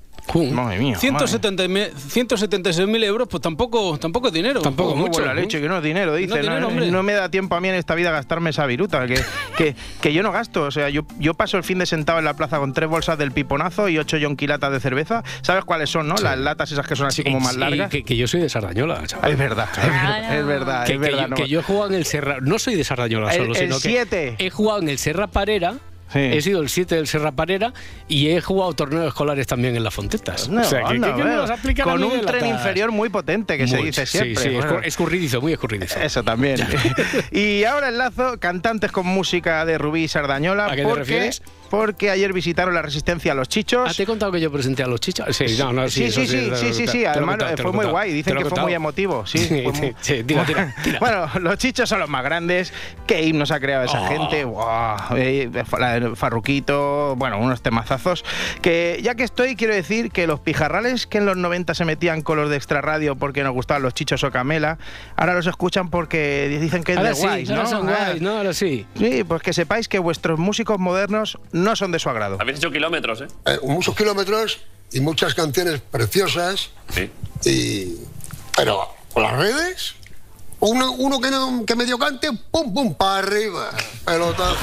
Madre 0.52 0.80
mía. 0.80 0.98
176.000 1.00 3.04
euros, 3.04 3.28
pues 3.28 3.42
tampoco, 3.42 3.98
tampoco 3.98 4.28
es 4.28 4.34
dinero. 4.34 4.62
Tampoco 4.62 4.96
mucho. 4.96 5.24
la 5.26 5.34
leche, 5.34 5.62
que 5.62 5.68
no 5.68 5.78
es 5.78 5.84
dinero, 5.84 6.16
dice. 6.16 6.30
No 6.30 6.36
es 6.36 6.42
dinero, 6.42 6.62
no, 6.62 6.68
hombre. 6.68 6.92
no 6.92 7.04
me 7.04 7.14
da 7.14 7.30
tiempo 7.30 7.56
a 7.56 7.62
mí 7.62 7.70
en 7.70 7.76
esta 7.76 7.96
vida 7.96 8.12
gastarme 8.12 8.50
esa 8.50 8.66
viruta, 8.66 9.06
que, 9.08 9.22
que, 9.58 9.76
que 10.02 10.14
yo 10.14 10.24
no 10.24 10.32
gasto. 10.32 10.64
O 10.64 10.72
sea, 10.72 10.90
yo, 10.90 11.04
yo 11.20 11.34
paso 11.34 11.58
el 11.58 11.64
fin 11.64 11.80
de 11.80 11.86
sentado 11.86 12.20
en 12.20 12.26
la 12.26 12.36
plaza 12.36 12.58
con 12.60 12.74
tres 12.74 12.90
bolsas 12.90 13.18
del 13.18 13.32
piponazo 13.32 13.90
y 13.90 13.98
ocho 13.98 14.18
yonquilatas 14.18 14.72
de 14.72 14.80
cerveza. 14.80 15.24
¿Sabes 15.42 15.66
cuáles 15.66 15.90
son, 15.90 16.08
no? 16.08 16.18
Sí. 16.18 16.24
Las 16.24 16.38
latas 16.38 16.72
esas 16.72 16.88
que 16.88 16.96
son 16.96 17.08
así 17.08 17.24
como 17.24 17.40
más 17.40 17.54
Sí, 17.54 17.60
largas. 17.60 17.90
que, 17.90 18.04
que 18.04 18.16
yo 18.18 18.28
soy 18.28 18.42
de 18.42 18.50
Sardañola, 18.50 19.06
chaval. 19.06 19.32
Es 19.32 19.38
verdad, 19.38 19.68
es 19.76 19.88
verdad, 19.88 20.38
es 20.40 20.46
verdad. 20.46 20.86
Que, 20.86 20.94
es 20.94 21.00
verdad, 21.00 21.22
yo, 21.24 21.28
no. 21.30 21.36
que 21.36 21.48
yo 21.48 21.60
he 21.60 21.64
jugado 21.64 21.88
en 21.90 21.96
el 21.96 22.06
Serra. 22.06 22.38
No 22.42 22.60
soy 22.60 22.76
de 22.76 22.84
Sardañola 22.84 23.32
El- 23.32 23.38
solo, 23.42 23.54
el 23.54 23.60
sino 23.60 23.80
siete. 23.80 24.36
que 24.38 24.48
he 24.48 24.50
jugado 24.50 24.80
en 24.82 24.90
el 24.90 24.98
Serra 24.98 25.28
Parera. 25.28 25.76
He 26.16 26.42
sido 26.42 26.62
el 26.62 26.70
7 26.70 26.96
del 26.96 27.08
Serra 27.08 27.32
Parera 27.32 27.74
y 28.08 28.30
he 28.30 28.42
jugado 28.42 28.74
torneos 28.74 29.08
escolares 29.08 29.48
también 29.48 29.76
en 29.76 29.84
las 29.84 29.94
Fontetas. 29.94 30.50
No, 30.50 30.62
o 30.62 30.64
sea, 30.64 30.84
que, 30.84 30.94
anda, 30.96 31.08
que- 31.10 31.14
que 31.14 31.18
me 31.24 31.24
bueno, 31.30 31.42
vas 31.42 31.50
a 31.50 31.54
explicar 31.54 31.88
a 31.88 31.92
con 31.92 32.04
un 32.04 32.12
tren 32.22 32.42
latas? 32.42 32.50
inferior 32.50 32.92
muy 32.92 33.10
potente, 33.10 33.58
que 33.58 33.68
se 33.68 33.78
dice 33.78 34.06
sí, 34.06 34.18
siempre. 34.20 34.44
Sí, 34.44 34.50
Bueno. 34.50 34.68
escur- 34.80 34.86
escurridizo, 34.86 35.42
muy 35.42 35.54
escurridizo. 35.54 36.00
Eso 36.00 36.24
también. 36.24 36.58
y 37.32 37.64
ahora 37.64 37.90
enlazo 37.90 38.40
cantantes 38.40 38.92
con 38.92 39.06
música 39.06 39.66
de 39.66 39.78
Rubí 39.78 40.04
y 40.04 40.08
Sardañola. 40.08 40.66
¿A 40.68 40.70
qué 40.72 40.78
te 40.78 40.84
porque, 40.84 41.00
refieres? 41.00 41.42
Porque 41.74 42.12
ayer 42.12 42.32
visitaron 42.34 42.76
la 42.76 42.84
Resistencia 42.84 43.32
a 43.32 43.36
los 43.36 43.50
Chichos. 43.50 43.90
Ah, 43.90 43.94
¿Te 43.98 44.04
he 44.04 44.06
contado 44.06 44.32
que 44.32 44.40
yo 44.40 44.52
presenté 44.52 44.84
a 44.84 44.88
los 44.88 45.00
chichos? 45.00 45.36
Sí, 45.36 45.56
no, 45.58 45.74
no, 45.74 45.90
sí, 45.90 46.12
sí, 46.12 46.28
sí, 46.28 46.52
sí, 46.72 46.86
sí, 46.86 47.04
además 47.04 47.40
fue 47.60 47.72
muy 47.72 47.88
guay, 47.88 48.14
dicen 48.14 48.38
que 48.38 48.46
fue 48.46 48.62
muy 48.62 48.74
emotivo, 48.76 49.26
sí. 49.26 49.40
Sí, 49.40 49.64
muy- 49.64 49.96
tira, 50.24 50.46
tira, 50.46 50.76
tira. 50.84 51.00
Bueno, 51.00 51.28
los 51.40 51.58
chichos 51.58 51.90
son 51.90 52.00
los 52.00 52.10
más 52.10 52.24
grandes, 52.24 52.72
qué 53.08 53.24
himnos 53.24 53.50
ha 53.50 53.60
creado 53.60 53.86
esa 53.86 54.04
Oh. 54.04 54.08
gente, 54.08 54.46
Buah, 54.46 54.98
eh, 55.18 55.50
Farruquito, 56.16 57.16
bueno, 57.18 57.40
unos 57.40 57.64
temazazos, 57.64 58.24
que 58.62 59.00
ya 59.02 59.16
que 59.16 59.24
estoy, 59.24 59.56
quiero 59.56 59.74
decir 59.74 60.12
que 60.12 60.28
los 60.28 60.40
pijarrales 60.42 61.08
que 61.08 61.18
en 61.18 61.26
los 61.26 61.38
90 61.38 61.74
se 61.74 61.86
metían 61.86 62.22
con 62.22 62.38
los 62.38 62.52
de 62.52 62.56
extra 62.58 62.82
radio 62.82 63.16
porque 63.16 63.42
nos 63.44 63.54
gustaban 63.54 63.82
los 63.82 63.96
chichos 63.96 64.24
o 64.24 64.30
Camela, 64.30 64.78
ahora 65.16 65.34
los 65.34 65.48
escuchan 65.48 65.90
porque 65.90 66.56
dicen 66.62 66.84
que 66.84 66.92
es 66.92 66.98
Ahora 67.00 67.10
de 67.10 67.16
sí, 67.16 67.22
guays, 67.24 67.50
¿no? 67.50 67.56
ahora 67.56 67.68
son 67.70 67.90
Ah, 67.90 67.96
guays, 68.06 68.22
¿no? 68.22 68.38
Ahora 68.38 68.54
sí. 68.54 68.86
Sí, 68.96 69.24
pues 69.24 69.42
que 69.42 69.54
sepáis 69.54 69.88
que 69.88 69.98
vuestros 69.98 70.38
músicos 70.38 70.78
modernos 70.78 71.40
no 71.52 71.63
son 71.76 71.92
de 71.92 72.00
su 72.00 72.10
agrado. 72.10 72.38
Habéis 72.40 72.60
hecho 72.60 72.72
kilómetros, 72.72 73.22
¿eh? 73.22 73.28
Eh, 73.46 73.60
muchos 73.64 73.96
kilómetros 73.96 74.60
y 74.92 75.02
muchas 75.02 75.34
canciones 75.34 75.82
preciosas. 75.82 76.70
Y, 77.46 77.96
pero 78.56 78.90
con 79.14 79.24
las 79.24 79.34
redes, 79.34 79.96
uno, 80.60 80.92
uno 80.94 81.20
que, 81.20 81.32
no, 81.32 81.66
que 81.66 81.76
medio 81.76 81.98
cante, 81.98 82.30
pum, 82.52 82.74
pum, 82.74 82.96
para 82.96 83.20
arriba. 83.20 83.72
Pelota. 84.06 84.54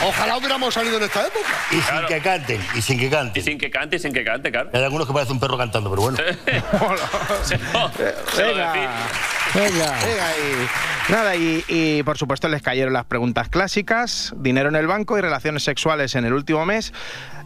Ojalá 0.00 0.36
hubiéramos 0.36 0.72
salido 0.72 0.96
en 0.96 1.02
esta 1.02 1.26
época. 1.26 1.48
Y 1.70 1.80
sin 1.80 2.06
que 2.06 2.20
canten, 2.20 2.64
y 2.74 2.82
sin 2.82 2.98
que 2.98 3.10
canten. 3.10 3.42
Y 3.42 3.44
sin 3.44 3.58
que 3.58 3.70
cante, 3.70 3.96
y 3.96 3.98
sin 3.98 4.12
que 4.12 4.24
cante, 4.24 4.52
claro. 4.52 4.70
Hay 4.72 4.82
algunos 4.82 5.06
que 5.06 5.12
parecen 5.12 5.34
un 5.34 5.40
perro 5.40 5.58
cantando, 5.58 5.90
pero 5.90 6.02
bueno. 6.02 6.18
Venga, 8.36 8.72
venga, 9.54 9.92
venga 10.04 10.32
y, 10.38 11.12
nada, 11.12 11.36
y, 11.36 11.64
y, 11.68 12.02
por 12.02 12.18
supuesto 12.18 12.48
les 12.48 12.62
cayeron 12.62 12.92
las 12.92 13.04
preguntas 13.04 13.48
clásicas, 13.48 14.32
dinero 14.36 14.68
en 14.68 14.76
el 14.76 14.86
banco 14.86 15.16
y 15.18 15.20
relaciones 15.20 15.62
sexuales 15.62 16.14
en 16.14 16.24
el 16.24 16.32
último 16.32 16.64
mes. 16.66 16.92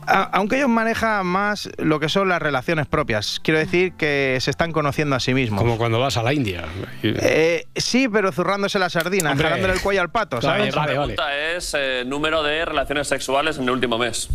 A- 0.06 0.30
aunque 0.32 0.56
ellos 0.56 0.68
manejan 0.68 1.24
más 1.26 1.68
lo 1.78 2.00
que 2.00 2.08
son 2.08 2.28
las 2.28 2.42
relaciones 2.42 2.86
propias, 2.88 3.38
quiero 3.44 3.60
decir 3.60 3.92
que 3.92 4.36
se 4.40 4.50
están 4.50 4.72
conociendo 4.72 5.14
a 5.14 5.20
sí 5.20 5.32
mismos. 5.32 5.60
Como 5.60 5.78
cuando 5.78 6.00
vas 6.00 6.16
a 6.16 6.22
la 6.24 6.32
India. 6.32 6.64
Eh, 7.04 7.66
sí, 7.76 8.08
pero 8.08 8.32
zurrándose 8.32 8.80
la 8.80 8.90
sardina, 8.90 9.30
Hombre. 9.30 9.46
jalándole 9.46 9.74
el 9.74 9.80
cuello 9.80 10.00
al 10.00 10.10
pato, 10.10 10.42
¿sabes? 10.42 10.74
La 10.74 10.84
pregunta 10.86 11.36
es 11.36 11.72
eh, 11.78 12.02
número 12.04 12.42
de 12.42 12.64
relaciones 12.64 13.06
sexuales 13.06 13.58
en 13.58 13.64
el 13.64 13.70
último 13.70 13.96
mes. 13.96 14.28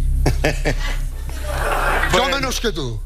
Yo 2.13 2.25
menos 2.29 2.59
que 2.61 2.71
tú. 2.71 3.01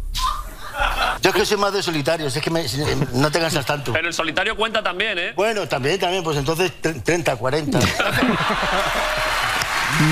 Yo 1.21 1.29
es 1.29 1.35
que 1.35 1.45
soy 1.45 1.57
más 1.57 1.71
de 1.73 1.83
solitarios, 1.83 2.35
es 2.35 2.41
que 2.43 2.49
me- 2.49 2.65
no 3.13 3.31
te 3.31 3.39
cansas 3.39 3.65
tanto. 3.65 3.93
Pero 3.93 4.07
el 4.07 4.13
solitario 4.13 4.55
cuenta 4.55 4.81
también, 4.81 5.17
¿eh? 5.19 5.33
Bueno, 5.35 5.67
también, 5.67 5.99
también, 5.99 6.23
pues 6.23 6.37
entonces 6.37 6.71
tre- 6.81 7.01
30, 7.03 7.35
40. 7.35 7.79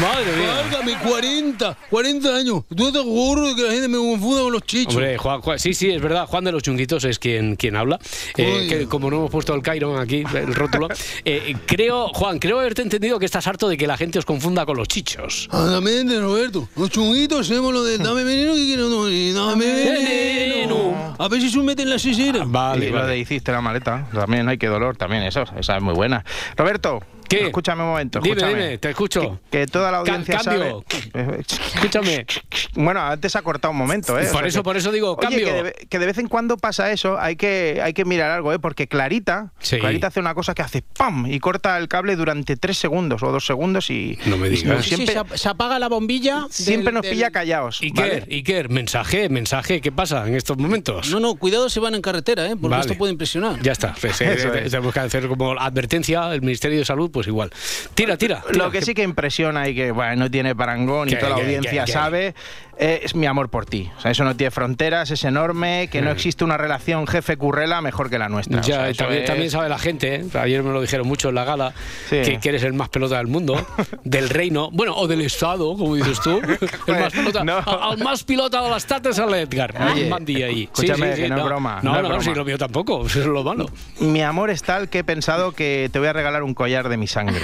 Madre 0.01 0.35
mía. 0.37 0.53
Válgame, 0.53 0.97
40, 0.99 1.77
40 1.89 2.35
años. 2.35 2.63
¿Tú 2.75 2.91
te 2.91 2.99
gorro 2.99 3.47
de 3.49 3.55
que 3.55 3.63
la 3.63 3.71
gente 3.71 3.87
me 3.87 3.97
confunda 3.97 4.41
con 4.43 4.53
los 4.53 4.61
chichos? 4.63 4.93
Hombre, 4.95 5.17
Juan, 5.17 5.41
Juan- 5.41 5.59
sí, 5.59 5.73
sí, 5.73 5.89
es 5.89 6.01
verdad. 6.01 6.25
Juan 6.27 6.43
de 6.43 6.51
los 6.51 6.61
Chunguitos 6.63 7.03
es 7.05 7.17
quien, 7.19 7.55
quien 7.55 7.75
habla. 7.75 7.99
Eh, 8.37 8.67
que 8.69 8.85
como 8.87 9.09
no 9.09 9.17
hemos 9.17 9.31
puesto 9.31 9.53
el 9.55 9.61
Cairo 9.61 9.97
aquí, 9.97 10.23
el 10.33 10.53
rótulo. 10.53 10.87
eh, 11.25 11.55
creo, 11.65 12.09
Juan, 12.09 12.39
creo 12.39 12.59
haberte 12.59 12.81
entendido 12.81 13.17
que 13.19 13.25
estás 13.25 13.47
harto 13.47 13.67
de 13.69 13.77
que 13.77 13.87
la 13.87 13.97
gente 13.97 14.19
os 14.19 14.25
confunda 14.25 14.65
con 14.65 14.77
los 14.77 14.87
chichos. 14.87 15.45
Exactamente, 15.51 16.19
Roberto. 16.19 16.67
Los 16.75 16.89
chunguitos 16.91 17.41
hacemos 17.49 17.73
lo 17.73 17.83
de 17.83 17.97
dame 17.99 18.23
veneno 18.23 18.53
que 18.53 18.65
quiero 18.65 18.89
no, 18.89 19.09
y 19.09 19.31
dame 19.31 19.65
veneno. 19.65 21.15
A 21.17 21.27
ver 21.27 21.41
si 21.41 21.49
se 21.49 21.59
meten 21.59 21.87
en 21.87 21.93
la 21.93 21.99
sisera. 21.99 22.45
y 22.77 22.89
lo 22.89 23.05
de 23.07 23.17
hiciste 23.17 23.51
la 23.51 23.61
maleta, 23.61 24.07
también, 24.13 24.47
hay 24.49 24.57
que 24.57 24.67
dolor, 24.67 24.95
también, 24.97 25.23
eso, 25.23 25.43
esa 25.57 25.77
es 25.77 25.81
muy 25.81 25.93
buena. 25.93 26.23
Roberto, 26.55 27.01
¿Qué? 27.29 27.45
escúchame 27.45 27.83
un 27.83 27.89
momento, 27.89 28.19
Dime, 28.19 28.35
escúchame. 28.37 28.63
dime, 28.63 28.77
te 28.79 28.89
escucho. 28.89 29.39
Que, 29.51 29.59
que 29.59 29.67
toda 29.67 29.91
la 29.91 30.03
Ca- 30.03 30.11
audiencia 30.15 30.39
cambio. 30.39 30.83
sabe... 31.13 31.39
Escúchame. 31.75 32.25
Bueno, 32.73 33.01
antes 33.01 33.35
ha 33.35 33.41
cortado 33.41 33.71
un 33.71 33.77
momento, 33.77 34.19
¿eh? 34.19 34.27
O 34.27 34.31
Por 34.31 34.39
sea 34.41 34.47
eso, 34.47 34.59
que- 34.59 34.63
por 34.63 34.77
eso 34.77 34.91
digo, 34.91 35.11
Oye, 35.13 35.21
cambio. 35.21 35.45
que 35.45 35.53
de, 35.53 35.63
ve- 35.63 35.75
que 35.89 35.99
de 35.99 36.05
vez 36.05 36.17
en 36.17 36.27
cuando 36.27 36.57
pasa 36.57 36.91
eso, 36.91 37.19
hay 37.19 37.35
que, 37.35 37.79
hay 37.83 37.93
que 37.93 38.05
mirar 38.05 38.31
algo, 38.31 38.53
¿eh? 38.53 38.59
Porque 38.59 38.87
Clarita, 38.87 39.51
Sí. 39.59 39.77
Clarita 39.79 40.07
hace 40.07 40.19
una 40.19 40.33
cosa 40.33 40.53
que 40.53 40.61
hace 40.61 40.81
¡pam! 40.81 41.25
y 41.27 41.39
corta 41.39 41.77
el 41.77 41.87
cable 41.87 42.15
durante 42.15 42.55
tres 42.57 42.77
segundos 42.77 43.23
o 43.23 43.31
dos 43.31 43.45
segundos 43.45 43.89
y... 43.89 44.17
No 44.25 44.37
me 44.37 44.47
y 44.47 44.51
digas. 44.51 44.83
Sí, 44.83 44.89
sí, 44.91 44.95
Siempre, 45.05 45.15
se, 45.31 45.37
se 45.37 45.49
apaga 45.49 45.79
la 45.79 45.87
bombilla. 45.87 46.45
siempre 46.49 46.85
del- 46.85 46.93
nos 46.95 47.03
del- 47.03 47.11
pilla 47.13 47.31
callados. 47.31 47.81
Iker, 47.81 48.21
¿vale? 48.21 48.35
Iker, 48.35 48.69
mensaje, 48.69 49.29
mensaje, 49.29 49.81
¿qué 49.81 49.91
pasa 49.91 50.27
en 50.27 50.35
estos 50.35 50.57
momentos? 50.57 51.09
No, 51.11 51.19
no, 51.19 51.35
cuidado 51.35 51.69
si 51.69 51.79
van 51.79 51.95
en 51.95 52.01
carretera, 52.01 52.45
¿eh? 52.47 52.51
Porque 52.55 52.69
Vale. 52.69 52.81
esto 52.81 52.95
puede 52.97 53.11
impresionar. 53.11 53.61
Ya 53.61 53.71
está, 53.71 53.93
pues, 53.99 54.19
eh, 54.21 54.33
es. 54.65 54.73
hacer 54.73 55.27
como 55.27 55.51
advertencia, 55.59 56.33
el 56.33 56.41
Ministerio 56.41 56.79
de 56.79 56.85
Salud, 56.85 57.09
pues 57.11 57.18
igual. 57.27 57.51
Tira, 57.93 58.17
tira. 58.17 58.41
tira, 58.51 58.63
Lo 58.65 58.71
que 58.71 58.81
sí 58.81 58.93
que 58.93 59.03
impresiona 59.03 59.67
y 59.67 59.75
que 59.75 59.91
bueno, 59.91 60.15
no 60.15 60.31
tiene 60.31 60.55
parangón 60.55 61.07
y 61.09 61.11
Que- 61.11 61.17
toda 61.17 61.29
la 61.31 61.35
que- 61.37 61.41
audiencia 61.43 61.81
que- 61.81 61.85
que- 61.85 61.91
sabe 61.91 62.35
eh, 62.79 63.01
es 63.03 63.13
mi 63.13 63.25
amor 63.27 63.49
por 63.49 63.65
ti. 63.65 63.91
O 63.97 64.01
sea, 64.01 64.11
eso 64.11 64.23
no 64.23 64.35
tiene 64.35 64.51
fronteras, 64.51 65.11
es 65.11 65.23
enorme, 65.25 65.89
que 65.91 66.01
no 66.01 66.11
existe 66.11 66.43
una 66.43 66.57
relación 66.57 67.05
jefe-currela 67.07 67.81
mejor 67.81 68.09
que 68.09 68.17
la 68.17 68.29
nuestra. 68.29 68.59
O 68.59 68.61
Ya, 68.63 68.75
sea, 68.75 68.87
y 68.87 68.91
eso 68.91 69.03
también, 69.03 69.21
es- 69.23 69.27
también 69.27 69.51
sabe 69.51 69.69
la 69.69 69.77
gente, 69.79 70.15
¿eh? 70.15 70.25
ayer 70.39 70.63
me 70.63 70.71
lo 70.71 70.81
dijeron 70.81 71.07
mucho 71.07 71.29
en 71.29 71.35
la 71.35 71.43
gala, 71.43 71.73
Sí. 72.09 72.21
que, 72.23 72.39
que 72.39 72.49
eres 72.49 72.63
el 72.63 72.73
más 72.73 72.89
pelota 72.89 73.17
del 73.17 73.27
mundo, 73.27 73.55
del 74.03 74.29
reino, 74.29 74.69
bueno, 74.71 74.95
o 74.95 75.07
del 75.07 75.21
Estado, 75.21 75.75
como 75.77 75.95
dices 75.95 76.19
tú. 76.21 76.39
el 76.87 76.95
más 76.99 77.13
pelota, 77.13 77.41
al, 77.41 77.53
al 77.91 77.97
más 77.99 78.23
pilota 78.23 78.61
de 78.61 78.69
l'estat 78.69 79.05
és 79.07 79.17
l'Edgar. 79.19 79.73
Oye, 79.91 80.07
Mandi 80.09 80.41
ahí. 80.43 80.63
escúchame, 80.63 81.13
que 81.15 81.27
no 81.29 81.37
es 81.37 81.43
broma, 81.43 81.79
No, 81.83 81.91
no 81.91 81.91
no, 81.91 81.99
es 81.99 82.07
broma. 82.09 82.23
sí, 82.23 82.33
lo 82.33 82.45
mío 82.45 82.57
tampoco, 82.57 83.05
eso 83.05 83.19
es 83.19 83.25
lo 83.25 83.43
malo. 83.43 83.65
Mi 83.99 84.21
amor 84.21 84.49
es 84.49 84.63
tal 84.63 84.87
que 84.89 84.99
he 84.99 85.03
pensado 85.03 85.51
que 85.51 85.89
te 85.91 85.99
voy 85.99 86.07
a 86.07 86.13
regalar 86.13 86.43
un 86.43 86.53
collar 86.53 86.87
de 86.89 86.97
mi 86.97 87.07
sangre. 87.07 87.39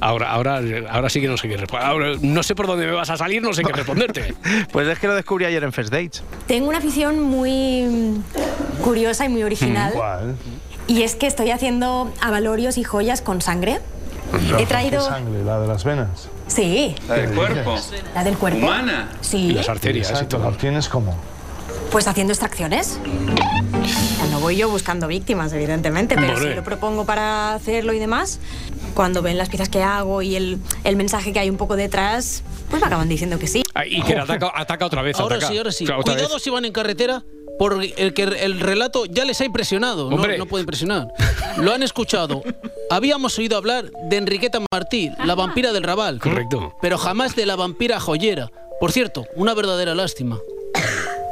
Ahora, 0.00 0.30
ahora, 0.30 0.60
ahora 0.90 1.08
sí 1.08 1.20
que 1.20 1.28
no 1.28 1.36
sé 1.36 1.48
qué 1.48 1.56
responder. 1.56 1.86
Ahora, 1.88 2.12
no 2.20 2.42
sé 2.42 2.54
por 2.54 2.66
dónde 2.66 2.86
me 2.86 2.92
vas 2.92 3.10
a 3.10 3.16
salir, 3.16 3.42
no 3.42 3.52
sé 3.52 3.62
qué 3.62 3.72
responderte. 3.74 4.34
Pues 4.72 4.88
es 4.88 4.98
que 4.98 5.06
lo 5.06 5.14
descubrí 5.14 5.44
ayer 5.44 5.62
en 5.64 5.72
First 5.72 5.92
Dates. 5.92 6.22
Tengo 6.46 6.68
una 6.68 6.78
afición 6.78 7.20
muy 7.22 8.20
curiosa 8.82 9.24
y 9.24 9.28
muy 9.28 9.42
original. 9.42 9.92
¿Cuál? 9.94 10.36
Y 10.86 11.02
es 11.02 11.16
que 11.16 11.26
estoy 11.26 11.50
haciendo 11.50 12.12
abalorios 12.20 12.78
y 12.78 12.84
joyas 12.84 13.20
con 13.20 13.40
sangre. 13.40 13.80
He 14.58 14.66
traído. 14.66 15.04
¿Qué 15.04 15.10
sangre? 15.10 15.44
¿La 15.44 15.58
de 15.60 15.66
las 15.68 15.84
venas? 15.84 16.28
Sí, 16.46 16.94
¿La 17.08 17.14
del 17.16 17.30
cuerpo? 17.34 17.74
la 18.14 18.24
del 18.24 18.36
cuerpo. 18.36 18.66
¿Humana? 18.66 19.08
Sí. 19.20 19.56
Exacto, 19.56 20.38
¿la 20.38 20.52
tienes 20.52 20.88
como? 20.88 21.16
Pues 21.90 22.06
haciendo 22.08 22.32
extracciones. 22.32 22.98
No 24.30 24.40
voy 24.40 24.56
yo 24.56 24.68
buscando 24.68 25.06
víctimas, 25.08 25.52
evidentemente, 25.52 26.14
pero 26.14 26.34
Vale. 26.34 26.50
si 26.50 26.54
lo 26.54 26.62
propongo 26.62 27.04
para 27.04 27.54
hacerlo 27.54 27.92
y 27.92 27.98
demás, 27.98 28.38
cuando 28.96 29.20
ven 29.22 29.36
las 29.38 29.50
piezas 29.50 29.68
que 29.68 29.82
hago 29.82 30.22
y 30.22 30.34
el, 30.34 30.58
el 30.82 30.96
mensaje 30.96 31.32
que 31.32 31.38
hay 31.38 31.50
un 31.50 31.58
poco 31.58 31.76
detrás, 31.76 32.42
pues 32.70 32.80
me 32.80 32.86
acaban 32.88 33.08
diciendo 33.08 33.38
que 33.38 33.46
sí. 33.46 33.62
Y 33.88 34.02
que 34.02 34.16
ataca, 34.16 34.50
ataca 34.54 34.86
otra 34.86 35.02
vez. 35.02 35.20
Ahora 35.20 35.36
ataca. 35.36 35.52
sí, 35.52 35.58
ahora 35.58 35.70
sí. 35.70 35.84
O 35.84 35.86
sea, 35.86 35.98
otra 35.98 36.14
Cuidado 36.14 36.34
vez. 36.34 36.42
si 36.42 36.50
van 36.50 36.64
en 36.64 36.72
carretera, 36.72 37.22
porque 37.58 37.94
el, 37.98 38.14
que 38.14 38.22
el 38.22 38.58
relato 38.58 39.04
ya 39.04 39.24
les 39.26 39.40
ha 39.42 39.44
impresionado. 39.44 40.10
No, 40.10 40.16
no 40.26 40.46
puede 40.46 40.62
impresionar. 40.62 41.08
Lo 41.58 41.72
han 41.74 41.82
escuchado. 41.82 42.42
Habíamos 42.90 43.38
oído 43.38 43.56
hablar 43.58 43.90
de 44.08 44.16
Enriqueta 44.16 44.60
Martí, 44.72 45.10
la 45.24 45.34
vampira 45.34 45.72
del 45.72 45.82
Raval. 45.82 46.18
Correcto. 46.18 46.74
Pero 46.80 46.96
jamás 46.96 47.36
de 47.36 47.44
la 47.46 47.54
vampira 47.54 48.00
joyera. 48.00 48.50
Por 48.80 48.92
cierto, 48.92 49.26
una 49.36 49.52
verdadera 49.54 49.94
lástima. 49.94 50.38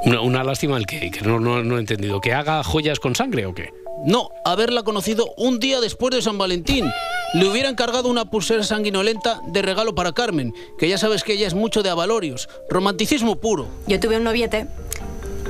Una, 0.04 0.20
una 0.20 0.44
lástima 0.44 0.76
el 0.76 0.86
que, 0.86 1.10
que 1.10 1.22
no, 1.22 1.40
no, 1.40 1.62
no 1.62 1.78
he 1.78 1.80
entendido. 1.80 2.20
¿Que 2.20 2.34
haga 2.34 2.62
joyas 2.62 3.00
con 3.00 3.14
sangre 3.14 3.46
o 3.46 3.54
qué? 3.54 3.70
No, 4.04 4.28
haberla 4.44 4.82
conocido 4.82 5.32
un 5.38 5.58
día 5.58 5.80
después 5.80 6.14
de 6.14 6.20
San 6.20 6.36
Valentín. 6.36 6.90
Le 7.34 7.48
hubiera 7.48 7.68
encargado 7.68 8.08
una 8.08 8.26
pulsera 8.26 8.62
sanguinolenta 8.62 9.40
de 9.48 9.60
regalo 9.60 9.94
para 9.96 10.12
Carmen, 10.12 10.54
que 10.78 10.88
ya 10.88 10.98
sabes 10.98 11.24
que 11.24 11.32
ella 11.32 11.48
es 11.48 11.54
mucho 11.54 11.82
de 11.82 11.90
avalorios. 11.90 12.48
Romanticismo 12.70 13.36
puro. 13.36 13.66
Yo 13.88 13.98
tuve 13.98 14.18
un 14.18 14.24
noviete 14.24 14.68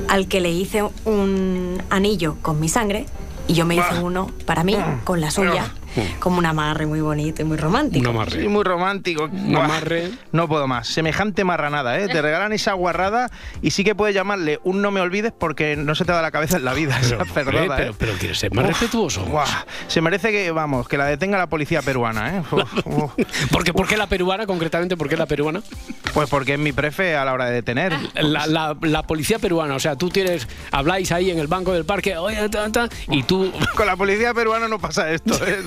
al 0.07 0.27
que 0.27 0.41
le 0.41 0.49
hice 0.49 0.83
un 1.05 1.83
anillo 1.91 2.37
con 2.41 2.59
mi 2.59 2.69
sangre 2.69 3.05
y 3.47 3.53
yo 3.53 3.65
me 3.65 3.75
hice 3.75 3.99
uno 4.01 4.31
para 4.45 4.63
mí 4.63 4.75
con 5.03 5.21
la 5.21 5.29
suya, 5.29 5.75
como 6.19 6.37
un 6.39 6.45
amarre 6.45 6.85
muy 6.85 7.01
bonito 7.01 7.41
y 7.41 7.45
muy 7.45 7.57
romántico. 7.57 8.25
Sí, 8.29 8.47
muy 8.47 8.63
romántico. 8.63 9.27
Buah, 9.29 9.79
No 10.31 10.47
puedo 10.47 10.67
más. 10.67 10.87
Semejante 10.87 11.43
marranada, 11.43 11.99
¿eh? 11.99 12.07
Te 12.07 12.21
regalan 12.21 12.53
esa 12.53 12.73
guarrada 12.73 13.29
y 13.61 13.71
sí 13.71 13.83
que 13.83 13.95
puedes 13.95 14.13
llamarle 14.15 14.59
un 14.63 14.81
no 14.81 14.91
me 14.91 15.01
olvides 15.01 15.31
porque 15.37 15.75
no 15.75 15.95
se 15.95 16.05
te 16.05 16.11
da 16.11 16.21
la 16.21 16.31
cabeza 16.31 16.57
en 16.57 16.65
la 16.65 16.73
vida. 16.73 16.97
Pero, 17.01 17.23
esa 17.23 17.33
perdona, 17.33 17.61
hombre, 17.61 17.75
pero, 17.77 17.91
¿eh? 17.91 17.95
pero 17.97 18.13
quieres 18.13 18.37
ser 18.39 18.53
más 18.53 18.65
Uf, 18.65 18.71
respetuoso. 18.71 19.25
Se 19.87 20.01
merece 20.01 20.31
que, 20.31 20.51
vamos, 20.51 20.87
que 20.87 20.97
la 20.97 21.05
detenga 21.05 21.37
la 21.37 21.47
policía 21.47 21.81
peruana, 21.81 22.37
¿eh? 22.37 22.43
Uf, 22.51 22.85
uf. 22.85 23.11
¿Por 23.51 23.63
qué, 23.63 23.73
por 23.73 23.87
qué 23.87 23.97
la 23.97 24.07
peruana, 24.07 24.45
concretamente? 24.45 24.97
¿Por 24.97 25.07
qué 25.09 25.17
la 25.17 25.25
peruana? 25.25 25.61
Pues 26.13 26.29
porque 26.29 26.53
es 26.53 26.59
mi 26.59 26.71
prefe 26.71 27.15
a 27.15 27.25
la 27.25 27.33
hora 27.33 27.45
de 27.45 27.53
detener. 27.53 27.93
La, 28.15 28.47
la- 28.47 28.77
la 28.81 29.03
policía 29.03 29.39
peruana, 29.39 29.75
o 29.75 29.79
sea, 29.79 29.95
tú 29.95 30.09
tienes, 30.09 30.47
habláis 30.71 31.11
ahí 31.11 31.29
en 31.31 31.39
el 31.39 31.47
banco 31.47 31.73
del 31.73 31.85
parque, 31.85 32.17
oye, 32.17 32.47
ta, 32.49 32.71
ta, 32.71 32.89
y 33.09 33.23
tú... 33.23 33.51
Con 33.75 33.85
la 33.85 33.95
policía 33.95 34.33
peruana 34.33 34.67
no 34.67 34.79
pasa 34.79 35.11
esto, 35.11 35.35
¿eh? 35.45 35.61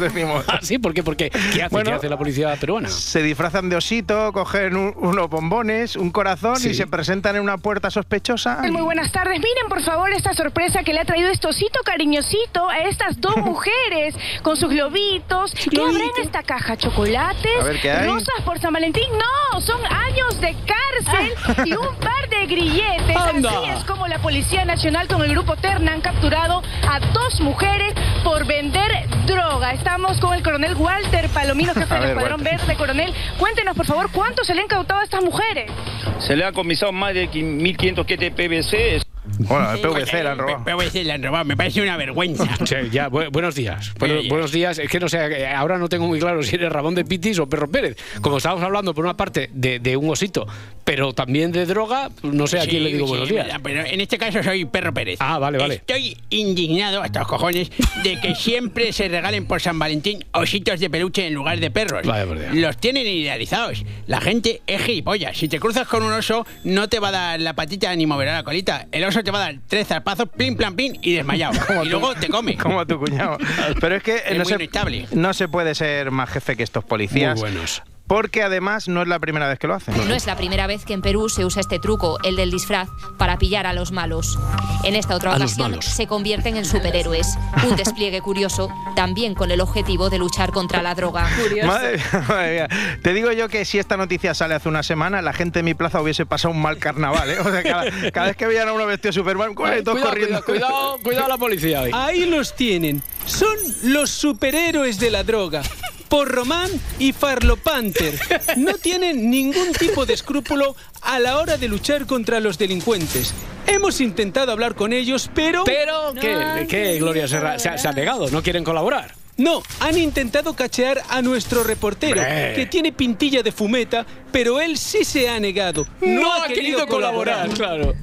¿Ah, 0.49 0.59
sí? 0.63 0.79
¿Por 0.79 0.95
qué? 0.95 1.03
¿Por 1.03 1.17
qué? 1.17 1.31
¿Qué 1.31 1.63
hace, 1.63 1.69
Bueno, 1.71 1.91
¿Qué 1.91 1.97
hace 1.97 2.09
la 2.09 2.17
policía 2.17 2.55
peruana? 2.57 2.89
Se 2.89 3.23
disfrazan 3.23 3.69
de 3.69 3.77
osito, 3.77 4.33
cogen 4.33 4.77
un- 4.77 4.95
unos 4.97 5.29
bombones, 5.29 5.97
un 5.97 6.11
corazón 6.11 6.57
Sí. 6.57 6.71
y 6.71 6.75
se 6.75 6.87
presentan 6.87 7.37
en 7.37 7.43
una 7.43 7.59
puerta 7.59 7.91
sospechosa. 7.91 8.61
Muy 8.71 8.83
buenas 8.83 9.13
tardes. 9.13 9.35
Miren, 9.39 9.69
por 9.69 9.83
favor, 9.83 10.11
esta 10.13 10.33
sorpresa 10.35 10.83
que 10.83 10.93
le 10.93 11.01
ha 11.01 11.05
traído 11.05 11.29
este 11.31 11.47
osito 11.49 11.81
cariñosito 11.85 12.69
a 12.69 12.79
estas 12.81 13.21
dos 13.21 13.37
mujeres 13.45 14.15
con 14.43 14.57
sus 14.57 14.71
globitos. 14.71 15.53
¿Qué 15.71 15.81
habrá 15.81 16.05
en 16.17 16.23
esta 16.25 16.43
caja? 16.43 16.77
¿Chocolates? 16.77 17.53
A 17.61 17.65
ver, 17.65 17.81
¿qué 17.81 17.91
hay? 17.91 18.07
¿Rosas 18.09 18.41
por 18.45 18.59
San 18.61 18.73
Valentín? 18.73 19.05
No, 19.13 19.61
son 19.61 19.81
años 19.87 20.41
de 20.41 20.55
cárcel 20.67 21.33
y 21.67 21.73
un 21.73 21.95
par 21.97 22.29
de 22.31 22.47
grilletes. 22.47 23.17
Anda. 23.17 23.51
Así 23.51 23.71
es 23.79 23.85
como 23.85 24.07
la 24.09 24.19
Policía 24.19 24.65
Nacional 24.65 25.07
con 25.09 25.23
el 25.23 25.31
grupo 25.31 25.57
Terna 25.57 25.93
han 25.93 26.01
capturado 26.01 26.63
a 26.89 27.01
dos 27.13 27.41
mujeres 27.41 27.93
por 28.25 28.47
vender 28.47 28.91
droga. 29.27 29.73
Estamos 29.73 30.08
con 30.17 30.33
el 30.33 30.43
coronel 30.43 30.75
Walter 30.75 31.29
Palomino, 31.29 31.75
jefe 31.75 31.95
del 32.01 32.05
Escuadrón. 32.11 32.43
Verde. 32.43 32.77
Coronel, 32.77 33.13
cuéntenos, 33.39 33.77
por 33.77 33.85
favor, 33.85 34.11
¿cuánto 34.11 34.43
se 34.43 34.55
le 34.55 34.61
han 34.61 34.65
incautado 34.65 35.01
a 35.01 35.05
estas 35.05 35.23
mujeres? 35.23 35.71
Se 36.19 36.35
le 36.35 36.45
ha 36.45 36.53
comisado 36.53 36.93
más 36.93 37.13
de 37.13 37.29
1.500 37.31 38.07
kit 38.07 38.21
de 38.21 38.31
PVC. 38.31 39.03
Bueno, 39.39 39.73
el 39.73 39.81
PVC 39.81 40.23
le 40.23 40.29
han 40.29 40.39
robado. 40.39 40.65
PVC 40.65 41.05
le 41.05 41.13
han 41.13 41.23
robado, 41.23 41.45
me 41.45 41.57
parece 41.57 41.83
una 41.83 41.97
vergüenza. 41.97 42.45
Sí, 42.67 42.75
ya, 42.91 43.09
bu- 43.09 43.31
buenos 43.31 43.55
días. 43.55 43.93
Bueno, 43.99 44.17
Buenos 44.29 44.53
días. 44.53 44.79
Es 44.79 44.91
que 44.91 44.99
no 45.01 45.09
sé, 45.09 45.19
eh, 45.43 45.47
ahora 45.47 45.79
no 45.79 45.89
tengo 45.89 46.07
muy 46.07 46.19
claro 46.19 46.43
si 46.43 46.55
eres 46.57 46.71
Ramón 46.71 46.95
de 46.95 47.05
Pitis 47.05 47.39
o 47.39 47.49
Perro 47.49 47.71
Pérez. 47.71 47.97
Como 48.21 48.39
estábamos 48.39 48.65
hablando, 48.65 48.95
por 48.95 49.05
una 49.05 49.17
parte, 49.17 49.49
de, 49.53 49.79
de 49.79 49.97
un 49.97 50.11
osito, 50.11 50.47
pero 50.85 51.13
también 51.13 51.53
de 51.53 51.67
droga, 51.67 52.11
no 52.23 52.47
sé 52.47 52.59
a 52.61 52.67
quién 52.67 52.85
le 52.85 52.93
digo 52.93 53.07
Sí, 53.07 53.11
buenos 53.11 53.29
días. 53.29 53.47
verdad, 53.47 53.61
Pero 53.63 53.85
en 53.87 54.01
este 54.01 54.19
caso 54.19 54.43
soy 54.43 54.65
Perro 54.65 54.93
Pérez. 54.93 55.19
Ah, 55.21 55.39
vale, 55.39 55.59
vale. 55.59 55.75
Estoy 55.77 56.17
indignado 56.31 57.03
hasta 57.03 57.21
los 57.21 57.29
cojones 57.29 57.71
de 58.03 58.21
que 58.21 58.35
siempre 58.35 58.93
se 58.93 59.09
regalen 59.09 59.47
por 59.47 59.61
San 59.61 59.79
Valentín 59.79 60.25
ositos 60.33 60.81
de 60.81 60.91
peluche 60.91 61.27
en 61.27 61.35
lugar 61.35 61.59
de 61.61 61.71
perros. 61.71 62.03
Dios. 62.03 62.55
Los 62.55 62.77
tienen 62.79 63.07
idealizados. 63.07 63.85
La 64.07 64.21
gente 64.21 64.63
es 64.67 64.83
gilipollas. 64.83 65.37
Si 65.37 65.49
te 65.49 65.59
cruzas 65.61 65.87
con 65.89 66.03
un 66.03 66.13
oso, 66.13 66.47
no 66.65 66.89
te 66.89 66.99
va 66.99 67.09
a 67.09 67.13
dar 67.13 67.41
la 67.41 67.55
patita 67.55 67.95
ni 67.95 68.07
moverá 68.07 68.35
la 68.35 68.43
colita. 68.43 68.87
El 68.93 69.05
oso 69.05 69.18
te 69.23 69.31
va 69.31 69.39
a 69.39 69.53
dar 69.53 69.55
tres 69.67 69.89
zarpazos, 69.89 70.29
plin, 70.29 70.57
plan, 70.57 70.75
plin 70.75 70.99
y 71.03 71.15
desmayado. 71.15 71.59
y 71.85 71.89
luego 71.89 72.15
te 72.15 72.29
come. 72.29 72.57
Como 72.59 72.87
tu 72.87 72.99
cuñado. 72.99 73.39
Pero 73.81 73.97
es 73.97 74.03
que 74.03 74.17
Es 74.17 74.39
no, 74.39 74.45
muy 74.45 74.69
se, 74.69 75.17
no 75.17 75.35
se 75.35 75.49
puede 75.49 75.75
ser 75.75 76.11
más 76.11 76.31
jefe 76.31 76.57
que 76.57 76.63
estos 76.63 76.85
policías. 76.85 77.41
Muy 77.41 77.51
buenos. 77.51 77.83
Porque 78.09 78.43
además 78.43 78.89
no 78.89 79.03
es 79.03 79.09
la 79.09 79.19
primera 79.19 79.47
vez 79.49 79.59
que 79.59 79.67
lo 79.67 79.75
hacen. 79.75 79.95
No 80.09 80.15
es 80.15 80.27
la 80.27 80.35
primera 80.37 80.67
vez 80.67 80.85
que 80.87 80.95
en 80.95 81.03
Perú 81.03 81.29
se 81.29 81.45
usa 81.45 81.61
este 81.61 81.79
truco, 81.79 82.19
el 82.25 82.37
del 82.37 82.51
disfraz, 82.51 82.89
para 83.19 83.39
pillar 83.39 83.67
a 83.67 83.75
los 83.75 83.93
malos. 83.93 84.39
En 84.83 84.97
esta 84.97 85.15
otra 85.15 85.33
A 85.33 85.37
ocasión 85.37 85.81
se 85.83 86.07
convierten 86.07 86.57
en 86.57 86.65
superhéroes. 86.65 87.37
Un 87.69 87.77
despliegue 87.77 88.21
curioso, 88.23 88.71
también 88.97 89.35
con 89.35 89.51
el 89.51 89.61
objetivo 89.61 90.09
de 90.09 90.19
luchar 90.19 90.53
contra 90.53 90.83
la 90.83 90.95
droga. 90.95 91.29
Madre, 91.67 92.01
madre 92.29 92.53
mía. 92.55 92.69
Te 93.03 93.13
digo 93.13 93.31
yo 93.33 93.49
que 93.49 93.65
si 93.67 93.79
esta 93.79 93.97
noticia 93.99 94.33
sale 94.35 94.55
hace 94.55 94.69
una 94.71 94.83
semana, 94.83 95.21
la 95.21 95.35
gente 95.35 95.59
en 95.59 95.67
mi 95.67 95.75
plaza 95.75 96.01
hubiese 96.01 96.25
pasado 96.25 96.55
un 96.55 96.63
mal 96.63 96.79
carnaval. 96.79 97.29
¿eh? 97.31 97.39
O 97.41 97.51
sea, 97.51 97.63
cada, 97.63 98.11
cada 98.11 98.27
vez 98.29 98.37
que 98.37 98.47
veían 98.47 98.69
a 98.69 98.73
uno 98.73 98.87
vestido 98.87 99.11
de 99.11 99.15
Superman, 99.21 99.55
¡corre, 99.55 99.83
todos 99.83 99.99
Cuidado, 99.99 100.11
corriendo. 100.15 100.45
cuidado, 100.45 100.69
cuidado, 100.71 100.99
cuidado 101.03 101.29
la 101.29 101.37
policía 101.37 101.81
ahí. 101.81 101.91
Ahí 101.93 102.25
los 102.25 102.57
tienen. 102.57 103.03
Son 103.29 103.57
los 103.83 104.11
superhéroes 104.11 104.99
de 104.99 105.11
la 105.11 105.23
droga. 105.23 105.63
Por 106.09 106.29
Román 106.29 106.71
y 106.99 107.13
Farlo 107.13 107.57
Panther. 107.59 108.19
No 108.57 108.75
tienen 108.79 109.31
ningún 109.31 109.73
tipo 109.79 110.07
de 110.07 110.15
escrúpulo 110.15 110.75
a 111.03 111.19
la 111.19 111.37
hora 111.39 111.59
de 111.59 111.69
luchar 111.69 112.07
contra 112.07 112.41
los 112.41 112.57
delincuentes. 112.57 113.35
Hemos 113.67 114.01
intentado 114.01 114.51
hablar 114.53 114.75
con 114.75 114.95
ellos, 114.95 115.31
pero... 115.35 115.65
Pero, 115.65 116.15
¿qué, 116.19 116.67
qué 116.69 116.99
Gloria 116.99 117.29
Serra? 117.29 117.59
Se, 117.59 117.69
ha- 117.69 117.77
se 117.77 117.87
ha 117.89 117.93
negado, 117.93 118.31
no 118.31 118.43
quieren 118.43 118.65
colaborar. 118.65 119.15
No, 119.37 119.63
han 119.81 119.99
intentado 119.99 120.55
cachear 120.55 121.03
a 121.11 121.21
nuestro 121.23 121.63
reportero, 121.63 122.21
que 122.57 122.67
tiene 122.69 122.91
pintilla 122.91 123.43
de 123.43 123.53
fumeta, 123.53 124.05
pero 124.33 124.61
él 124.61 124.77
sí 124.79 125.05
se 125.05 125.29
ha 125.29 125.39
negado. 125.39 125.87
No, 126.01 126.33
ha 126.33 126.49
querido 126.49 126.87
colaborar, 126.89 127.49
claro. 127.51 127.95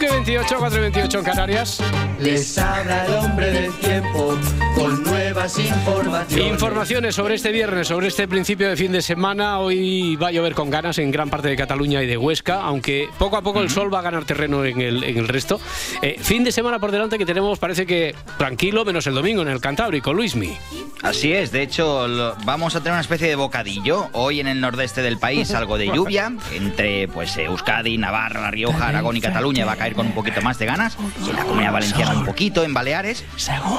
5 0.00 0.14
y 0.14 0.16
28, 0.24 0.56
4 0.58 0.78
y 0.78 0.80
28 0.82 1.18
en 1.18 1.24
Canarias. 1.26 1.82
Les 2.20 2.56
habla 2.56 3.04
el 3.04 3.12
hombre 3.16 3.50
del 3.50 3.72
tiempo 3.74 4.34
con 4.74 5.02
nuevas 5.02 5.58
informaciones. 5.58 6.46
Informaciones 6.50 7.14
sobre 7.14 7.34
este 7.34 7.52
viernes, 7.52 7.88
sobre 7.88 8.08
este 8.08 8.26
principio 8.26 8.70
de 8.70 8.76
fin 8.78 8.92
de 8.92 9.02
semana. 9.02 9.58
Hoy 9.58 10.16
va 10.16 10.28
a 10.28 10.32
llover 10.32 10.54
con 10.54 10.70
ganas 10.70 10.96
en 10.98 11.10
gran 11.10 11.28
parte 11.28 11.48
de 11.48 11.56
Cataluña 11.56 12.02
y 12.02 12.06
de 12.06 12.16
Huesca, 12.16 12.62
aunque 12.62 13.10
poco 13.18 13.36
a 13.36 13.42
poco 13.42 13.60
el 13.60 13.68
sol 13.68 13.92
va 13.92 13.98
a 13.98 14.02
ganar 14.02 14.24
terreno 14.24 14.64
en 14.64 14.80
el, 14.80 15.04
en 15.04 15.18
el 15.18 15.28
resto. 15.28 15.60
Eh, 16.00 16.16
fin 16.18 16.44
de 16.44 16.52
semana 16.52 16.78
por 16.78 16.92
delante 16.92 17.18
que 17.18 17.26
tenemos, 17.26 17.58
parece 17.58 17.84
que 17.84 18.14
tranquilo, 18.38 18.86
menos 18.86 19.06
el 19.06 19.14
domingo 19.14 19.42
en 19.42 19.48
el 19.48 19.60
Cantábrico. 19.60 20.14
Luismi. 20.14 20.56
Así 21.02 21.32
es, 21.32 21.52
de 21.52 21.62
hecho 21.62 22.08
lo- 22.08 22.36
vamos 22.44 22.74
a 22.74 22.78
tener 22.80 22.92
una 22.92 23.00
especie 23.02 23.28
de 23.28 23.34
bocadillo. 23.34 24.08
Hoy 24.12 24.40
en 24.40 24.46
el 24.48 24.60
nordeste 24.62 25.02
del 25.02 25.18
país 25.18 25.50
algo 25.54 25.76
de 25.76 25.86
lluvia, 25.88 26.32
entre 26.54 27.06
pues 27.08 27.36
Euskadi, 27.36 27.98
Navarra, 27.98 28.40
La 28.42 28.50
Rioja, 28.50 28.88
Aragón 28.88 29.16
y 29.18 29.20
Cataluña 29.20 29.66
va 29.66 29.72
a 29.72 29.76
caer 29.76 29.89
con 29.94 30.06
un 30.06 30.12
poquito 30.12 30.40
más 30.42 30.58
de 30.58 30.66
ganas, 30.66 30.96
en 31.28 31.36
la 31.36 31.44
Comunidad 31.44 31.72
Valenciana 31.72 32.12
un 32.14 32.24
poquito, 32.24 32.64
en 32.64 32.74
Baleares, 32.74 33.24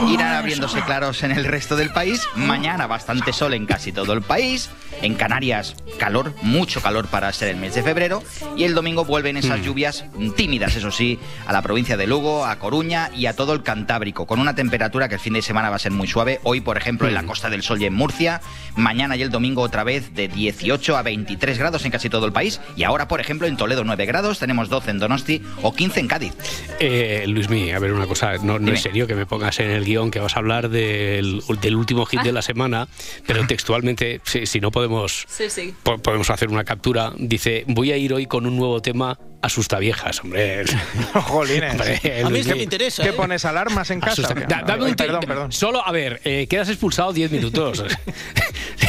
irán 0.10 0.34
abriéndose 0.36 0.82
claros 0.82 1.24
en 1.24 1.32
el 1.32 1.46
resto 1.46 1.76
del 1.76 1.92
país, 1.92 2.22
mañana 2.36 2.88
bastante 2.88 3.34
sol 3.34 3.54
en 3.54 3.66
casi 3.66 3.92
todo 3.92 4.14
el 4.14 4.22
país, 4.22 4.70
en 5.02 5.16
Canarias 5.16 5.76
calor, 5.98 6.34
mucho 6.42 6.82
calor 6.82 7.08
para 7.08 7.32
ser 7.34 7.50
el 7.50 7.58
mes 7.58 7.76
de 7.76 7.84
febrero, 7.84 8.24
y 8.58 8.64
el 8.64 8.74
domingo 8.74 9.06
vuelven 9.06 9.38
esas 9.38 9.60
Mm. 9.60 9.64
lluvias 9.64 10.06
tímidas, 10.36 10.76
eso 10.76 10.92
sí, 10.92 11.20
a 11.48 11.54
la 11.54 11.62
provincia 11.62 11.96
de 11.98 12.08
Lugo, 12.08 12.46
a 12.46 12.58
Coruña 12.58 13.10
y 13.16 13.28
a 13.28 13.36
todo 13.36 13.54
el 13.54 13.64
Cantábrico, 13.64 14.26
con 14.26 14.40
una 14.40 14.56
temperatura 14.56 15.08
que 15.08 15.16
el 15.16 15.22
fin 15.22 15.34
de 15.34 15.42
semana 15.42 15.70
va 15.70 15.76
a 15.76 15.80
ser 15.80 15.92
muy 15.92 16.08
suave, 16.08 16.40
hoy 16.44 16.62
por 16.62 16.78
ejemplo 16.78 17.08
en 17.08 17.14
la 17.14 17.24
Costa 17.24 17.50
del 17.50 17.64
Sol 17.64 17.82
y 17.82 17.86
en 17.86 17.94
Murcia, 17.94 18.42
mañana 18.76 19.16
y 19.16 19.22
el 19.22 19.30
domingo 19.30 19.62
otra 19.62 19.84
vez 19.84 20.14
de 20.14 20.28
18 20.28 20.98
a 20.98 21.02
23 21.04 21.58
grados 21.58 21.86
en 21.86 21.92
casi 21.92 22.10
todo 22.10 22.26
el 22.26 22.34
país, 22.34 22.60
y 22.76 22.84
ahora 22.84 23.08
por 23.08 23.22
ejemplo 23.22 23.48
en 23.48 23.58
Toledo 23.58 23.84
9 23.84 24.06
grados, 24.06 24.40
tenemos 24.40 24.70
12 24.70 24.92
en 24.92 25.00
Donosti 25.00 25.42
o 25.62 25.74
15 25.74 26.00
en 26.02 26.08
Cádiz. 26.08 26.34
Eh, 26.80 27.24
Luismi, 27.28 27.72
a 27.72 27.80
ver 27.80 27.94
una 27.94 28.06
cosa, 28.08 28.34
no, 28.42 28.60
no 28.60 28.74
es 28.74 28.82
serio 28.82 29.08
que 29.08 29.16
me 29.16 29.26
pongas 29.26 29.60
en 29.60 29.70
el 29.72 29.86
guion 29.86 30.12
que 30.12 30.20
vas 30.20 30.36
a 30.36 30.40
hablar 30.40 30.70
del, 30.70 31.42
del 31.62 31.76
último 31.76 32.06
hit 32.06 32.22
de 32.22 32.32
la 32.34 32.42
semana, 32.42 32.88
pero 33.26 33.48
textualmente, 33.48 34.20
si, 34.26 34.46
si 34.46 34.60
no 34.60 34.72
podemos, 34.72 35.26
Sí, 35.30 35.50
sí. 35.50 35.74
po- 35.84 35.98
podemos 36.00 36.30
hacer 36.30 36.50
una 36.50 36.64
captura, 36.66 37.14
dice, 37.18 37.64
voy 37.68 37.92
a 37.92 37.98
ir 37.98 38.14
hoy 38.14 38.26
con 38.26 38.46
un 38.46 38.58
nuevo 38.58 38.82
tema, 38.82 39.18
Asustaviejas, 39.44 40.20
hombre. 40.24 40.66
Jolines. 41.14 41.72
Hombre, 41.72 42.24
A 42.24 42.30
mí 42.30 42.40
es 42.40 42.48
que 42.48 42.54
me 42.56 42.64
interesa, 42.64 43.02
¿Qué 43.04 43.10
¿eh? 43.10 43.14
pones, 43.14 43.44
alarmas 43.46 43.90
en 43.90 44.00
casa 44.00 44.22
Asusta- 44.22 44.36
qué? 44.36 44.42
Da- 44.48 44.62
dame 44.66 44.86
un 44.86 44.96
Perdón, 44.96 45.22
perdón. 45.26 45.52
Solo, 45.52 45.86
a 45.86 45.92
ver, 45.92 46.22
eh, 46.26 46.46
quedas 46.48 46.70
expulsado 46.70 47.12
10 47.14 47.32
minutos. 47.32 47.84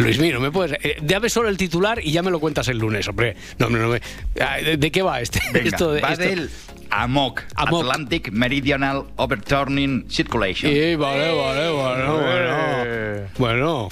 Luismi, 0.00 0.30
no 0.30 0.40
me 0.40 0.50
puedes... 0.50 0.78
eh, 0.82 0.96
dame 1.02 1.28
solo 1.28 1.48
el 1.48 1.56
titular 1.56 2.00
y 2.02 2.12
ya 2.12 2.22
me 2.22 2.30
lo 2.30 2.40
cuentas 2.40 2.68
el 2.68 2.78
lunes, 2.78 3.06
hombre. 3.08 3.36
No, 3.58 3.68
no, 3.70 3.78
no 3.78 3.88
me- 3.88 4.00
Ah, 4.40 4.56
¿De, 4.76 4.90
qué 4.90 5.02
va 5.02 5.20
este? 5.20 5.40
Venga, 5.52 5.68
Esto 5.70 5.92
de- 5.92 6.00
va 6.00 6.12
esto- 6.12 6.24
del 6.24 6.50
AMOC, 6.90 7.42
Atlantic 7.54 8.30
Meridional 8.32 9.04
Overturning 9.16 10.06
Circulation. 10.10 10.72
Sí, 10.72 10.94
vale, 10.96 11.32
vale, 11.34 11.70
bueno, 11.70 12.14
bueno. 12.14 12.60
Bueno, 13.38 13.88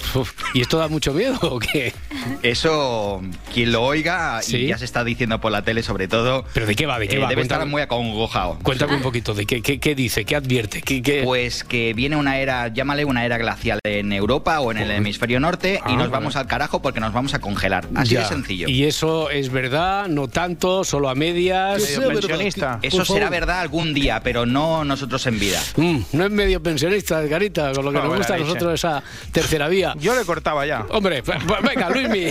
¿y 0.53 0.61
esto 0.61 0.77
da 0.77 0.87
mucho 0.87 1.13
miedo 1.13 1.37
o 1.41 1.59
qué? 1.59 1.93
Eso, 2.43 3.21
quien 3.53 3.71
lo 3.71 3.83
oiga, 3.83 4.41
Sí. 4.41 4.57
y 4.57 4.67
ya 4.67 4.77
se 4.77 4.85
está 4.85 5.03
diciendo 5.03 5.39
por 5.41 5.51
la 5.51 5.63
tele 5.63 5.81
sobre 5.83 6.07
todo. 6.07 6.45
¿Pero 6.53 6.65
de 6.65 6.75
qué 6.75 6.85
va? 6.85 6.99
¿De 6.99 7.07
qué 7.07 7.15
eh, 7.15 7.19
va? 7.19 7.27
Debe 7.29 7.41
Cuéntame. 7.41 7.59
estar 7.61 7.69
muy 7.69 7.81
acongojado. 7.81 8.59
Cuéntame 8.63 8.95
un 8.95 9.01
poquito, 9.01 9.33
¿de 9.33 9.45
qué, 9.45 9.61
qué, 9.61 9.79
qué 9.79 9.95
dice? 9.95 10.25
¿Qué 10.25 10.35
advierte? 10.35 10.81
¿Qué, 10.81 11.01
qué- 11.01 11.21
Pues 11.23 11.63
que 11.63 11.93
viene 11.93 12.15
una 12.15 12.37
era, 12.39 12.67
llámale 12.67 13.05
una 13.05 13.25
era 13.25 13.37
glacial 13.37 13.79
en 13.83 14.13
Europa 14.13 14.59
o 14.59 14.71
en 14.71 14.77
el 14.79 14.91
hemisferio 14.91 15.39
norte 15.39 15.79
Ah, 15.83 15.89
y 15.91 15.93
nos 15.93 16.09
vale. 16.09 16.11
vamos 16.11 16.35
al 16.35 16.47
carajo 16.47 16.81
porque 16.81 16.99
nos 16.99 17.13
vamos 17.13 17.33
a 17.33 17.39
congelar. 17.39 17.87
Así 17.95 18.13
Ya. 18.15 18.21
de 18.21 18.25
sencillo. 18.27 18.67
Y 18.67 18.83
eso 18.85 19.29
es 19.29 19.49
verdad, 19.51 20.07
no 20.07 20.27
tanto, 20.27 20.83
solo 20.83 21.09
a 21.09 21.15
medias. 21.15 21.81
Eso 22.89 23.05
será 23.05 23.29
verdad 23.29 23.61
algún 23.61 23.93
día, 23.93 24.21
pero 24.23 24.45
no 24.45 24.83
nosotros 24.83 25.25
en 25.27 25.39
vida. 25.39 25.61
Mm, 25.77 25.97
no 26.13 26.25
es 26.25 26.31
medio 26.31 26.61
pensionista, 26.61 27.21
Edgarita, 27.21 27.71
con 27.73 27.85
lo 27.85 27.91
que 27.91 27.97
No, 27.99 28.05
nos 28.05 28.17
gusta 28.17 28.35
a 28.35 28.37
nosotros 28.39 28.73
esa 28.73 29.03
tercera 29.31 29.67
vía. 29.67 29.93
Yo 29.99 30.15
le 30.15 30.25
cortaba 30.25 30.65
ya. 30.65 30.85
Hombre, 30.89 31.23
pues, 31.23 31.37
pues, 31.47 31.61
venga, 31.61 31.89
Luismi. 31.89 32.25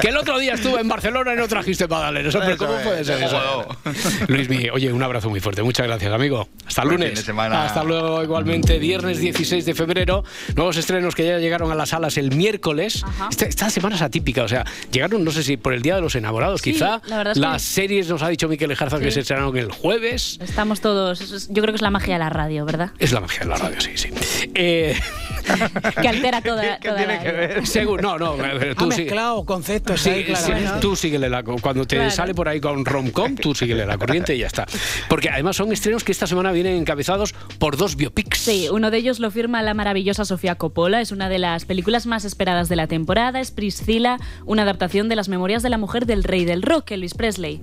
que 0.00 0.08
el 0.08 0.16
otro 0.16 0.38
día 0.38 0.54
estuve 0.54 0.80
en 0.80 0.88
Barcelona 0.88 1.34
y 1.34 1.36
no 1.36 1.48
trajiste 1.48 1.86
magdalenas. 1.88 2.34
Hombre, 2.34 2.56
¿cómo 2.56 2.74
puede 2.82 3.04
ser 3.04 3.22
eso? 3.22 3.66
Luismi, 4.28 4.68
oye, 4.70 4.92
un 4.92 5.02
abrazo 5.02 5.30
muy 5.30 5.40
fuerte. 5.40 5.62
Muchas 5.62 5.86
gracias, 5.86 6.12
amigo. 6.12 6.48
Hasta 6.66 6.82
Buen 6.82 6.94
lunes. 6.96 7.08
fin 7.10 7.16
de 7.16 7.22
semana. 7.22 7.64
Hasta 7.64 7.84
luego, 7.84 8.22
igualmente. 8.22 8.78
Viernes 8.78 9.18
16 9.18 9.64
de 9.64 9.74
febrero. 9.74 10.24
Nuevos 10.56 10.76
estrenos 10.76 11.14
que 11.14 11.26
ya 11.26 11.38
llegaron 11.38 11.70
a 11.70 11.74
las 11.74 11.90
salas 11.90 12.16
el 12.18 12.34
miércoles. 12.34 13.04
Esta, 13.30 13.46
esta 13.46 13.70
semana 13.70 13.96
es 13.96 14.02
atípica. 14.02 14.42
O 14.44 14.48
sea, 14.48 14.64
llegaron, 14.90 15.24
no 15.24 15.30
sé 15.30 15.42
si 15.42 15.56
por 15.56 15.72
el 15.74 15.82
Día 15.82 15.96
de 15.96 16.00
los 16.00 16.14
Enamorados, 16.14 16.60
Sí, 16.62 16.72
quizá. 16.72 17.00
la 17.06 17.18
verdad 17.18 17.32
es 17.32 17.34
que- 17.34 17.40
Las 17.40 17.62
series, 17.62 18.08
nos 18.08 18.22
ha 18.22 18.28
dicho 18.28 18.48
Miquel 18.48 18.70
Ejarza, 18.70 18.98
que 18.98 19.10
Sí. 19.10 19.11
Se 19.12 19.20
estrenaron 19.20 19.56
el 19.56 19.70
jueves. 19.70 20.38
Estamos 20.40 20.80
todos. 20.80 21.48
yo 21.48 21.62
creo 21.62 21.72
que 21.72 21.76
es 21.76 21.82
la 21.82 21.90
magia 21.90 22.14
de 22.14 22.18
la 22.20 22.30
radio, 22.30 22.64
¿verdad? 22.64 22.90
Es 22.98 23.12
la 23.12 23.20
magia 23.20 23.40
de 23.40 23.46
la 23.46 23.56
radio, 23.56 23.80
sí, 23.80 23.90
sí. 23.96 24.08
Eh, 24.54 24.98
Que 26.00 26.08
altera 26.08 26.40
toda, 26.40 26.78
toda 26.78 27.04
la 27.04 27.18
vida. 27.18 27.66
Seguro, 27.66 28.00
no, 28.02 28.18
no, 28.18 28.36
pero 28.36 28.74
tú 28.76 28.88
ha 28.88 28.92
sí. 28.94 29.02
mezclado 29.02 29.44
conceptos 29.44 30.00
Sí, 30.00 30.10
ahí, 30.10 30.34
sí, 30.36 30.52
tú 30.80 30.94
síguele 30.94 31.28
la 31.28 31.42
cuando 31.42 31.84
te 31.84 31.96
Claro. 31.96 32.10
sale 32.12 32.34
por 32.34 32.48
ahí 32.48 32.60
con 32.60 32.84
romcom, 32.84 33.34
tú 33.36 33.54
síguele 33.54 33.84
la 33.84 33.98
corriente 33.98 34.34
y 34.34 34.38
ya 34.38 34.46
está. 34.46 34.66
Porque 35.08 35.30
además 35.30 35.56
son 35.56 35.72
estrenos 35.72 36.04
que 36.04 36.12
esta 36.12 36.26
semana 36.26 36.52
vienen 36.52 36.76
encabezados 36.76 37.34
por 37.58 37.76
dos 37.76 37.96
biopics. 37.96 38.38
Sí, 38.38 38.68
uno 38.70 38.90
de 38.90 38.98
ellos 38.98 39.18
lo 39.18 39.30
firma 39.30 39.62
la 39.62 39.74
maravillosa 39.74 40.24
Sofía 40.24 40.54
Coppola. 40.54 41.00
Es 41.00 41.10
una 41.12 41.28
de 41.28 41.38
las 41.40 41.64
películas 41.64 42.06
más 42.06 42.24
esperadas 42.24 42.68
de 42.68 42.76
la 42.76 42.86
temporada. 42.86 43.40
Es 43.40 43.50
Priscilla, 43.50 44.18
una 44.46 44.62
adaptación 44.62 45.08
de 45.08 45.16
las 45.16 45.28
memorias 45.28 45.62
de 45.62 45.70
la 45.70 45.78
mujer 45.78 46.06
del 46.06 46.22
rey 46.24 46.44
del 46.44 46.62
rock, 46.62 46.92
Elvis 46.92 47.14
Presley. 47.14 47.60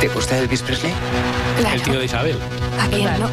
¿Te 0.00 0.08
gusta 0.08 0.38
Elvis 0.38 0.62
Presley? 0.62 0.94
El 1.72 1.82
tío 1.82 1.98
de 1.98 2.04
Isabel. 2.04 2.38
¿A 2.80 2.86
quién 2.88 3.18
no? 3.18 3.26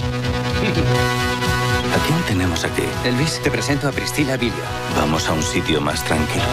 ¿A 1.95 2.08
quién 2.08 2.21
tenemos 2.28 2.63
aquí? 2.63 2.82
Elvis, 3.04 3.39
te 3.43 3.51
presento 3.51 3.88
a 3.88 3.91
Priscilla 3.91 4.36
Vilio. 4.36 4.63
Vamos 4.97 5.30
a 5.30 5.34
un 5.34 5.43
sitio 5.43 5.80
más 5.80 6.04
tranquilo. 6.04 6.43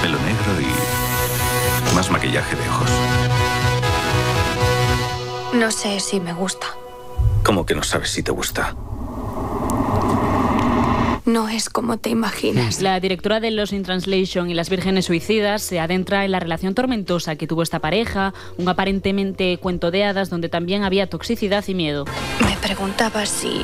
Pelo 0.00 0.18
negro 0.20 0.60
y 0.60 1.94
más 1.94 2.08
maquillaje 2.10 2.54
de 2.54 2.68
ojos. 2.68 2.90
No 5.54 5.70
sé 5.72 5.98
si 5.98 6.20
me 6.20 6.32
gusta. 6.32 6.68
¿Cómo 7.42 7.66
que 7.66 7.74
no 7.74 7.82
sabes 7.82 8.10
si 8.10 8.22
te 8.22 8.30
gusta? 8.30 8.76
No 11.30 11.48
es 11.48 11.70
como 11.70 11.96
te 11.96 12.10
imaginas. 12.10 12.82
La 12.82 12.98
directora 12.98 13.38
de 13.38 13.52
Los 13.52 13.72
in 13.72 13.84
Translation 13.84 14.50
y 14.50 14.54
Las 14.54 14.68
Vírgenes 14.68 15.04
Suicidas 15.04 15.62
se 15.62 15.78
adentra 15.78 16.24
en 16.24 16.32
la 16.32 16.40
relación 16.40 16.74
tormentosa 16.74 17.36
que 17.36 17.46
tuvo 17.46 17.62
esta 17.62 17.78
pareja, 17.78 18.34
un 18.58 18.68
aparentemente 18.68 19.56
cuento 19.58 19.92
de 19.92 20.02
hadas 20.02 20.28
donde 20.28 20.48
también 20.48 20.82
había 20.82 21.08
toxicidad 21.08 21.64
y 21.68 21.74
miedo. 21.74 22.04
Me 22.44 22.56
preguntaba 22.56 23.26
si 23.26 23.62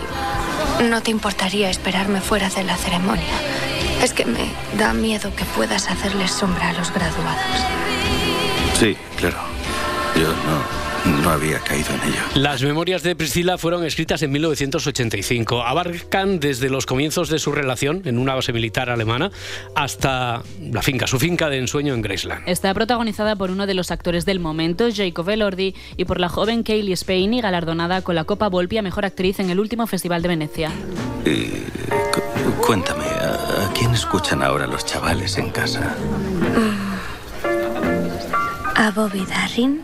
no 0.89 1.03
te 1.03 1.11
importaría 1.11 1.69
esperarme 1.69 2.21
fuera 2.21 2.49
de 2.51 2.63
la 2.63 2.77
ceremonia. 2.77 3.35
Es 4.01 4.13
que 4.13 4.27
me 4.27 4.49
da 4.79 4.95
miedo 4.95 5.35
que 5.35 5.45
puedas 5.57 5.91
hacerles 5.91 6.31
sombra 6.31 6.69
a 6.69 6.73
los 6.75 6.95
graduados. 6.95 7.67
Sí, 8.79 8.97
claro. 9.17 9.39
Yo 10.15 10.29
no, 10.29 10.86
no 11.23 11.31
había 11.31 11.59
caído 11.61 11.89
en 11.95 12.03
ello. 12.13 12.21
Las 12.35 12.63
memorias 12.63 13.03
de 13.03 13.15
Priscila 13.17 13.59
fueron 13.59 13.85
escritas 13.85 14.23
en 14.23 14.33
1985. 14.33 15.63
Abarcan 15.63 16.41
desde 16.41 16.69
los 16.71 16.87
comienzos 16.87 17.29
de 17.29 17.39
su 17.39 17.53
relación 17.53 18.03
en 18.05 18.19
una 18.19 18.35
base 18.35 18.53
militar 18.53 18.91
alemana 18.91 19.31
hasta 19.75 20.43
la 20.61 20.83
finca, 20.83 21.07
su 21.07 21.19
finca 21.19 21.49
de 21.49 21.59
ensueño 21.59 21.95
en 21.95 22.03
Graceland. 22.03 22.49
Está 22.49 22.73
protagonizada 22.75 23.37
por 23.37 23.51
uno 23.51 23.67
de 23.67 23.75
los 23.75 23.91
actores 23.91 24.25
del 24.25 24.41
momento, 24.41 24.89
Jacob 24.95 25.29
Elordi, 25.31 25.75
y 25.97 26.05
por 26.05 26.21
la 26.21 26.29
joven 26.29 26.63
Kaylee 26.63 26.93
Spain 26.95 27.35
y 27.35 27.41
galardonada 27.41 28.03
con 28.03 28.15
la 28.15 28.25
Copa 28.25 28.49
Volpi 28.49 28.79
a 28.79 28.83
Mejor 28.83 29.05
Actriz 29.05 29.41
en 29.41 29.51
el 29.51 29.61
último 29.61 29.87
Festival 29.87 30.23
de 30.23 30.29
Venecia. 30.29 30.71
Y 31.25 31.47
cu- 32.13 32.67
cuéntame, 32.67 33.05
¿a, 33.05 33.67
a 33.67 33.73
quién 33.75 33.93
escuchan 33.93 34.43
ahora 34.43 34.67
los 34.67 34.85
chavales 34.87 35.37
en 35.39 35.51
casa? 35.51 35.95
A 38.87 38.91
Bobby 38.93 39.27
Darin, 39.27 39.83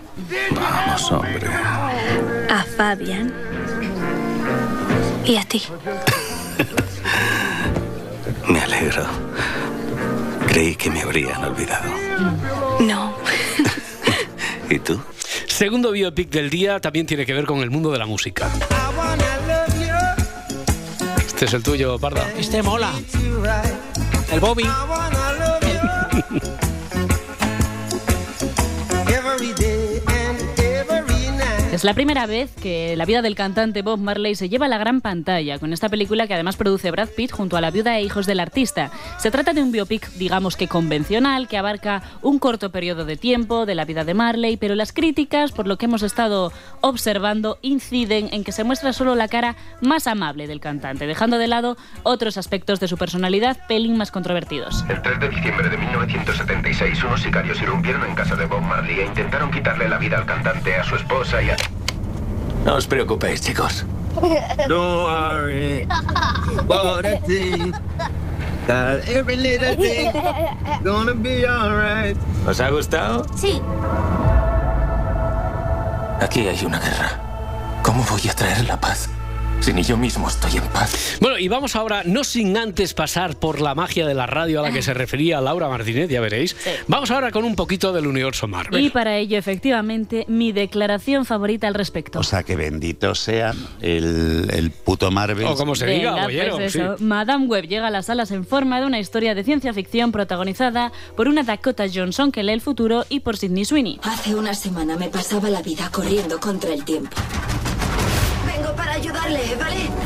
Vamos, 0.53 1.11
hombre. 1.11 1.49
a 2.49 2.65
Fabian 2.77 3.35
y 5.25 5.37
a 5.37 5.43
ti. 5.43 5.61
Me 8.49 8.61
alegro. 8.61 9.05
Creí 10.47 10.77
que 10.77 10.89
me 10.89 11.03
habrían 11.03 11.43
olvidado. 11.43 11.91
No. 12.79 13.17
¿Y 14.71 14.79
tú? 14.79 15.01
Segundo 15.49 15.91
biopic 15.91 16.31
del 16.31 16.49
día 16.49 16.79
también 16.79 17.05
tiene 17.05 17.27
que 17.27 17.35
ver 17.35 17.45
con 17.45 17.59
el 17.59 17.71
mundo 17.71 17.91
de 17.91 17.99
la 17.99 18.07
música. 18.07 18.49
Este 21.27 21.47
es 21.47 21.55
el 21.55 21.65
tuyo, 21.65 21.99
Parda. 21.99 22.25
Este 22.39 22.63
mola. 22.63 22.93
El 24.31 24.39
Bobby. 24.39 24.63
Es 31.73 31.85
la 31.85 31.95
primera 31.95 32.27
vez 32.27 32.55
que 32.55 32.95
la 32.99 33.07
vida 33.07 33.23
del 33.23 33.35
cantante 33.35 33.81
Bob 33.81 33.99
Marley 33.99 34.35
se 34.35 34.51
lleva 34.51 34.67
a 34.67 34.69
la 34.69 34.77
gran 34.77 35.01
pantalla, 35.01 35.59
con 35.59 35.73
esta 35.73 35.89
película 35.89 36.27
que 36.27 36.35
además 36.35 36.57
produce 36.57 36.91
Brad 36.91 37.09
Pitt 37.09 37.33
junto 37.33 37.57
a 37.57 37.63
la 37.63 37.71
viuda 37.71 37.97
e 37.97 38.03
hijos 38.03 38.27
del 38.27 38.41
artista. 38.41 38.91
Se 39.17 39.31
trata 39.31 39.55
de 39.55 39.63
un 39.63 39.73
biopic, 39.73 40.07
digamos 40.13 40.55
que 40.55 40.69
convencional, 40.69 41.49
que 41.49 41.57
abarca 41.57 42.03
un 42.21 42.39
corto 42.39 42.71
periodo 42.73 43.07
de 43.07 43.17
tiempo 43.17 43.65
de 43.65 43.75
la 43.75 43.87
vida 43.87 44.05
de 44.05 44.13
Marley, 44.13 44.59
pero 44.59 44.75
las 44.75 44.93
críticas, 44.93 45.51
por 45.51 45.67
lo 45.67 45.79
que 45.79 45.87
hemos 45.87 46.03
estado 46.03 46.53
observando, 46.83 47.57
inciden 47.63 48.29
en 48.33 48.45
que 48.45 48.53
se 48.53 48.65
muestra 48.65 48.93
solo 48.93 49.15
la 49.15 49.29
cara 49.29 49.57
más 49.81 50.07
amable 50.07 50.47
del 50.49 50.61
cantante, 50.61 51.07
dejando 51.07 51.39
de 51.39 51.49
lado 51.49 51.79
otros 52.03 52.37
aspectos 52.37 52.81
de 52.81 52.89
su 52.89 52.99
personalidad 52.99 53.57
pelín 53.67 53.97
más 53.97 54.11
controvertidos. 54.11 54.85
El 54.91 55.01
3 55.01 55.21
de 55.21 55.29
diciembre 55.31 55.71
de 55.71 55.79
1976, 55.79 57.03
unos 57.05 57.23
sicarios 57.23 57.63
irrumpieron 57.63 58.05
en 58.05 58.15
casa 58.15 58.37
de 58.37 58.45
Bob 58.45 58.61
Marley 58.61 59.01
e 59.01 59.07
intentaron 59.07 59.51
quitarle 59.51 59.89
la 59.89 59.97
vida 59.97 60.19
al 60.19 60.27
cantante, 60.27 60.75
a 60.75 60.85
su 60.85 60.97
esposa 60.97 61.43
y 61.43 61.49
a... 61.49 61.62
No 62.65 62.77
os 62.77 62.87
preocupéis, 62.87 63.41
chicos. 63.41 63.85
Don't 64.69 65.05
worry 65.05 65.87
what 66.67 67.05
I 67.05 67.19
think. 67.27 67.75
That 68.67 69.09
every 69.09 69.37
little 69.37 69.75
thing 69.75 70.13
gonna 70.85 71.15
be 71.15 71.45
alright. 71.45 72.17
¿Os 72.47 72.61
ha 72.61 72.71
gustado? 72.71 73.27
Sí. 73.35 73.61
Aquí 76.21 76.47
hay 76.47 76.65
una 76.65 76.79
guerra. 76.79 77.19
¿Cómo 77.83 78.05
voy 78.09 78.29
a 78.31 78.35
traer 78.35 78.65
la 78.69 78.81
paz 78.81 79.09
si 79.63 79.73
ni 79.73 79.83
yo 79.83 79.97
mismo 79.97 80.29
estoy 80.29 80.57
en 80.57 80.65
paz? 80.69 81.19
Bueno, 81.21 81.39
y 81.39 81.47
vamos 81.49 81.77
ahora, 81.77 82.03
no 82.05 82.25
sin 82.25 82.57
antes 82.57 82.95
pasar 82.95 83.37
por 83.39 83.61
la 83.61 83.75
magia 83.75 84.07
de 84.07 84.15
la 84.15 84.27
radio 84.27 84.61
a 84.61 84.63
la 84.65 84.73
que 84.73 84.83
se 84.83 84.93
refería 84.93 85.41
Laura 85.41 85.69
Martínez, 85.69 86.09
ya 86.11 86.21
veréis. 86.21 86.57
Vamos 86.89 87.11
ahora 87.11 87.31
con 87.31 87.45
un 87.45 87.55
poquito 87.55 87.93
del 87.93 88.07
universo 88.07 88.49
Marvel. 88.49 88.85
Y 88.85 88.91
para 88.91 89.17
ello, 89.17 89.39
efectivamente, 89.39 90.25
mi 90.29 90.53
declaración 90.53 91.25
favorita 91.25 91.69
al 91.69 91.75
respecto. 91.75 92.19
O 92.19 92.23
sea, 92.25 92.43
que 92.43 92.57
bendito 92.57 93.15
sea 93.15 93.55
el, 93.81 94.49
el 94.53 94.71
puto 94.73 95.11
Marvel. 95.11 95.47
O 95.47 95.55
como 95.55 95.75
se 95.75 95.87
Venga, 95.87 96.13
diga, 96.13 96.25
bollero, 96.25 96.57
pues 96.57 96.73
sí. 96.73 96.81
eso. 96.81 96.97
Madame 96.99 97.47
Web 97.47 97.67
llega 97.69 97.87
a 97.87 97.91
las 97.91 98.07
salas 98.07 98.31
en 98.33 98.45
forma 98.45 98.81
de 98.81 98.87
una 98.87 98.99
historia 98.99 99.35
de 99.35 99.45
ciencia 99.45 99.73
ficción 99.73 100.11
protagonizada 100.13 100.93
por 101.17 101.29
una 101.29 101.45
Dakota 101.45 101.85
Johnson 101.93 102.33
que 102.33 102.43
lee 102.43 102.53
el 102.53 102.61
futuro 102.61 103.05
y 103.09 103.21
por 103.21 103.37
Sidney 103.37 103.65
Sweeney. 103.65 104.01
Hace 104.03 104.35
una 104.35 104.55
semana 104.55 104.97
me 104.97 105.09
pasaba 105.09 105.51
la 105.51 105.63
vida 105.63 105.89
corriendo 105.93 106.41
contra 106.41 106.73
el 106.75 106.85
tiempo. 106.85 107.17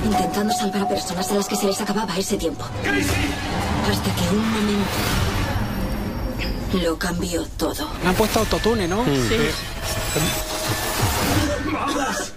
Intentando 0.05 0.55
salvar 0.55 0.83
a 0.83 0.89
personas 0.89 1.31
a 1.31 1.35
las 1.35 1.49
que 1.49 1.57
se 1.57 1.67
les 1.67 1.81
acababa 1.81 2.17
ese 2.17 2.37
tiempo. 2.37 2.65
Hasta 2.65 4.15
que 4.15 4.37
un 4.37 4.53
momento 4.53 4.87
lo 6.85 6.97
cambió 6.99 7.45
todo. 7.57 7.89
Me 8.03 8.11
han 8.11 8.15
puesto 8.15 8.39
autotune, 8.41 8.87
¿no? 8.87 9.05
Sí. 9.05 9.37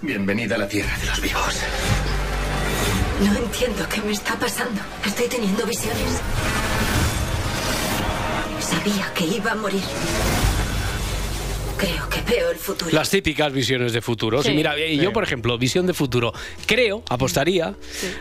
Bienvenida 0.01 0.55
a 0.55 0.57
la 0.57 0.67
tierra 0.67 0.97
de 0.97 1.05
los 1.05 1.21
vivos. 1.21 1.55
No 3.23 3.37
entiendo 3.37 3.87
qué 3.87 4.01
me 4.01 4.13
está 4.13 4.35
pasando. 4.35 4.81
Estoy 5.05 5.27
teniendo 5.27 5.65
visiones. 5.65 6.21
Sabía 8.61 9.13
que 9.13 9.25
iba 9.25 9.51
a 9.51 9.55
morir. 9.55 9.83
Creo 11.79 12.09
que 12.09 12.21
veo 12.29 12.51
el 12.51 12.57
futuro. 12.57 12.91
Las 12.91 13.09
típicas 13.09 13.53
visiones 13.53 13.93
de 13.93 14.01
futuro. 14.01 14.43
Sí. 14.43 14.49
Sí, 14.49 14.55
mira, 14.55 14.75
eh, 14.77 14.97
yo, 14.97 15.03
Sí. 15.09 15.13
por 15.13 15.23
ejemplo, 15.23 15.57
visión 15.57 15.85
de 15.87 15.93
futuro, 15.93 16.33
creo, 16.65 17.03
apostaría, 17.09 17.73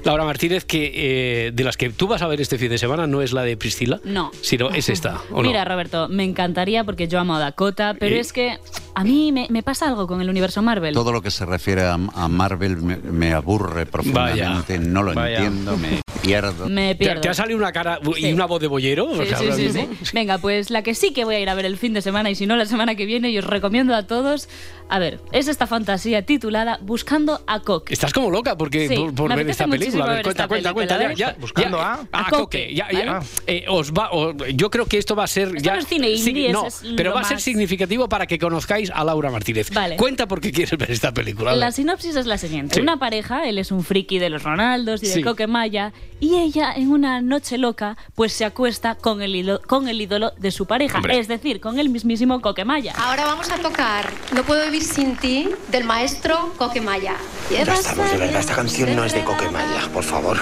Laura 0.04 0.24
Martínez, 0.24 0.64
que 0.64 0.92
eh, 0.94 1.50
de 1.52 1.64
las 1.64 1.76
que 1.76 1.90
tú 1.90 2.06
vas 2.06 2.22
a 2.22 2.28
ver 2.28 2.40
este 2.40 2.56
fin 2.58 2.68
de 2.68 2.78
semana 2.78 3.06
no 3.08 3.20
es 3.20 3.32
la 3.32 3.42
de 3.42 3.56
Priscila, 3.56 4.00
No. 4.04 4.30
sino 4.42 4.70
es 4.70 4.88
esta, 4.88 5.20
¿o 5.32 5.42
no? 5.42 5.48
Mira, 5.48 5.64
Roberto, 5.64 6.08
me 6.08 6.22
encantaría 6.24 6.84
porque 6.84 7.08
yo 7.08 7.18
amo 7.18 7.34
a 7.34 7.38
Dakota, 7.40 7.96
pero 7.98 8.14
¿Y? 8.14 8.18
es 8.20 8.32
que 8.32 8.58
a 8.94 9.02
mí 9.04 9.32
me, 9.32 9.46
me 9.50 9.62
pasa 9.64 9.88
algo 9.88 10.06
con 10.06 10.20
el 10.20 10.28
universo 10.30 10.62
Marvel. 10.62 10.94
Todo 10.94 11.10
lo 11.12 11.20
que 11.22 11.30
se 11.32 11.44
refiere 11.44 11.82
a, 11.82 11.94
a 11.94 12.28
Marvel 12.28 12.76
me, 12.76 12.96
me 12.98 13.32
aburre 13.32 13.86
profundamente, 13.86 14.78
no 14.78 15.02
lo 15.02 15.14
Vaya. 15.14 15.38
entiendo, 15.38 15.76
me 15.76 16.00
pierdo. 16.28 16.68
Me 16.68 16.94
¿Te, 16.94 17.04
pierdo. 17.04 17.20
te 17.22 17.28
ha 17.28 17.34
salido 17.34 17.58
una 17.58 17.72
cara 17.72 17.98
y 18.16 18.20
Sí. 18.22 18.32
una 18.32 18.46
voz 18.46 18.60
de 18.60 18.66
bollero? 18.68 19.06
O 19.06 19.20
Sí, 19.22 19.26
sea, 19.28 19.38
sí, 19.38 19.44
ahora 19.44 19.56
sí, 19.56 19.62
mismo. 19.62 19.88
sí. 20.02 20.10
Venga, 20.14 20.38
pues 20.38 20.70
la 20.70 20.82
que 20.82 20.94
sí 20.94 21.12
que 21.12 21.24
voy 21.24 21.34
a 21.36 21.40
ir 21.40 21.48
a 21.48 21.54
ver 21.54 21.64
el 21.66 21.76
fin 21.76 21.92
de 21.94 22.02
semana 22.02 22.30
y 22.30 22.34
si 22.34 22.46
no 22.46 22.56
la 22.56 22.66
semana 22.66 22.94
que 22.94 23.06
viene 23.06 23.30
y 23.30 23.38
os 23.38 23.44
recomiendo 23.44 23.94
a 23.94 24.06
todos, 24.06 24.48
a 24.88 24.98
ver, 24.98 25.20
es 25.32 25.48
esta 25.48 25.66
fantasía 25.66 26.22
titulada 26.22 26.78
Buscando 26.82 27.42
a 27.46 27.60
Coque. 27.60 27.92
Estás 27.92 28.12
como 28.12 28.30
loca 28.30 28.56
porque 28.56 28.88
Sí, 28.88 28.96
por, 28.96 29.14
por 29.14 29.28
me 29.30 29.36
ver 29.36 29.50
esta 29.50 29.66
película. 29.66 30.04
A 30.04 30.08
ver, 30.14 30.22
cuenta, 30.22 30.44
esta 30.44 30.48
cuenta, 30.48 30.72
película, 30.74 30.96
cuenta. 30.98 31.14
Ya, 31.14 31.32
ya, 31.32 31.36
Buscando 31.40 31.76
ya, 31.78 31.92
a- 32.12 32.24
Coque. 32.30 32.36
Coque, 32.38 32.74
Ya, 32.74 32.88
ya, 32.90 33.20
eh, 33.46 33.64
os 33.68 33.92
va, 33.92 34.10
yo 34.54 34.70
creo 34.70 34.86
que 34.86 34.98
esto 34.98 35.14
va 35.16 35.24
a 35.24 35.26
ser 35.26 35.60
ya. 35.60 35.72
no 35.74 35.78
es 35.80 35.86
cine 35.86 36.16
sí, 36.16 36.30
indie, 36.30 36.52
no, 36.52 36.66
es 36.66 36.82
pero 36.96 37.12
va 37.14 37.20
a 37.20 37.24
ser 37.24 37.40
significativo 37.40 38.08
para 38.08 38.26
que 38.26 38.38
conozcáis 38.38 38.90
a 38.90 39.04
Laura 39.04 39.30
Martínez. 39.30 39.70
Vale. 39.72 39.96
Cuenta 39.96 40.26
por 40.26 40.40
qué 40.40 40.52
quieres 40.52 40.76
ver 40.78 40.90
esta 40.90 41.12
película. 41.12 41.54
La 41.54 41.70
sinopsis 41.72 42.16
es 42.16 42.26
la 42.26 42.38
siguiente. 42.38 42.76
Sí. 42.76 42.80
Una 42.80 42.98
pareja, 42.98 43.48
él 43.48 43.58
es 43.58 43.70
un 43.72 43.84
friki 43.84 44.18
de 44.18 44.30
los 44.30 44.42
Ronaldos 44.42 45.02
y 45.02 45.06
de 45.06 45.12
Sí. 45.14 45.22
Coquemaya, 45.22 45.92
y 46.20 46.36
ella 46.36 46.72
en 46.74 46.90
una 46.90 47.20
noche 47.20 47.58
loca 47.58 47.96
pues 48.14 48.32
se 48.32 48.44
acuesta 48.44 48.94
con 48.94 49.22
el, 49.22 49.34
ídolo, 49.34 49.60
con 49.66 49.88
el 49.88 50.00
ídolo 50.00 50.32
de 50.38 50.50
su 50.50 50.66
pareja, 50.66 50.98
Hombre. 50.98 51.18
es 51.18 51.28
decir, 51.28 51.60
con 51.60 51.78
el 51.78 51.88
mismísimo 51.88 52.40
Coquemaya. 52.40 52.92
Ahora 52.96 53.24
vamos 53.26 53.50
a 53.50 53.56
tocar 53.58 54.10
No 54.34 54.42
puedo 54.44 54.64
vivir 54.64 54.77
sin 54.82 55.16
ti 55.16 55.48
del 55.68 55.84
maestro 55.84 56.52
Coquemaya. 56.56 57.16
Ya 57.50 57.62
estamos, 57.62 58.10
de 58.10 58.16
verdad, 58.18 58.40
esta 58.40 58.54
canción 58.54 58.94
no 58.94 59.04
es 59.04 59.12
de 59.12 59.24
Coquemaya, 59.24 59.88
por 59.92 60.04
favor. 60.04 60.38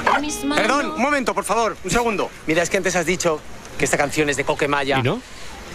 Perdón, 0.55 0.93
un 0.97 1.03
momento, 1.03 1.35
por 1.35 1.45
favor, 1.45 1.77
un 1.85 1.91
segundo. 1.91 2.31
Mira, 2.47 2.63
es 2.63 2.71
que 2.71 2.77
antes 2.77 2.97
has 2.97 3.07
dicho 3.07 3.41
que 3.79 3.85
esta 3.85 3.97
canción 3.97 4.29
es 4.29 4.37
de 4.37 4.45
Coquemaya. 4.45 5.03
no? 5.03 5.21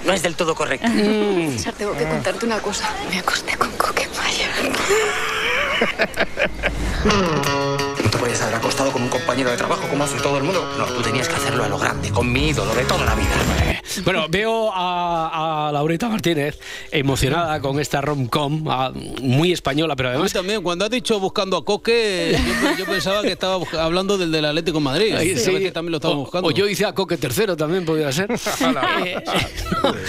No 0.06 0.13
es 0.13 0.24
del 0.24 0.36
todo 0.36 0.56
correcta. 0.56 0.89
César, 0.89 1.76
tengo 1.78 1.95
que 1.95 2.06
contarte 2.06 2.45
una 2.45 2.60
cosa. 2.60 2.89
Me 3.10 3.19
acosté 3.19 3.56
con 3.56 3.69
Coquemaya. 3.74 4.50
Podías 8.22 8.42
haber 8.44 8.56
acostado 8.56 8.92
con 8.92 9.02
un 9.02 9.10
compañero 9.10 9.50
de 9.50 9.58
trabajo 9.58 9.88
como 9.90 10.04
hace 10.04 10.18
todo 10.22 10.38
el 10.38 10.44
mundo. 10.44 10.64
No, 10.78 10.86
tú 10.86 11.02
tenías 11.02 11.28
que 11.28 11.34
hacerlo 11.36 11.64
a 11.64 11.68
lo 11.68 11.80
grande, 11.80 12.12
con 12.12 12.32
mi 12.32 12.50
ídolo 12.50 12.74
de 12.76 12.84
toda 12.84 13.04
la 13.04 13.16
vida. 13.16 13.82
Bueno, 14.06 14.28
veo 14.30 14.72
a, 14.72 15.68
a 15.68 15.72
Laurita 15.72 16.08
Martínez 16.08 16.60
emocionada 16.92 17.60
con 17.60 17.80
esta 17.80 18.00
rom-com, 18.00 18.64
ah, 18.70 18.92
muy 19.22 19.52
española, 19.52 19.96
pero 19.96 20.10
A 20.10 20.12
mí 20.12 20.16
además. 20.18 20.34
también, 20.34 20.62
cuando 20.62 20.86
has 20.86 20.92
dicho 20.92 21.20
buscando 21.20 21.58
a 21.58 21.66
Coque, 21.66 22.38
yo, 22.38 22.78
yo 22.78 22.86
pensaba 22.86 23.22
que 23.24 23.32
estaba 23.32 23.58
hablando 23.80 24.18
del 24.20 24.32
del 24.32 24.46
Atlético 24.46 24.78
de 24.78 24.84
Madrid. 24.84 25.16
Ay, 25.18 25.36
Sí. 25.36 25.46
sí. 25.46 25.60
que 25.60 25.72
también 25.72 25.92
lo 25.92 25.98
estaba 25.98 26.14
O- 26.14 26.18
buscando. 26.20 26.48
O 26.48 26.52
yo 26.52 26.68
hice 26.70 26.86
a 26.86 26.94
Coque 26.94 27.18
tercero 27.18 27.58
también, 27.58 27.84
podría 27.86 28.12
ser. 28.12 28.30
Eh, 29.04 29.16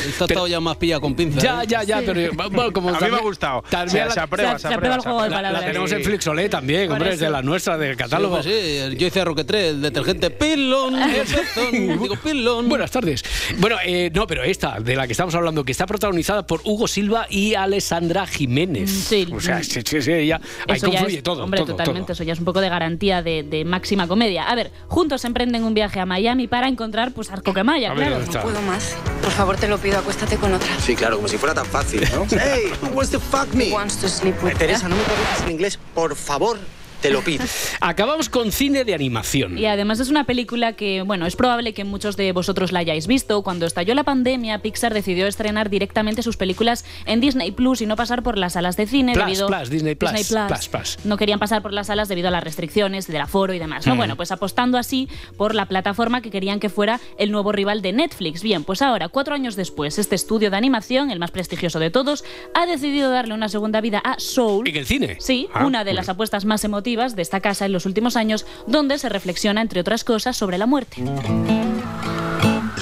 Está 0.07 0.27
todo 0.27 0.47
ya 0.47 0.61
más 0.61 0.77
pilla 0.77 1.01
con 1.01 1.15
pinza. 1.15 1.41
Ya, 1.41 1.63
¿eh? 1.63 1.67
ya, 1.67 1.83
ya, 1.83 2.03
pero 2.05 2.31
bueno, 2.51 2.73
como 2.73 2.91
A 2.91 3.01
mí 3.01 3.11
me 3.11 3.17
ha 3.17 3.21
gustado. 3.21 3.63
también 3.71 3.91
Se- 3.91 4.05
la- 4.05 4.11
se 4.11 4.21
aprueba, 4.21 4.53
se 4.59 4.69
Se 4.69 4.75
aprueba, 4.75 4.77
aprueba 4.77 4.95
el 4.97 5.01
juego 5.03 5.23
de 5.23 5.31
La- 5.31 5.37
La, 5.37 5.49
palabras. 5.49 5.65
tenemos 5.67 5.91
Sí. 5.91 5.97
en 5.97 6.05
Flixolé 6.05 6.49
también, 6.51 6.87
Por 6.89 6.97
hombre, 6.97 7.15
es 7.15 7.21
de 7.21 7.27
eso. 7.27 7.33
la 7.33 7.43
nuestra, 7.43 7.79
del 7.79 7.97
catálogo. 8.05 8.43
Sí, 8.43 8.49
pues 8.51 8.91
sí, 8.93 8.97
yo 8.99 9.07
hice 9.07 9.21
a 9.21 9.25
Roque 9.25 9.45
3, 9.45 9.71
el 9.71 9.83
detergente 9.83 10.31
pilón, 10.31 10.95
digo 11.73 12.17
pilón. 12.17 12.69
Buenas 12.69 12.91
tardes. 12.91 13.23
Bueno, 13.59 13.77
eh, 13.85 14.11
no, 14.15 14.27
pero 14.27 14.43
esta, 14.43 14.81
de 14.81 14.97
la 14.97 15.07
que 15.07 15.13
estamos 15.13 15.35
hablando, 15.35 15.65
que 15.65 15.73
está 15.73 15.87
protagonizada 15.87 16.47
por 16.47 16.61
Hugo 16.65 16.87
Silva 16.89 17.27
y 17.31 17.55
Alessandra 17.55 18.27
Jiménez. 18.27 18.91
Sí. 18.91 19.27
O 19.33 19.41
sea, 19.41 19.63
sí, 19.63 19.81
sí, 19.85 20.03
sí, 20.03 20.13
ella, 20.13 20.41
ahí 20.69 20.77
Eso 20.77 20.87
ya 20.87 20.99
confluye 20.99 21.19
es, 21.19 21.23
todo. 21.23 21.45
hombre, 21.45 21.61
todo, 21.61 21.73
totalmente, 21.73 22.07
todo. 22.07 22.13
eso 22.13 22.25
ya 22.25 22.33
es 22.33 22.39
un 22.39 22.45
poco 22.45 22.61
de 22.61 22.69
garantía 22.69 23.23
de, 23.23 23.43
de 23.43 23.65
máxima 23.65 24.07
comedia. 24.09 24.45
A 24.45 24.55
ver, 24.55 24.71
juntos 24.89 25.25
emprenden 25.25 25.65
un 25.65 25.75
viaje 25.75 26.01
a 26.01 26.07
Miami 26.07 26.47
para 26.49 26.69
encontrar 26.69 27.13
pues 27.13 27.31
a 27.31 27.41
Coquemaya, 27.41 27.91
A 27.93 27.95
ver, 27.95 28.09
claro. 28.09 28.25
No 28.33 28.41
puedo 28.43 28.63
más. 28.63 28.97
Por 29.23 29.31
favor, 29.31 29.57
te 29.57 29.69
lo 29.69 29.79
pido, 29.79 29.99
acuéstate 29.99 30.37
con 30.37 30.53
otra. 30.53 30.69
Sí, 30.81 30.95
claro, 30.95 31.17
como 31.17 31.29
si 31.29 31.39
fuera 31.39 31.55
tan 31.55 31.67
fácil, 31.67 32.01
¿no? 32.15 32.27
hey, 32.31 32.73
who 32.83 32.89
wants 32.89 33.11
to 33.13 33.21
fuck 33.21 33.53
me? 33.55 33.71
Wants 33.71 33.97
to 34.01 34.09
sleep 34.09 34.35
with 34.43 34.55
Teresa, 34.57 34.89
no 34.89 34.97
me 34.97 35.03
preguntes 35.03 35.43
en 35.45 35.51
inglés, 35.53 35.79
por 35.95 36.15
favor, 36.17 36.59
te 37.03 37.11
lo 37.11 37.23
pido. 37.23 37.45
Acabamos 37.81 38.29
con 38.29 38.53
cine 38.53 38.85
de 38.85 38.95
animación. 38.95 39.59
Y 39.59 39.67
además 39.67 40.01
es 40.01 40.09
una 40.09 40.25
película 40.25 40.73
que, 40.75 41.03
bueno, 41.03 41.27
es 41.27 41.37
probable 41.37 41.75
que 41.75 41.85
muchos 41.85 42.17
de 42.17 42.33
vosotros 42.33 42.73
la 42.73 42.79
hayáis 42.79 43.07
visto. 43.07 43.43
Cuando 43.43 43.67
estalló 43.67 43.95
la 43.95 44.05
pandemia, 44.05 44.61
Pixar 44.61 44.95
decidió 44.95 45.27
estrenar 45.27 45.69
directamente 45.69 46.23
sus 46.23 46.37
películas 46.37 46.85
en 47.05 47.21
Disney 47.21 47.51
Plus 47.51 47.83
y 47.83 47.87
no 47.87 47.97
pasar 47.97 48.23
por 48.23 48.39
las 48.39 48.55
salas 48.55 48.77
de 48.77 48.87
cine 48.87 49.13
Plus, 49.13 49.27
debido 49.27 49.49
Plus, 49.49 49.69
Disney 49.69 49.95
Plus, 49.95 50.13
Plus, 50.49 50.69
Plus. 50.69 50.99
No 51.05 51.17
querían 51.17 51.39
pasar 51.39 51.61
por 51.61 51.73
las 51.73 51.89
salas 51.89 52.09
debido 52.09 52.29
a 52.29 52.31
las 52.31 52.45
restricciones 52.45 53.07
del 53.07 53.21
aforo 53.21 53.53
y 53.53 53.59
demás. 53.59 53.87
¿no? 53.87 53.95
Mm. 53.95 53.99
Bueno, 53.99 54.17
pues 54.17 54.31
apostando 54.33 54.79
así 54.79 55.09
por 55.37 55.55
la 55.55 55.67
plataforma 55.67 56.23
que 56.23 56.31
querían 56.31 56.61
que 56.61 56.69
fuera 56.69 57.01
el 57.19 57.33
nuevo 57.33 57.53
rival 57.53 57.83
de 57.83 57.93
Netflix. 57.93 58.43
Bien, 58.43 58.65
pues 58.65 58.81
ahora, 58.81 59.09
cuatro 59.09 59.35
años 59.35 59.57
después, 59.57 59.99
este 59.99 60.15
estudio 60.15 60.51
de 60.51 60.57
animación, 60.57 61.11
el 61.11 61.19
más 61.19 61.33
prestigioso 61.33 61.79
de 61.81 61.91
todos, 61.91 62.25
ha 62.55 62.67
decidido 62.67 63.11
darle 63.11 63.35
una 63.35 63.49
segunda 63.49 63.81
vida 63.81 63.99
a 63.99 64.19
Soul. 64.19 64.69
¿En 64.69 64.77
el 64.77 64.87
cine? 64.87 65.17
Sí, 65.19 65.49
Ah, 65.53 65.67
una 65.67 65.85
de 65.85 65.93
las 65.93 66.09
apuestas 66.09 66.45
más 66.45 66.65
emotivas 66.65 66.92
de 66.93 67.23
esta 67.23 67.41
casa 67.41 67.65
en 67.65 67.73
los 67.73 67.87
últimos 67.87 68.17
años, 68.17 68.45
donde 68.67 68.99
se 68.99 69.09
reflexiona, 69.09 69.63
entre 69.63 69.81
otras 69.81 70.05
cosas, 70.05 70.37
sobre 70.37 70.59
la 70.59 70.67
muerte. 70.67 71.03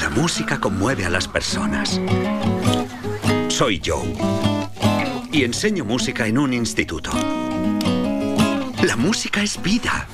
La 0.01 0.11
música 0.11 0.59
conmueve 0.59 1.05
a 1.05 1.11
las 1.11 1.29
personas. 1.29 2.01
Soy 3.49 3.81
Joe. 3.85 4.13
Y 5.31 5.45
enseño 5.45 5.85
música 5.85 6.27
en 6.27 6.39
un 6.39 6.53
instituto. 6.53 7.13
La 8.83 8.97
música 8.97 9.43
es 9.43 9.63
vida. 9.63 10.09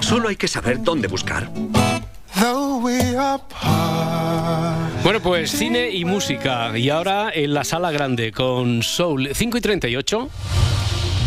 Solo 0.00 0.28
hay 0.28 0.36
que 0.36 0.48
saber 0.48 0.82
dónde 0.82 1.06
buscar. 1.06 1.48
Bueno, 5.04 5.20
pues 5.22 5.52
cine 5.52 5.90
y 5.90 6.04
música. 6.04 6.76
Y 6.76 6.90
ahora 6.90 7.30
en 7.32 7.54
la 7.54 7.62
sala 7.62 7.92
grande 7.92 8.32
con 8.32 8.82
Soul 8.82 9.30
5 9.32 9.58
y 9.58 9.60
38. 9.60 10.28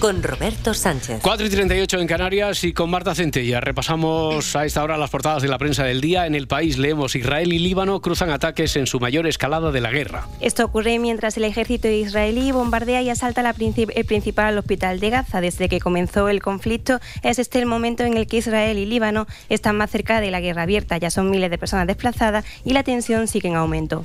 Con 0.00 0.22
Roberto 0.22 0.74
Sánchez. 0.74 1.18
4 1.22 1.46
y 1.46 1.50
38 1.50 1.98
en 1.98 2.06
Canarias 2.06 2.62
y 2.62 2.72
con 2.72 2.88
Marta 2.88 3.16
Centella. 3.16 3.60
Repasamos 3.60 4.54
a 4.54 4.64
esta 4.64 4.84
hora 4.84 4.96
las 4.96 5.10
portadas 5.10 5.42
de 5.42 5.48
la 5.48 5.58
prensa 5.58 5.82
del 5.82 6.00
día. 6.00 6.26
En 6.26 6.36
el 6.36 6.46
país 6.46 6.78
leemos 6.78 7.16
Israel 7.16 7.52
y 7.52 7.58
Líbano 7.58 8.00
cruzan 8.00 8.30
ataques 8.30 8.76
en 8.76 8.86
su 8.86 9.00
mayor 9.00 9.26
escalada 9.26 9.72
de 9.72 9.80
la 9.80 9.90
guerra. 9.90 10.28
Esto 10.40 10.64
ocurre 10.64 11.00
mientras 11.00 11.36
el 11.36 11.44
ejército 11.44 11.88
israelí 11.88 12.52
bombardea 12.52 13.02
y 13.02 13.10
asalta 13.10 13.42
la 13.42 13.52
princip- 13.54 13.90
el 13.92 14.04
principal 14.04 14.56
hospital 14.56 15.00
de 15.00 15.10
Gaza. 15.10 15.40
Desde 15.40 15.68
que 15.68 15.80
comenzó 15.80 16.28
el 16.28 16.40
conflicto, 16.42 17.00
es 17.24 17.40
este 17.40 17.58
el 17.58 17.66
momento 17.66 18.04
en 18.04 18.16
el 18.16 18.28
que 18.28 18.36
Israel 18.36 18.78
y 18.78 18.86
Líbano 18.86 19.26
están 19.48 19.76
más 19.76 19.90
cerca 19.90 20.20
de 20.20 20.30
la 20.30 20.40
guerra 20.40 20.62
abierta. 20.62 20.96
Ya 20.98 21.10
son 21.10 21.28
miles 21.28 21.50
de 21.50 21.58
personas 21.58 21.88
desplazadas 21.88 22.44
y 22.64 22.72
la 22.72 22.84
tensión 22.84 23.26
sigue 23.26 23.48
en 23.48 23.56
aumento. 23.56 24.04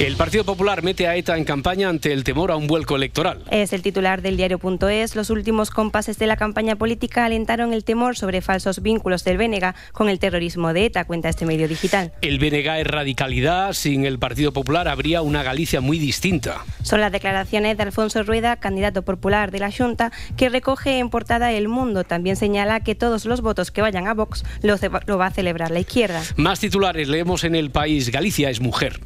El 0.00 0.16
Partido 0.16 0.42
Popular 0.42 0.82
mete 0.82 1.06
a 1.06 1.14
ETA 1.14 1.36
en 1.38 1.44
campaña 1.44 1.88
ante 1.88 2.12
el 2.12 2.24
temor 2.24 2.50
a 2.50 2.56
un 2.56 2.66
vuelco 2.66 2.96
electoral. 2.96 3.44
Es 3.52 3.72
el 3.72 3.80
titular 3.80 4.22
del 4.22 4.36
diario.es. 4.36 5.13
los 5.14 5.30
últimos 5.30 5.70
compases 5.70 6.18
de 6.18 6.26
la 6.26 6.36
campaña 6.36 6.76
política 6.76 7.24
alentaron 7.24 7.72
el 7.72 7.84
temor 7.84 8.16
sobre 8.16 8.40
falsos 8.40 8.82
vínculos 8.82 9.24
del 9.24 9.36
Bénega 9.36 9.74
con 9.92 10.08
el 10.08 10.18
terrorismo 10.18 10.72
de 10.72 10.86
ETA, 10.86 11.04
cuenta 11.04 11.28
este 11.28 11.46
medio 11.46 11.68
digital. 11.68 12.12
El 12.20 12.38
BNG 12.38 12.80
es 12.80 12.86
radicalidad, 12.86 13.72
sin 13.72 14.04
el 14.04 14.18
Partido 14.18 14.52
Popular 14.52 14.88
habría 14.88 15.22
una 15.22 15.42
Galicia 15.42 15.80
muy 15.80 15.98
distinta. 15.98 16.64
Son 16.82 17.00
las 17.00 17.12
declaraciones 17.12 17.76
de 17.76 17.82
Alfonso 17.82 18.22
Rueda, 18.22 18.56
candidato 18.56 19.02
popular 19.02 19.50
de 19.50 19.58
la 19.58 19.70
Junta, 19.70 20.12
que 20.36 20.48
recoge 20.48 20.98
en 20.98 21.10
portada 21.10 21.52
El 21.52 21.68
Mundo. 21.68 22.04
También 22.04 22.36
señala 22.36 22.80
que 22.80 22.94
todos 22.94 23.24
los 23.24 23.40
votos 23.40 23.70
que 23.70 23.82
vayan 23.82 24.06
a 24.06 24.14
Vox 24.14 24.44
lo 24.62 25.18
va 25.18 25.26
a 25.26 25.30
celebrar 25.30 25.70
la 25.70 25.80
izquierda. 25.80 26.22
Más 26.36 26.60
titulares 26.60 27.08
leemos 27.08 27.44
en 27.44 27.54
el 27.54 27.70
país. 27.70 28.10
Galicia 28.10 28.50
es 28.50 28.60
mujer. 28.60 29.00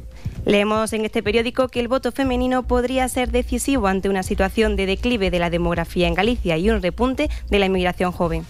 Leemos 0.49 0.93
en 0.93 1.05
este 1.05 1.21
periódico 1.21 1.67
que 1.67 1.79
el 1.79 1.87
voto 1.87 2.11
femenino 2.11 2.63
podría 2.63 3.07
ser 3.07 3.29
decisivo 3.29 3.85
ante 3.85 4.09
una 4.09 4.23
situación 4.23 4.75
de 4.75 4.87
declive 4.87 5.29
de 5.29 5.37
la 5.37 5.51
demografía 5.51 6.07
en 6.07 6.15
Galicia 6.15 6.57
y 6.57 6.71
un 6.71 6.81
repunte 6.81 7.29
de 7.51 7.59
la 7.59 7.67
inmigración 7.67 8.11
joven. 8.11 8.47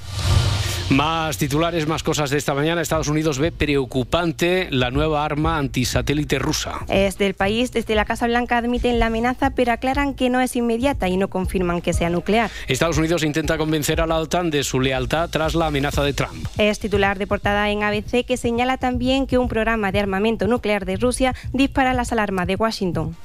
Más 0.89 1.37
titulares, 1.37 1.87
más 1.87 2.01
cosas 2.01 2.31
de 2.31 2.37
esta 2.39 2.55
mañana. 2.55 2.81
Estados 2.81 3.09
Unidos 3.09 3.37
ve 3.37 3.51
preocupante 3.51 4.67
la 4.71 4.89
nueva 4.89 5.23
arma 5.23 5.59
antisatélite 5.59 6.39
rusa. 6.39 6.79
Es 6.87 7.19
del 7.19 7.35
país, 7.35 7.71
desde 7.71 7.93
la 7.93 8.05
Casa 8.05 8.25
Blanca 8.25 8.57
admiten 8.57 8.97
la 8.97 9.05
amenaza, 9.05 9.51
pero 9.51 9.71
aclaran 9.71 10.15
que 10.15 10.31
no 10.31 10.41
es 10.41 10.55
inmediata 10.55 11.07
y 11.07 11.17
no 11.17 11.27
confirman 11.27 11.81
que 11.81 11.93
sea 11.93 12.09
nuclear. 12.09 12.49
Estados 12.67 12.97
Unidos 12.97 13.23
intenta 13.23 13.59
convencer 13.59 14.01
a 14.01 14.07
la 14.07 14.17
OTAN 14.17 14.49
de 14.49 14.63
su 14.63 14.79
lealtad 14.79 15.29
tras 15.29 15.53
la 15.53 15.67
amenaza 15.67 16.03
de 16.03 16.13
Trump. 16.13 16.47
Es 16.57 16.79
titular 16.79 17.19
de 17.19 17.27
portada 17.27 17.69
en 17.69 17.83
ABC 17.83 18.25
que 18.25 18.37
señala 18.37 18.77
también 18.77 19.27
que 19.27 19.37
un 19.37 19.47
programa 19.47 19.91
de 19.91 19.99
armamento 19.99 20.47
nuclear 20.47 20.85
de 20.85 20.95
Rusia 20.95 21.35
dispara 21.53 21.93
las 21.93 22.11
alarmas 22.11 22.47
de 22.47 22.55
Washington. 22.55 23.15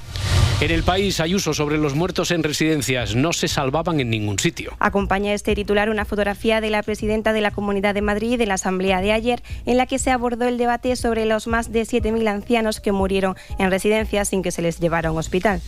En 0.60 0.70
el 0.70 0.84
país, 0.84 1.18
Ayuso 1.18 1.52
sobre 1.52 1.78
los 1.78 1.94
muertos 1.94 2.30
en 2.30 2.42
residencias 2.42 3.16
no 3.16 3.32
se 3.32 3.48
salvaban 3.48 3.98
en 3.98 4.08
ningún 4.08 4.38
sitio. 4.38 4.72
Acompaña 4.78 5.34
este 5.34 5.54
titular 5.54 5.90
una 5.90 6.04
fotografía 6.04 6.60
de 6.60 6.70
la 6.70 6.82
presidenta 6.82 7.32
de 7.32 7.40
la 7.40 7.50
Comunidad 7.50 7.92
de 7.92 8.02
Madrid 8.02 8.38
de 8.38 8.46
la 8.46 8.54
Asamblea 8.54 9.00
de 9.00 9.12
ayer, 9.12 9.42
en 9.66 9.76
la 9.76 9.86
que 9.86 9.98
se 9.98 10.12
abordó 10.12 10.46
el 10.46 10.56
debate 10.56 10.94
sobre 10.94 11.26
los 11.26 11.48
más 11.48 11.72
de 11.72 11.82
7.000 11.82 12.28
ancianos 12.28 12.80
que 12.80 12.92
murieron 12.92 13.36
en 13.58 13.70
residencias 13.70 14.28
sin 14.28 14.42
que 14.42 14.52
se 14.52 14.62
les 14.62 14.78
llevara 14.78 15.08
a 15.08 15.12
un 15.12 15.18
hospital. 15.18 15.60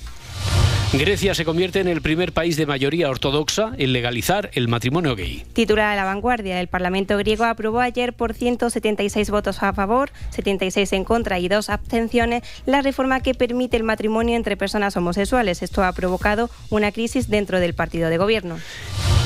Grecia 0.92 1.34
se 1.34 1.44
convierte 1.44 1.80
en 1.80 1.88
el 1.88 2.00
primer 2.00 2.32
país 2.32 2.56
de 2.56 2.64
mayoría 2.64 3.10
ortodoxa 3.10 3.72
en 3.76 3.92
legalizar 3.92 4.50
el 4.54 4.68
matrimonio 4.68 5.16
gay. 5.16 5.44
Titular 5.52 5.92
a 5.92 5.96
la 5.96 6.04
vanguardia, 6.04 6.60
el 6.60 6.68
Parlamento 6.68 7.18
griego 7.18 7.44
aprobó 7.44 7.80
ayer 7.80 8.12
por 8.12 8.34
176 8.34 9.30
votos 9.30 9.62
a 9.62 9.72
favor, 9.72 10.10
76 10.30 10.92
en 10.92 11.04
contra 11.04 11.40
y 11.40 11.48
dos 11.48 11.70
abstenciones 11.70 12.44
la 12.66 12.82
reforma 12.82 13.20
que 13.20 13.34
permite 13.34 13.76
el 13.76 13.82
matrimonio 13.82 14.36
entre 14.36 14.56
personas 14.56 14.96
homosexuales. 14.96 15.62
Esto 15.62 15.82
ha 15.82 15.92
provocado 15.92 16.50
una 16.70 16.92
crisis 16.92 17.28
dentro 17.28 17.58
del 17.58 17.74
partido 17.74 18.08
de 18.08 18.18
gobierno. 18.18 18.56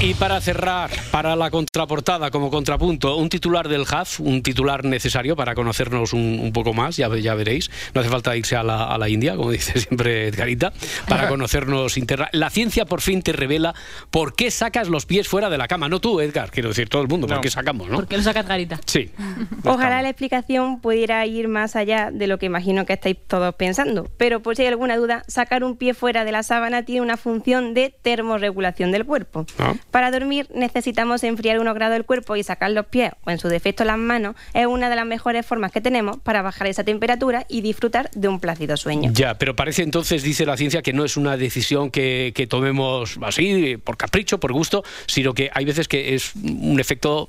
Y 0.02 0.14
para 0.14 0.40
cerrar, 0.40 0.90
para 1.10 1.36
la 1.36 1.50
contraportada 1.50 2.30
como 2.30 2.50
contrapunto, 2.50 3.16
un 3.16 3.28
titular 3.28 3.68
del 3.68 3.84
HAF, 3.86 4.20
un 4.20 4.42
titular 4.42 4.82
necesario 4.82 5.36
para 5.36 5.54
conocernos 5.54 6.14
un, 6.14 6.52
poco 6.54 6.72
más, 6.72 6.96
ya, 6.96 7.14
ya, 7.18 7.34
veréis. 7.34 7.70
No 7.92 8.00
hace 8.00 8.08
falta 8.08 8.34
irse 8.34 8.56
a 8.56 8.62
la, 8.62 8.84
a 8.84 8.96
la 8.96 9.10
India, 9.10 9.36
como 9.36 9.50
dice 9.50 9.78
siempre 9.78 10.28
Edgarita, 10.28 10.72
para 11.06 11.28
conocernos 11.50 11.96
interna. 11.96 12.28
La 12.32 12.48
ciencia 12.48 12.84
por 12.84 13.00
fin 13.00 13.22
te 13.22 13.32
revela 13.32 13.74
por 14.10 14.34
qué 14.34 14.50
sacas 14.52 14.88
los 14.88 15.04
pies 15.04 15.26
fuera 15.26 15.50
de 15.50 15.58
la 15.58 15.66
cama. 15.66 15.88
No 15.88 16.00
tú, 16.00 16.20
Edgar, 16.20 16.50
quiero 16.50 16.68
decir 16.68 16.88
todo 16.88 17.02
el 17.02 17.08
mundo, 17.08 17.26
por 17.26 17.40
qué 17.40 17.50
sacamos, 17.50 17.88
¿no? 17.88 17.96
¿Por 17.96 18.06
qué 18.06 18.16
lo 18.16 18.22
saca 18.22 18.40
Edgarita? 18.40 18.78
Sí. 18.86 19.10
Ojalá 19.64 20.00
la 20.02 20.10
explicación 20.10 20.80
pudiera 20.80 21.26
ir 21.26 21.48
más 21.48 21.74
allá 21.74 22.10
de 22.12 22.28
lo 22.28 22.38
que 22.38 22.46
imagino 22.46 22.86
que 22.86 22.92
estáis 22.92 23.16
todos 23.26 23.54
pensando. 23.56 24.08
Pero 24.16 24.40
por 24.40 24.54
si 24.54 24.62
hay 24.62 24.68
alguna 24.68 24.96
duda, 24.96 25.24
sacar 25.26 25.64
un 25.64 25.76
pie 25.76 25.92
fuera 25.92 26.24
de 26.24 26.30
la 26.30 26.44
sábana 26.44 26.84
tiene 26.84 27.00
una 27.00 27.16
función 27.16 27.74
de 27.74 27.92
termorregulación 28.02 28.92
del 28.92 29.04
cuerpo. 29.04 29.44
Ah. 29.58 29.74
Para 29.90 30.12
dormir 30.12 30.46
necesitamos 30.54 31.24
enfriar 31.24 31.58
unos 31.58 31.74
grados 31.74 31.96
el 31.96 32.04
cuerpo 32.04 32.36
y 32.36 32.44
sacar 32.44 32.70
los 32.70 32.86
pies 32.86 33.12
o 33.24 33.30
en 33.30 33.38
su 33.38 33.48
defecto 33.48 33.84
las 33.84 33.98
manos 33.98 34.36
es 34.54 34.66
una 34.66 34.88
de 34.88 34.96
las 34.96 35.06
mejores 35.06 35.44
formas 35.44 35.72
que 35.72 35.80
tenemos 35.80 36.18
para 36.18 36.42
bajar 36.42 36.68
esa 36.68 36.84
temperatura 36.84 37.44
y 37.48 37.60
disfrutar 37.60 38.08
de 38.12 38.28
un 38.28 38.38
plácido 38.38 38.76
sueño. 38.76 39.10
Ya, 39.12 39.34
pero 39.34 39.56
parece 39.56 39.82
entonces, 39.82 40.22
dice 40.22 40.46
la 40.46 40.56
ciencia, 40.56 40.82
que 40.82 40.92
no 40.92 41.04
es 41.04 41.16
una 41.16 41.36
decisión 41.40 41.90
que, 41.90 42.32
que 42.34 42.46
tomemos 42.46 43.18
así, 43.22 43.76
por 43.76 43.96
capricho, 43.96 44.38
por 44.38 44.52
gusto, 44.52 44.84
sino 45.06 45.34
que 45.34 45.50
hay 45.52 45.64
veces 45.64 45.88
que 45.88 46.14
es 46.14 46.34
un 46.36 46.78
efecto 46.78 47.26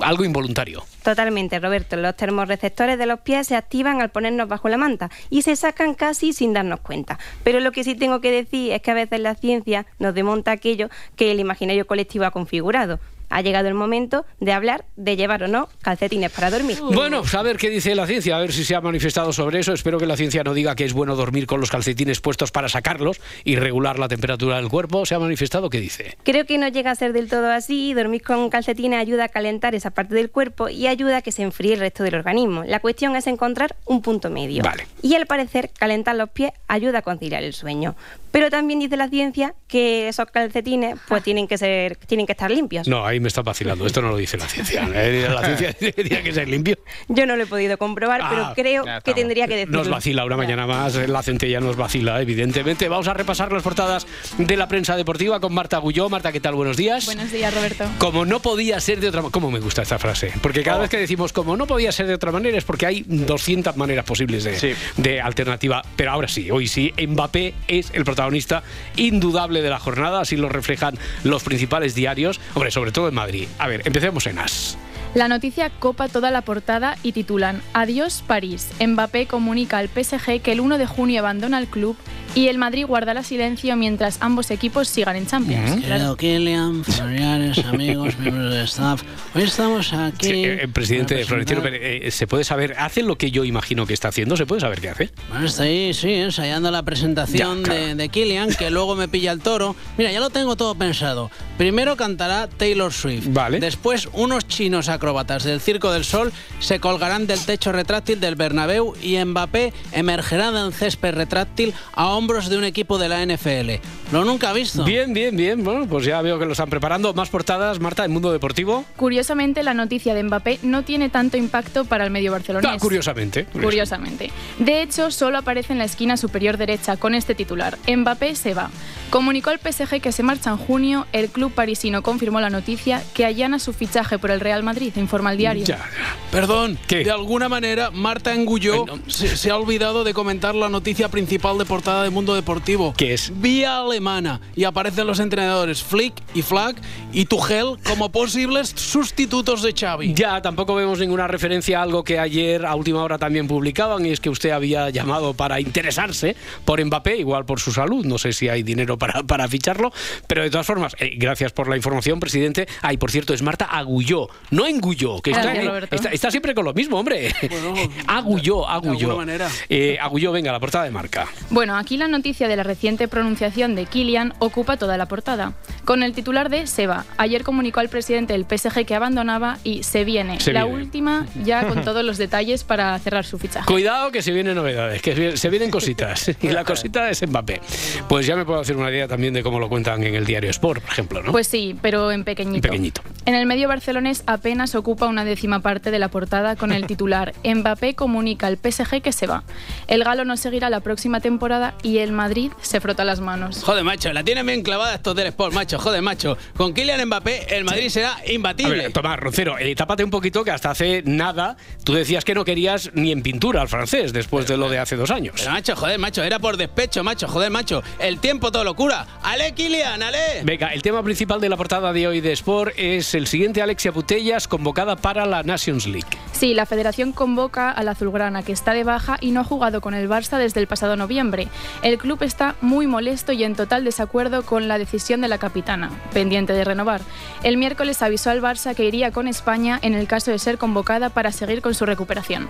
algo 0.00 0.24
involuntario. 0.24 0.84
Totalmente, 1.04 1.58
Roberto. 1.60 1.96
Los 1.96 2.16
termorreceptores 2.16 2.98
de 2.98 3.06
los 3.06 3.20
pies 3.20 3.46
se 3.46 3.56
activan 3.56 4.00
al 4.00 4.10
ponernos 4.10 4.48
bajo 4.48 4.68
la 4.68 4.76
manta 4.76 5.10
y 5.30 5.42
se 5.42 5.56
sacan 5.56 5.94
casi 5.94 6.32
sin 6.32 6.52
darnos 6.52 6.80
cuenta. 6.80 7.18
Pero 7.44 7.60
lo 7.60 7.72
que 7.72 7.84
sí 7.84 7.94
tengo 7.94 8.20
que 8.20 8.30
decir 8.30 8.72
es 8.72 8.82
que 8.82 8.90
a 8.90 8.94
veces 8.94 9.20
la 9.20 9.34
ciencia 9.34 9.86
nos 9.98 10.14
demonta 10.14 10.50
aquello 10.50 10.88
que 11.16 11.30
el 11.30 11.40
imaginario 11.40 11.86
colectivo 11.86 12.24
ha 12.24 12.30
configurado 12.30 12.98
ha 13.30 13.40
llegado 13.40 13.68
el 13.68 13.74
momento 13.74 14.26
de 14.40 14.52
hablar 14.52 14.84
de 14.96 15.16
llevar 15.16 15.42
o 15.44 15.48
no 15.48 15.68
calcetines 15.82 16.30
para 16.30 16.50
dormir. 16.50 16.78
Bueno, 16.92 17.22
a 17.32 17.42
ver 17.42 17.56
qué 17.56 17.70
dice 17.70 17.94
la 17.94 18.06
ciencia, 18.06 18.36
a 18.36 18.40
ver 18.40 18.52
si 18.52 18.64
se 18.64 18.74
ha 18.74 18.80
manifestado 18.80 19.32
sobre 19.32 19.60
eso. 19.60 19.72
Espero 19.72 19.98
que 19.98 20.06
la 20.06 20.16
ciencia 20.16 20.42
no 20.44 20.52
diga 20.52 20.74
que 20.74 20.84
es 20.84 20.92
bueno 20.92 21.16
dormir 21.16 21.46
con 21.46 21.60
los 21.60 21.70
calcetines 21.70 22.20
puestos 22.20 22.50
para 22.50 22.68
sacarlos 22.68 23.20
y 23.44 23.56
regular 23.56 23.98
la 23.98 24.08
temperatura 24.08 24.56
del 24.56 24.68
cuerpo. 24.68 25.06
¿Se 25.06 25.14
ha 25.14 25.18
manifestado? 25.18 25.70
¿Qué 25.70 25.80
dice? 25.80 26.16
Creo 26.24 26.44
que 26.44 26.58
no 26.58 26.68
llega 26.68 26.90
a 26.90 26.94
ser 26.94 27.12
del 27.12 27.28
todo 27.28 27.50
así. 27.50 27.94
Dormir 27.94 28.22
con 28.22 28.50
calcetines 28.50 29.00
ayuda 29.00 29.24
a 29.24 29.28
calentar 29.28 29.74
esa 29.74 29.90
parte 29.90 30.14
del 30.14 30.30
cuerpo 30.30 30.68
y 30.68 30.86
ayuda 30.86 31.18
a 31.18 31.22
que 31.22 31.32
se 31.32 31.42
enfríe 31.42 31.74
el 31.74 31.80
resto 31.80 32.02
del 32.02 32.16
organismo. 32.16 32.64
La 32.64 32.80
cuestión 32.80 33.14
es 33.16 33.26
encontrar 33.26 33.76
un 33.86 34.02
punto 34.02 34.30
medio. 34.30 34.62
Vale. 34.62 34.86
Y 35.02 35.14
al 35.14 35.26
parecer, 35.26 35.70
calentar 35.78 36.16
los 36.16 36.30
pies 36.30 36.52
ayuda 36.68 36.98
a 36.98 37.02
conciliar 37.02 37.42
el 37.42 37.54
sueño. 37.54 37.94
Pero 38.32 38.50
también 38.50 38.78
dice 38.78 38.96
la 38.96 39.08
ciencia 39.08 39.54
que 39.66 40.08
esos 40.08 40.26
calcetines 40.26 40.96
pues 41.08 41.22
tienen 41.22 41.48
que 41.48 41.58
ser 41.58 41.96
tienen 41.96 42.26
que 42.26 42.32
estar 42.32 42.50
limpios. 42.50 42.86
No, 42.86 43.04
ahí 43.20 43.22
me 43.22 43.28
está 43.28 43.42
vacilando. 43.42 43.86
Esto 43.86 44.00
no 44.02 44.08
lo 44.08 44.16
dice 44.16 44.36
la 44.36 44.48
ciencia. 44.48 44.88
¿eh? 44.94 45.28
La 45.30 45.56
ciencia 45.56 45.72
tiene 45.94 46.22
que 46.22 46.32
ser 46.32 46.48
limpio. 46.48 46.76
Yo 47.08 47.26
no 47.26 47.36
lo 47.36 47.42
he 47.42 47.46
podido 47.46 47.76
comprobar, 47.78 48.22
pero 48.28 48.40
Ah, 48.46 48.52
creo 48.56 48.84
que 49.04 49.12
tendría 49.14 49.46
que 49.46 49.54
decirlo. 49.56 49.78
Nos 49.78 49.88
vacila 49.88 50.24
una 50.24 50.36
mañana 50.36 50.66
más, 50.66 50.94
la 50.96 51.22
centella 51.22 51.60
nos 51.60 51.76
vacila, 51.76 52.20
evidentemente. 52.22 52.88
Vamos 52.88 53.06
a 53.08 53.14
repasar 53.14 53.52
las 53.52 53.62
portadas 53.62 54.06
de 54.38 54.56
la 54.56 54.66
prensa 54.66 54.96
deportiva 54.96 55.38
con 55.40 55.52
Marta 55.52 55.78
Gulló. 55.78 56.08
Marta, 56.08 56.32
¿qué 56.32 56.40
tal? 56.40 56.54
Buenos 56.54 56.76
días. 56.76 57.04
Buenos 57.06 57.30
días, 57.30 57.54
Roberto. 57.54 57.84
Como 57.98 58.24
no 58.24 58.40
podía 58.40 58.80
ser 58.80 59.00
de 59.00 59.08
otra 59.08 59.20
manera. 59.20 59.32
¿Cómo 59.32 59.50
me 59.50 59.60
gusta 59.60 59.82
esta 59.82 59.98
frase? 59.98 60.32
Porque 60.40 60.62
cada 60.62 60.78
Oh. 60.78 60.80
vez 60.80 60.90
que 60.90 60.96
decimos 60.96 61.32
como 61.34 61.56
no 61.58 61.66
podía 61.66 61.92
ser 61.92 62.06
de 62.06 62.14
otra 62.14 62.32
manera 62.32 62.56
es 62.56 62.64
porque 62.64 62.86
hay 62.86 63.04
200 63.06 63.76
maneras 63.76 64.04
posibles 64.06 64.44
de, 64.44 64.74
de 64.96 65.20
alternativa. 65.20 65.82
Pero 65.96 66.12
ahora 66.12 66.26
sí, 66.28 66.50
hoy 66.50 66.66
sí, 66.68 66.92
Mbappé 67.06 67.52
es 67.68 67.90
el 67.92 68.04
protagonista 68.04 68.62
indudable 68.96 69.60
de 69.60 69.68
la 69.68 69.78
jornada, 69.78 70.20
así 70.22 70.36
lo 70.36 70.48
reflejan 70.48 70.98
los 71.24 71.42
principales 71.42 71.94
diarios. 71.94 72.40
Hombre, 72.54 72.70
sobre 72.70 72.92
todo 72.92 73.09
Madrid. 73.12 73.48
A 73.58 73.66
ver, 73.68 73.82
empecemos 73.84 74.26
en 74.26 74.38
As. 74.38 74.78
La 75.14 75.26
noticia 75.26 75.70
copa 75.70 76.06
toda 76.08 76.30
la 76.30 76.42
portada 76.42 76.96
y 77.02 77.10
titulan 77.10 77.60
Adiós 77.72 78.22
París. 78.24 78.68
Mbappé 78.80 79.26
comunica 79.26 79.78
al 79.78 79.88
PSG 79.88 80.40
que 80.40 80.52
el 80.52 80.60
1 80.60 80.78
de 80.78 80.86
junio 80.86 81.18
abandona 81.20 81.58
el 81.58 81.66
club 81.66 81.96
y 82.36 82.46
el 82.46 82.58
Madrid 82.58 82.86
guardará 82.86 83.24
silencio 83.24 83.74
mientras 83.74 84.18
ambos 84.20 84.52
equipos 84.52 84.86
sigan 84.86 85.16
en 85.16 85.26
Champions. 85.26 85.84
Querido 85.84 86.14
Kylian, 86.16 86.84
familiares, 86.84 87.58
amigos, 87.64 88.16
miembros 88.20 88.52
del 88.54 88.62
staff, 88.62 89.02
hoy 89.34 89.42
estamos 89.42 89.92
aquí. 89.92 90.26
Sí, 90.26 90.44
eh, 90.44 90.60
el 90.62 90.68
presidente 90.70 91.16
para 91.16 91.26
Florentino 91.26 91.60
presentar- 91.60 91.80
Pérez, 91.80 92.06
eh, 92.06 92.10
¿se 92.12 92.28
puede 92.28 92.44
saber? 92.44 92.76
¿Hace 92.78 93.02
lo 93.02 93.18
que 93.18 93.32
yo 93.32 93.44
imagino 93.44 93.86
que 93.86 93.94
está 93.94 94.08
haciendo? 94.08 94.36
¿Se 94.36 94.46
puede 94.46 94.60
saber 94.60 94.80
qué 94.80 94.90
hace? 94.90 95.10
Bueno, 95.28 95.46
está 95.46 95.64
ahí, 95.64 95.92
sí, 95.92 96.12
ensayando 96.12 96.70
la 96.70 96.84
presentación 96.84 97.58
Ya, 97.58 97.64
claro. 97.64 97.80
de, 97.84 97.94
de 97.96 98.08
Killian, 98.10 98.50
que 98.54 98.70
luego 98.70 98.94
me 98.94 99.08
pilla 99.08 99.32
el 99.32 99.40
toro. 99.40 99.74
Mira, 99.98 100.12
ya 100.12 100.20
lo 100.20 100.30
tengo 100.30 100.54
todo 100.54 100.76
pensado. 100.76 101.32
Primero 101.58 101.96
cantará 101.96 102.46
Taylor 102.46 102.92
Swift. 102.92 103.26
Vale. 103.30 103.58
Después, 103.58 104.08
unos 104.12 104.46
chinos 104.46 104.88
acróbatas 105.00 105.44
del 105.44 105.62
Circo 105.62 105.90
del 105.92 106.04
Sol 106.04 106.30
se 106.58 106.78
colgarán 106.78 107.26
del 107.26 107.42
techo 107.46 107.72
retráctil 107.72 108.20
del 108.20 108.34
Bernabéu 108.34 108.92
y 109.00 109.16
Mbappé 109.24 109.72
emergerá 109.92 110.52
del 110.52 110.74
césped 110.74 111.14
retráctil 111.14 111.72
a 111.94 112.08
hombros 112.08 112.50
de 112.50 112.58
un 112.58 112.64
equipo 112.64 112.98
de 112.98 113.08
la 113.08 113.24
NFL. 113.24 113.80
Lo 114.12 114.24
nunca 114.24 114.52
visto. 114.52 114.84
Bien, 114.84 115.12
bien, 115.12 115.36
bien. 115.36 115.62
Bueno, 115.62 115.86
pues 115.86 116.04
ya 116.04 116.20
veo 116.20 116.36
que 116.38 116.44
lo 116.44 116.52
están 116.52 116.68
preparando. 116.68 117.14
Más 117.14 117.28
portadas, 117.28 117.78
Marta, 117.78 118.04
en 118.04 118.10
Mundo 118.10 118.32
Deportivo. 118.32 118.84
Curiosamente, 118.96 119.62
la 119.62 119.72
noticia 119.72 120.14
de 120.14 120.24
Mbappé 120.24 120.58
no 120.62 120.82
tiene 120.82 121.10
tanto 121.10 121.36
impacto 121.36 121.84
para 121.84 122.04
el 122.04 122.10
medio 122.10 122.32
barcelonés. 122.32 122.70
Ah, 122.72 122.76
curiosamente. 122.80 123.44
Curiosamente. 123.44 124.32
De 124.58 124.82
hecho, 124.82 125.12
solo 125.12 125.38
aparece 125.38 125.72
en 125.72 125.78
la 125.78 125.84
esquina 125.84 126.16
superior 126.16 126.56
derecha 126.56 126.96
con 126.96 127.14
este 127.14 127.36
titular. 127.36 127.78
Mbappé 127.86 128.34
se 128.34 128.52
va. 128.52 128.70
Comunicó 129.10 129.50
al 129.50 129.60
PSG 129.60 130.00
que 130.00 130.10
se 130.10 130.22
marcha 130.24 130.50
en 130.50 130.56
junio. 130.56 131.06
El 131.12 131.28
club 131.28 131.52
parisino 131.52 132.02
confirmó 132.02 132.40
la 132.40 132.50
noticia 132.50 133.02
que 133.14 133.24
allana 133.24 133.60
su 133.60 133.72
fichaje 133.72 134.18
por 134.18 134.30
el 134.32 134.40
Real 134.40 134.62
Madrid, 134.62 134.92
informa 134.96 135.32
el 135.32 135.38
diario. 135.38 135.64
Ya, 135.64 135.76
ya. 135.78 135.84
Perdón, 136.32 136.78
¿Qué? 136.86 137.04
de 137.04 137.10
alguna 137.10 137.48
manera 137.48 137.90
Marta 137.90 138.34
Engulló 138.34 138.86
se, 139.06 139.36
se 139.36 139.50
ha 139.50 139.56
olvidado 139.56 140.04
de 140.04 140.14
comentar 140.14 140.54
la 140.54 140.68
noticia 140.68 141.08
principal 141.08 141.58
de 141.58 141.64
portada 141.64 142.02
de 142.02 142.10
Mundo 142.10 142.34
Deportivo. 142.34 142.94
¿Qué 142.96 143.14
es? 143.14 143.32
Vía 143.40 143.80
alemana 144.00 144.40
y 144.56 144.64
aparecen 144.64 145.06
los 145.06 145.20
entrenadores 145.20 145.82
Flick 145.82 146.14
y 146.34 146.40
Flack 146.40 146.76
y 147.12 147.26
Tuchel 147.26 147.76
como 147.84 148.10
posibles 148.10 148.72
sustitutos 148.74 149.62
de 149.62 149.74
Xavi. 149.78 150.14
Ya, 150.14 150.40
tampoco 150.40 150.74
vemos 150.74 150.98
ninguna 150.98 151.28
referencia 151.28 151.80
a 151.80 151.82
algo 151.82 152.02
que 152.02 152.18
ayer 152.18 152.64
a 152.64 152.74
última 152.74 153.02
hora 153.02 153.18
también 153.18 153.46
publicaban 153.46 154.06
y 154.06 154.10
es 154.10 154.20
que 154.20 154.30
usted 154.30 154.50
había 154.50 154.88
llamado 154.88 155.34
para 155.34 155.60
interesarse 155.60 156.34
por 156.64 156.82
Mbappé, 156.82 157.18
igual 157.18 157.44
por 157.44 157.60
su 157.60 157.72
salud, 157.72 158.06
no 158.06 158.16
sé 158.16 158.32
si 158.32 158.48
hay 158.48 158.62
dinero 158.62 158.96
para, 158.96 159.22
para 159.22 159.46
ficharlo, 159.48 159.92
pero 160.26 160.42
de 160.42 160.50
todas 160.50 160.66
formas, 160.66 160.96
eh, 160.98 161.12
gracias 161.16 161.52
por 161.52 161.68
la 161.68 161.76
información, 161.76 162.20
presidente. 162.20 162.66
Ay, 162.80 162.96
por 162.96 163.10
cierto, 163.10 163.34
es 163.34 163.42
Marta 163.42 163.66
Agulló, 163.66 164.28
no 164.50 164.66
Engulló, 164.66 165.20
que 165.20 165.32
está, 165.32 165.52
Roberto. 165.52 165.94
está, 165.94 166.08
está 166.10 166.30
siempre 166.30 166.54
con 166.54 166.64
lo 166.64 166.72
mismo, 166.72 166.98
hombre. 166.98 167.34
Agulló, 168.06 168.66
Agulló. 168.66 169.10
alguna 169.10 169.14
manera. 169.14 169.48
Eh, 169.68 169.98
Agulló, 170.00 170.32
venga, 170.32 170.52
la 170.52 170.60
portada 170.60 170.84
de 170.84 170.90
marca. 170.90 171.26
Bueno, 171.50 171.76
aquí 171.76 171.98
la 171.98 172.08
noticia 172.08 172.48
de 172.48 172.56
la 172.56 172.62
reciente 172.62 173.08
pronunciación 173.08 173.74
de 173.74 173.86
Kylian 173.90 174.32
ocupa 174.38 174.76
toda 174.76 174.96
la 174.96 175.06
portada. 175.06 175.52
Con 175.84 176.02
el 176.02 176.12
titular 176.12 176.48
de 176.48 176.66
Se 176.66 176.86
va. 176.86 177.04
Ayer 177.18 177.42
comunicó 177.42 177.80
al 177.80 177.88
presidente 177.88 178.32
del 178.32 178.44
PSG 178.48 178.84
que 178.86 178.94
abandonaba 178.94 179.58
y 179.64 179.82
se 179.82 180.04
viene. 180.04 180.40
Se 180.40 180.52
la 180.52 180.64
viene. 180.64 180.80
última 180.80 181.26
ya 181.44 181.66
con 181.66 181.82
todos 181.84 182.04
los 182.04 182.16
detalles 182.18 182.64
para 182.64 182.98
cerrar 182.98 183.24
su 183.24 183.38
fichaje. 183.38 183.66
Cuidado 183.66 184.10
que 184.10 184.22
se 184.22 184.32
vienen 184.32 184.54
novedades, 184.54 185.02
que 185.02 185.14
se- 185.14 185.36
se 185.36 185.48
vienen 185.50 185.70
cositas. 185.70 186.30
Y 186.42 186.48
la 186.48 186.64
cosita 186.64 187.10
es 187.10 187.26
Mbappé. 187.26 187.60
Pues 188.08 188.26
ya 188.26 188.36
me 188.36 188.44
puedo 188.44 188.60
hacer 188.60 188.76
una 188.76 188.90
idea 188.90 189.06
también 189.08 189.34
de 189.34 189.42
cómo 189.42 189.58
lo 189.58 189.68
cuentan 189.68 190.02
en 190.04 190.14
el 190.14 190.24
diario 190.24 190.48
Sport, 190.50 190.80
por 190.82 190.90
ejemplo, 190.92 191.22
¿no? 191.22 191.32
Pues 191.32 191.46
sí, 191.46 191.76
pero 191.82 192.10
en 192.12 192.24
pequeñito. 192.24 192.56
En 192.68 192.72
pequeñito. 192.72 193.02
En 193.26 193.34
el 193.34 193.46
medio 193.46 193.68
barcelonés 193.68 194.22
apenas 194.26 194.74
ocupa 194.74 195.06
una 195.06 195.24
décima 195.24 195.60
parte 195.60 195.90
de 195.90 195.98
la 195.98 196.08
portada 196.08 196.56
con 196.56 196.72
el 196.72 196.86
titular 196.86 197.34
Mbappé 197.44 197.94
comunica 197.94 198.46
al 198.46 198.56
PSG 198.56 199.02
que 199.02 199.12
se 199.12 199.26
va. 199.26 199.42
El 199.88 200.04
galo 200.04 200.24
no 200.24 200.36
seguirá 200.36 200.70
la 200.70 200.80
próxima 200.80 201.20
temporada 201.20 201.74
y 201.82 201.98
el 201.98 202.12
Madrid 202.12 202.52
se 202.62 202.80
frota 202.80 203.04
las 203.04 203.20
manos. 203.20 203.62
Joder, 203.64 203.79
macho, 203.84 204.12
la 204.12 204.22
tienen 204.24 204.46
bien 204.46 204.62
clavada 204.62 204.94
estos 204.94 205.14
del 205.14 205.28
Sport, 205.28 205.52
macho. 205.54 205.78
Joder, 205.78 206.02
macho. 206.02 206.36
Con 206.56 206.72
Kylian 206.74 207.06
Mbappé, 207.06 207.56
el 207.56 207.64
Madrid 207.64 207.88
será 207.88 208.16
A 208.16 208.30
imbatible. 208.32 208.74
ver, 208.76 208.92
Tomás, 208.92 209.18
Roncero, 209.18 209.58
eh, 209.58 209.74
tápate 209.74 210.04
un 210.04 210.10
poquito 210.10 210.44
que 210.44 210.50
hasta 210.50 210.70
hace 210.70 211.02
nada 211.04 211.56
tú 211.84 211.92
decías 211.94 212.24
que 212.24 212.34
no 212.34 212.44
querías 212.44 212.90
ni 212.94 213.12
en 213.12 213.22
pintura 213.22 213.60
al 213.62 213.68
francés 213.68 214.12
después 214.12 214.46
de 214.46 214.56
lo 214.56 214.68
de 214.68 214.78
hace 214.78 214.96
dos 214.96 215.10
años. 215.10 215.34
Pero, 215.38 215.50
macho, 215.52 215.76
joder, 215.76 215.98
macho, 215.98 216.22
era 216.22 216.38
por 216.38 216.56
despecho, 216.56 217.02
macho, 217.04 217.28
joder, 217.28 217.50
macho. 217.50 217.82
El 217.98 218.18
tiempo 218.18 218.50
todo 218.52 218.64
locura. 218.64 219.06
¡Ale, 219.22 219.52
Kylian, 219.52 220.02
ale! 220.02 220.42
Venga, 220.44 220.68
el 220.74 220.82
tema 220.82 221.02
principal 221.02 221.40
de 221.40 221.48
la 221.48 221.56
portada 221.56 221.92
de 221.92 222.06
hoy 222.08 222.20
de 222.20 222.32
Sport 222.32 222.74
es 222.76 223.14
el 223.14 223.26
siguiente 223.26 223.62
Alexia 223.62 223.92
Putellas 223.92 224.48
convocada 224.48 224.96
para 224.96 225.26
la 225.26 225.42
Nations 225.42 225.86
League. 225.86 226.06
Sí, 226.32 226.54
la 226.54 226.66
federación 226.66 227.12
convoca 227.12 227.70
al 227.70 227.88
azulgrana 227.88 228.42
que 228.42 228.52
está 228.52 228.72
de 228.72 228.84
baja 228.84 229.18
y 229.20 229.30
no 229.30 229.40
ha 229.40 229.44
jugado 229.44 229.80
con 229.80 229.94
el 229.94 230.08
Barça 230.08 230.38
desde 230.38 230.60
el 230.60 230.66
pasado 230.66 230.96
noviembre. 230.96 231.48
El 231.82 231.98
club 231.98 232.22
está 232.22 232.54
muy 232.60 232.86
molesto 232.86 233.32
y 233.32 233.44
en 233.44 233.54
total 233.54 233.69
desacuerdo 233.78 234.42
con 234.42 234.66
la 234.66 234.78
decisión 234.78 235.20
de 235.20 235.28
la 235.28 235.38
capitana, 235.38 235.90
pendiente 236.12 236.52
de 236.52 236.64
renovar. 236.64 237.00
El 237.44 237.56
miércoles 237.56 238.02
avisó 238.02 238.30
al 238.30 238.42
Barça 238.42 238.74
que 238.74 238.84
iría 238.84 239.12
con 239.12 239.28
España 239.28 239.78
en 239.82 239.94
el 239.94 240.06
caso 240.08 240.30
de 240.32 240.38
ser 240.38 240.58
convocada 240.58 241.08
para 241.10 241.30
seguir 241.30 241.62
con 241.62 241.74
su 241.74 241.86
recuperación. 241.86 242.48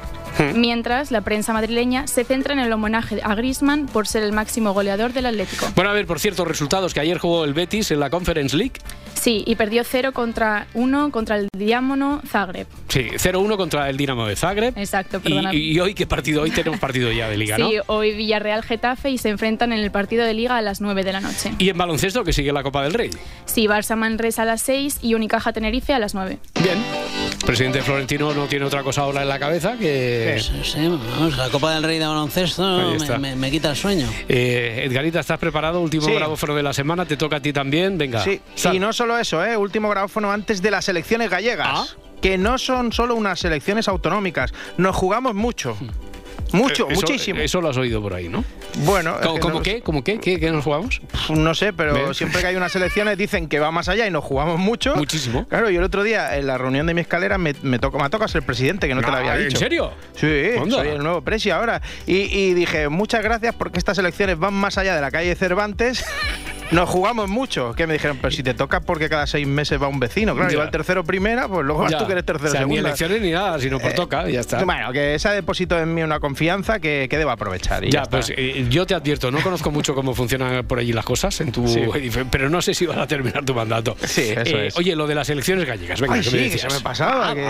Mientras, 0.54 1.10
la 1.10 1.20
prensa 1.20 1.52
madrileña 1.52 2.06
se 2.06 2.24
centra 2.24 2.54
en 2.54 2.60
el 2.60 2.72
homenaje 2.72 3.20
a 3.22 3.34
Griezmann 3.34 3.86
por 3.86 4.06
ser 4.06 4.22
el 4.22 4.32
máximo 4.32 4.72
goleador 4.72 5.12
del 5.12 5.26
Atlético. 5.26 5.66
Bueno, 5.74 5.90
a 5.90 5.94
ver, 5.94 6.06
por 6.06 6.18
cierto, 6.18 6.44
resultados 6.44 6.94
que 6.94 7.00
ayer 7.00 7.18
jugó 7.18 7.44
el 7.44 7.52
Betis 7.52 7.90
en 7.90 8.00
la 8.00 8.08
Conference 8.10 8.56
League. 8.56 8.74
Sí, 9.14 9.44
y 9.46 9.56
perdió 9.56 9.84
0 9.84 10.12
contra 10.12 10.66
1 10.72 11.10
contra 11.10 11.36
el 11.36 11.48
Diámono 11.54 12.22
Zagreb. 12.26 12.66
Sí, 12.88 13.08
0-1 13.12 13.56
contra 13.58 13.90
el 13.90 13.96
Dinamo 13.98 14.26
de 14.26 14.34
Zagreb. 14.34 14.78
Exacto, 14.78 15.18
Y, 15.18 15.28
perdona. 15.28 15.54
y 15.54 15.78
hoy, 15.78 15.92
¿qué 15.94 16.06
partido? 16.06 16.42
Hoy 16.42 16.50
tenemos 16.50 16.80
partido 16.80 17.12
ya 17.12 17.28
de 17.28 17.36
Liga, 17.36 17.58
¿no? 17.58 17.68
Sí, 17.68 17.76
hoy 17.86 18.14
Villarreal 18.14 18.62
Getafe 18.62 19.10
y 19.10 19.18
se 19.18 19.28
enfrentan 19.28 19.72
en 19.74 19.80
el 19.80 19.90
partido 19.90 20.24
de 20.24 20.32
Liga 20.32 20.56
a 20.56 20.62
las 20.62 20.80
9 20.80 20.99
de 21.04 21.12
la 21.12 21.20
noche. 21.20 21.52
Y 21.58 21.68
en 21.68 21.78
baloncesto, 21.78 22.24
que 22.24 22.32
sigue 22.32 22.52
la 22.52 22.62
Copa 22.62 22.82
del 22.82 22.92
Rey. 22.94 23.10
Sí, 23.46 23.66
Barça 23.66 23.96
Manresa 23.96 24.42
a 24.42 24.44
las 24.44 24.62
6 24.62 24.98
y 25.02 25.14
Unicaja 25.14 25.52
Tenerife 25.52 25.92
a 25.92 25.98
las 25.98 26.14
9. 26.14 26.38
Bien. 26.62 26.78
El 27.40 27.46
presidente 27.46 27.82
Florentino 27.82 28.32
no 28.34 28.46
tiene 28.46 28.64
otra 28.66 28.82
cosa 28.82 29.02
ahora 29.02 29.22
en 29.22 29.28
la 29.28 29.38
cabeza 29.38 29.76
que... 29.78 30.36
Sí, 30.40 30.52
sí, 30.62 30.78
vamos, 30.88 31.36
la 31.36 31.48
Copa 31.48 31.74
del 31.74 31.82
Rey 31.82 31.98
de 31.98 32.06
baloncesto 32.06 32.62
me, 32.62 32.96
está. 32.96 33.18
me- 33.18 33.34
me 33.36 33.50
quita 33.50 33.70
el 33.70 33.76
sueño. 33.76 34.06
Eh, 34.28 34.82
Edgarita, 34.86 35.20
¿estás 35.20 35.38
preparado? 35.38 35.80
Último 35.80 36.06
Sí. 36.06 36.12
grabófono 36.12 36.54
de 36.54 36.62
la 36.62 36.72
semana, 36.72 37.06
te 37.06 37.16
toca 37.16 37.36
a 37.36 37.40
ti 37.40 37.52
también. 37.52 37.96
Venga. 37.98 38.22
Sí, 38.22 38.40
sal. 38.54 38.76
y 38.76 38.78
no 38.78 38.92
solo 38.92 39.18
eso, 39.18 39.44
¿eh? 39.44 39.56
último 39.56 39.88
grabófono 39.88 40.30
antes 40.32 40.60
de 40.62 40.70
las 40.70 40.88
elecciones 40.88 41.30
gallegas. 41.30 41.96
Que 42.20 42.36
no 42.36 42.58
son 42.58 42.92
solo 42.92 43.14
unas 43.14 43.42
elecciones 43.46 43.88
autonómicas. 43.88 44.52
Nos 44.76 44.94
jugamos 44.94 45.34
mucho. 45.34 45.74
Mucho, 46.52 46.84
Eh, 46.88 46.92
eso- 46.92 47.00
muchísimo. 47.02 47.40
Eso 47.40 47.60
lo 47.60 47.68
has 47.70 47.76
oído 47.76 48.00
por 48.02 48.14
ahí, 48.14 48.28
¿no? 48.28 48.44
Bueno, 48.84 49.16
¿Cómo, 49.22 49.34
que 49.34 49.40
cómo 49.40 49.54
no- 49.54 49.62
qué? 49.62 49.80
¿Cómo 49.82 50.04
qué? 50.04 50.18
¿Qué, 50.18 50.38
qué 50.40 50.50
nos 50.50 50.64
jugamos? 50.64 51.00
No 51.30 51.54
sé, 51.54 51.72
pero 51.72 52.08
¿Ves? 52.08 52.16
siempre 52.16 52.40
que 52.40 52.46
hay 52.48 52.56
unas 52.56 52.74
elecciones 52.76 53.16
dicen 53.18 53.48
que 53.48 53.58
va 53.60 53.70
más 53.70 53.88
allá 53.88 54.06
y 54.06 54.10
nos 54.10 54.24
jugamos 54.24 54.58
mucho. 54.58 54.94
Muchísimo. 54.96 55.46
Claro, 55.48 55.70
y 55.70 55.76
el 55.76 55.82
otro 55.82 56.02
día 56.02 56.36
en 56.36 56.46
la 56.46 56.58
reunión 56.58 56.86
de 56.86 56.94
mi 56.94 57.00
escalera 57.00 57.38
me, 57.38 57.54
me, 57.62 57.78
tocó, 57.78 57.98
me 57.98 58.08
toca 58.10 58.28
ser 58.28 58.42
presidente, 58.42 58.86
que 58.88 58.94
no, 58.94 59.00
te 59.00 59.06
lo 59.08 59.14
Ah, 59.14 59.20
había 59.20 59.36
¿en 59.36 59.48
dicho. 59.48 59.58
serio? 59.58 59.92
Sí, 60.14 60.26
soy 60.70 60.88
el 60.88 60.98
nuevo 61.02 61.20
presi 61.22 61.50
ahora. 61.50 61.80
Y, 62.06 62.16
y 62.16 62.54
dije, 62.54 62.88
muchas 62.88 63.22
gracias 63.22 63.54
porque 63.54 63.78
estas 63.78 63.98
elecciones 63.98 64.38
van 64.38 64.54
más 64.54 64.78
allá 64.78 64.94
de 64.94 65.00
la 65.00 65.10
calle 65.10 65.34
Cervantes. 65.34 66.04
Nos 66.70 66.88
jugamos 66.88 67.28
mucho. 67.28 67.72
Que 67.74 67.86
me 67.86 67.94
dijeron, 67.94 68.18
pero 68.20 68.30
si 68.30 68.42
te 68.42 68.54
toca 68.54 68.80
porque 68.80 69.08
cada 69.08 69.26
seis 69.26 69.46
meses 69.46 69.80
va 69.82 69.88
un 69.88 69.98
vecino. 70.00 70.34
Claro, 70.34 70.56
va 70.58 70.64
el 70.64 70.70
tercero 70.70 71.04
primera, 71.04 71.48
pues 71.48 71.64
luego 71.66 71.82
vas 71.82 71.92
Ya. 71.92 71.98
tú 72.00 72.06
que 72.06 72.12
eres 72.12 72.24
tercero 72.24 72.48
O 72.48 72.52
sea, 72.52 72.60
ni 72.60 72.74
segunda. 72.74 72.88
elecciones 72.88 73.22
ni 73.22 73.30
nada, 73.32 73.58
sino 73.58 73.78
por 73.80 73.90
Eh, 73.90 73.94
toca, 73.94 74.28
y 74.28 74.32
ya 74.34 74.40
está. 74.40 74.64
Bueno, 74.64 74.92
que 74.92 75.18
se 75.18 75.28
ha 75.28 75.32
depositado 75.32 75.80
en 75.82 75.94
mí 75.94 76.02
una 76.02 76.20
confianza 76.20 76.78
que, 76.78 77.06
que 77.10 77.18
debo 77.18 77.30
aprovechar. 77.30 77.84
y 77.84 77.90
Ya, 77.90 78.02
pues 78.04 78.32
eh, 78.36 78.66
yo 78.70 78.86
te 78.86 78.94
advierto, 78.94 79.30
no 79.30 79.40
conozco 79.40 79.70
mucho 79.70 79.94
cómo 79.94 80.14
funcionan 80.14 80.64
por 80.66 80.78
allí 80.78 80.92
las 80.92 81.04
cosas 81.04 81.40
en 81.40 81.52
tu 81.52 81.66
Sí. 81.68 81.82
pero 82.30 82.48
no 82.48 82.62
sé 82.62 82.74
si 82.74 82.86
vas 82.86 82.98
a 82.98 83.06
terminar 83.06 83.44
tu 83.44 83.54
mandato. 83.54 83.96
Sí, 84.04 84.30
eso 84.30 84.56
Eh, 84.56 84.66
es. 84.68 84.76
Oye, 84.76 84.94
lo 84.96 85.06
de 85.06 85.14
las 85.14 85.28
elecciones 85.30 85.66
gallegas, 85.66 86.00
venga, 86.00 86.14
Ay, 86.14 86.20
¿qué 86.22 86.30
sí, 86.30 86.36
me 86.36 86.50
que 86.50 86.58
se 86.58 86.68
me 86.68 86.80
pasaba. 86.80 87.30
Ah, 87.30 87.34
que. 87.34 87.46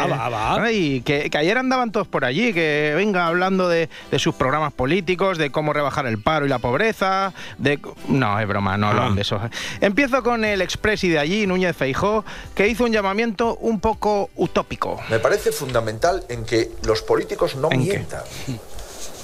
Ay, 0.63 1.03
que, 1.05 1.31
que 1.31 1.39
ayer 1.39 1.57
andaban 1.59 1.93
todos 1.93 2.07
por 2.09 2.25
allí, 2.25 2.53
que 2.53 2.93
venga 2.97 3.27
hablando 3.27 3.69
de, 3.69 3.89
de 4.11 4.19
sus 4.19 4.35
programas 4.35 4.73
políticos, 4.73 5.39
de 5.39 5.51
cómo 5.51 5.73
rebajar 5.73 6.07
el 6.07 6.19
paro 6.19 6.47
y 6.47 6.49
la 6.49 6.59
pobreza. 6.59 7.33
de 7.59 7.79
No, 8.09 8.39
es 8.39 8.47
broma, 8.49 8.77
no 8.77 8.89
hablan 8.89 9.10
Eso. 9.19 9.41
Empiezo 9.81 10.23
con 10.23 10.45
el 10.45 10.63
expresi 10.63 11.09
de 11.09 11.19
allí, 11.19 11.47
Núñez 11.47 11.77
Feijó, 11.77 12.25
que 12.55 12.69
hizo 12.69 12.85
un 12.85 12.93
llamamiento 12.93 13.57
un 13.57 13.81
poco 13.81 14.31
utópico. 14.37 15.01
Me 15.09 15.19
parece 15.19 15.53
fundamental 15.53 16.25
en 16.29 16.45
que 16.45 16.71
los 16.85 17.03
políticos 17.03 17.57
no 17.57 17.69
¿En 17.71 17.85
qué? 17.85 17.91
mientan. 17.91 18.23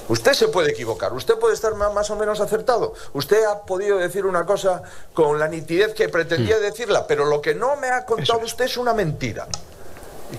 Usted 0.09 0.33
se 0.33 0.47
puede 0.47 0.71
equivocar, 0.71 1.11
usted 1.13 1.35
puede 1.35 1.53
estar 1.53 1.75
más 1.75 2.09
o 2.09 2.15
menos 2.15 2.39
acertado. 2.39 2.93
Usted 3.13 3.43
ha 3.43 3.65
podido 3.65 3.97
decir 3.97 4.25
una 4.25 4.45
cosa 4.45 4.81
con 5.13 5.37
la 5.37 5.49
nitidez 5.49 5.93
que 5.93 6.07
pretendía 6.07 6.59
decirla, 6.59 7.05
pero 7.07 7.25
lo 7.25 7.41
que 7.41 7.53
no 7.53 7.75
me 7.75 7.89
ha 7.89 8.05
contado 8.05 8.39
usted 8.39 8.65
es 8.65 8.77
una 8.77 8.93
mentira. 8.93 9.47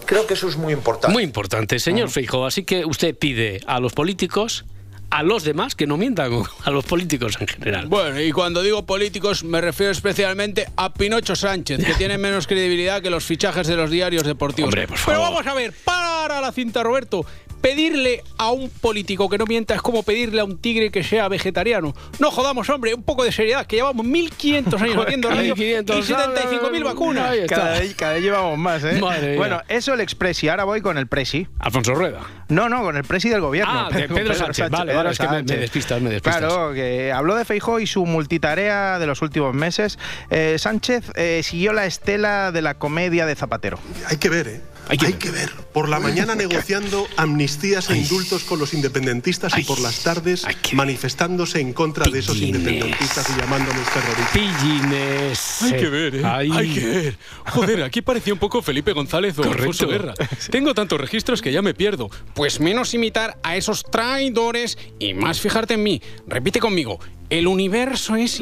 Creo 0.06 0.26
que 0.26 0.34
eso 0.34 0.48
es 0.48 0.56
muy 0.56 0.72
importante. 0.72 1.12
Muy 1.12 1.22
importante, 1.22 1.78
señor 1.78 2.08
Feijóo. 2.10 2.46
Así 2.46 2.64
que 2.64 2.84
usted 2.84 3.16
pide 3.16 3.60
a 3.66 3.78
los 3.80 3.92
políticos, 3.92 4.64
a 5.10 5.22
los 5.22 5.44
demás, 5.44 5.74
que 5.74 5.86
no 5.86 5.96
mientan, 5.96 6.32
a 6.64 6.70
los 6.70 6.84
políticos 6.84 7.36
en 7.40 7.46
general. 7.46 7.86
Bueno, 7.86 8.20
y 8.20 8.32
cuando 8.32 8.62
digo 8.62 8.84
políticos 8.84 9.44
me 9.44 9.60
refiero 9.60 9.92
especialmente 9.92 10.66
a 10.76 10.92
Pinocho 10.92 11.36
Sánchez, 11.36 11.84
que 11.84 11.94
tiene 11.98 12.18
menos 12.18 12.46
credibilidad 12.46 13.02
que 13.02 13.10
los 13.10 13.24
fichajes 13.24 13.66
de 13.66 13.76
los 13.76 13.90
diarios 13.90 14.24
deportivos. 14.24 14.68
Hombre, 14.68 14.86
por 14.88 14.98
Pero 15.04 15.20
vamos 15.20 15.46
a 15.46 15.54
ver, 15.54 15.72
para 15.84 16.40
la 16.40 16.52
cinta, 16.52 16.82
Roberto. 16.82 17.24
Pedirle 17.60 18.22
a 18.38 18.50
un 18.50 18.70
político 18.70 19.28
que 19.28 19.36
no 19.38 19.44
mienta 19.46 19.74
es 19.74 19.82
como 19.82 20.02
pedirle 20.02 20.40
a 20.40 20.44
un 20.44 20.58
tigre 20.58 20.90
que 20.90 21.02
sea 21.02 21.28
vegetariano. 21.28 21.94
No 22.18 22.30
jodamos, 22.30 22.68
hombre, 22.70 22.94
un 22.94 23.02
poco 23.02 23.24
de 23.24 23.32
seriedad, 23.32 23.66
que 23.66 23.76
llevamos 23.76 24.06
1500 24.06 24.80
años 24.82 24.96
haciendo 25.06 25.28
radio 25.28 25.54
1500, 25.56 26.08
y 26.08 26.12
75.000 26.12 26.84
vacunas. 26.84 27.30
Ahí 27.30 27.38
está. 27.40 27.72
Cada 27.96 28.12
vez 28.14 28.22
llevamos 28.22 28.58
más, 28.58 28.84
¿eh? 28.84 28.98
Madre 29.00 29.28
mía. 29.30 29.36
bueno, 29.38 29.62
eso 29.68 29.94
el 29.94 30.00
expresi. 30.00 30.48
Ahora 30.48 30.64
voy 30.64 30.80
con 30.80 30.98
el 30.98 31.06
presi. 31.06 31.46
Alfonso 31.58 31.94
Rueda. 31.94 32.20
No, 32.48 32.68
no, 32.68 32.82
con 32.82 32.96
el 32.96 33.04
presi 33.04 33.28
del 33.28 33.40
gobierno. 33.40 33.88
Ah, 33.88 33.90
de 33.92 34.08
Pedro 34.08 34.34
Sánchez. 34.34 34.70
Vale, 34.70 34.94
vale, 34.94 35.10
es 35.10 35.18
que 35.18 35.28
me- 35.28 35.42
me 35.42 35.56
despistas, 35.56 36.00
me 36.00 36.10
despistas. 36.10 36.38
Claro, 36.38 36.72
que 36.72 37.12
habló 37.12 37.34
de 37.34 37.44
Feijó 37.44 37.80
y 37.80 37.86
su 37.86 38.06
multitarea 38.06 38.98
de 38.98 39.06
los 39.06 39.20
últimos 39.22 39.54
meses. 39.54 39.98
Eh, 40.30 40.56
Sánchez 40.58 41.10
eh, 41.16 41.42
siguió 41.42 41.72
la 41.72 41.86
estela 41.86 42.52
de 42.52 42.62
la 42.62 42.74
comedia 42.74 43.26
de 43.26 43.34
Zapatero. 43.34 43.78
Hay 44.08 44.16
que 44.16 44.28
ver, 44.28 44.48
¿eh? 44.48 44.60
Hay 44.88 44.98
que, 44.98 45.30
ver. 45.30 45.50
Por 45.72 45.88
la 45.88 46.00
mañana 46.00 46.34
negociando 46.34 47.06
amnistías 47.16 47.90
e 47.90 47.98
indultos 47.98 48.44
con 48.44 48.58
los 48.58 48.72
independentistas 48.72 49.56
y 49.58 49.64
por 49.64 49.78
las 49.80 50.02
tardes 50.02 50.46
manifestándose 50.72 51.60
en 51.60 51.72
contra 51.72 52.08
de 52.08 52.20
esos 52.20 52.40
independentistas 52.40 53.28
y 53.30 53.40
llamándonos 53.40 53.86
terroristas. 53.92 54.30
Pillines. 54.32 55.62
Hay 55.62 55.72
que 55.72 55.88
ver, 55.88 56.14
¿eh? 56.16 56.22
Ay. 56.24 56.50
Hay 56.52 56.74
que 56.74 56.86
ver. 56.86 57.18
Joder, 57.46 57.82
aquí 57.82 58.02
parecía 58.02 58.32
un 58.32 58.38
poco 58.38 58.62
Felipe 58.62 58.92
González 58.92 59.38
o 59.38 59.42
Correcto. 59.42 59.60
Alfonso 59.60 59.88
Guerra. 59.88 60.14
Tengo 60.50 60.74
tantos 60.74 61.00
registros 61.00 61.42
que 61.42 61.52
ya 61.52 61.62
me 61.62 61.74
pierdo. 61.74 62.10
Pues 62.34 62.60
menos 62.60 62.94
imitar 62.94 63.38
a 63.42 63.56
esos 63.56 63.84
traidores 63.84 64.78
y 64.98 65.14
más 65.14 65.40
fijarte 65.40 65.74
en 65.74 65.82
mí. 65.82 66.02
Repite 66.26 66.60
conmigo. 66.60 66.98
El 67.30 67.46
universo 67.46 68.16
es 68.16 68.40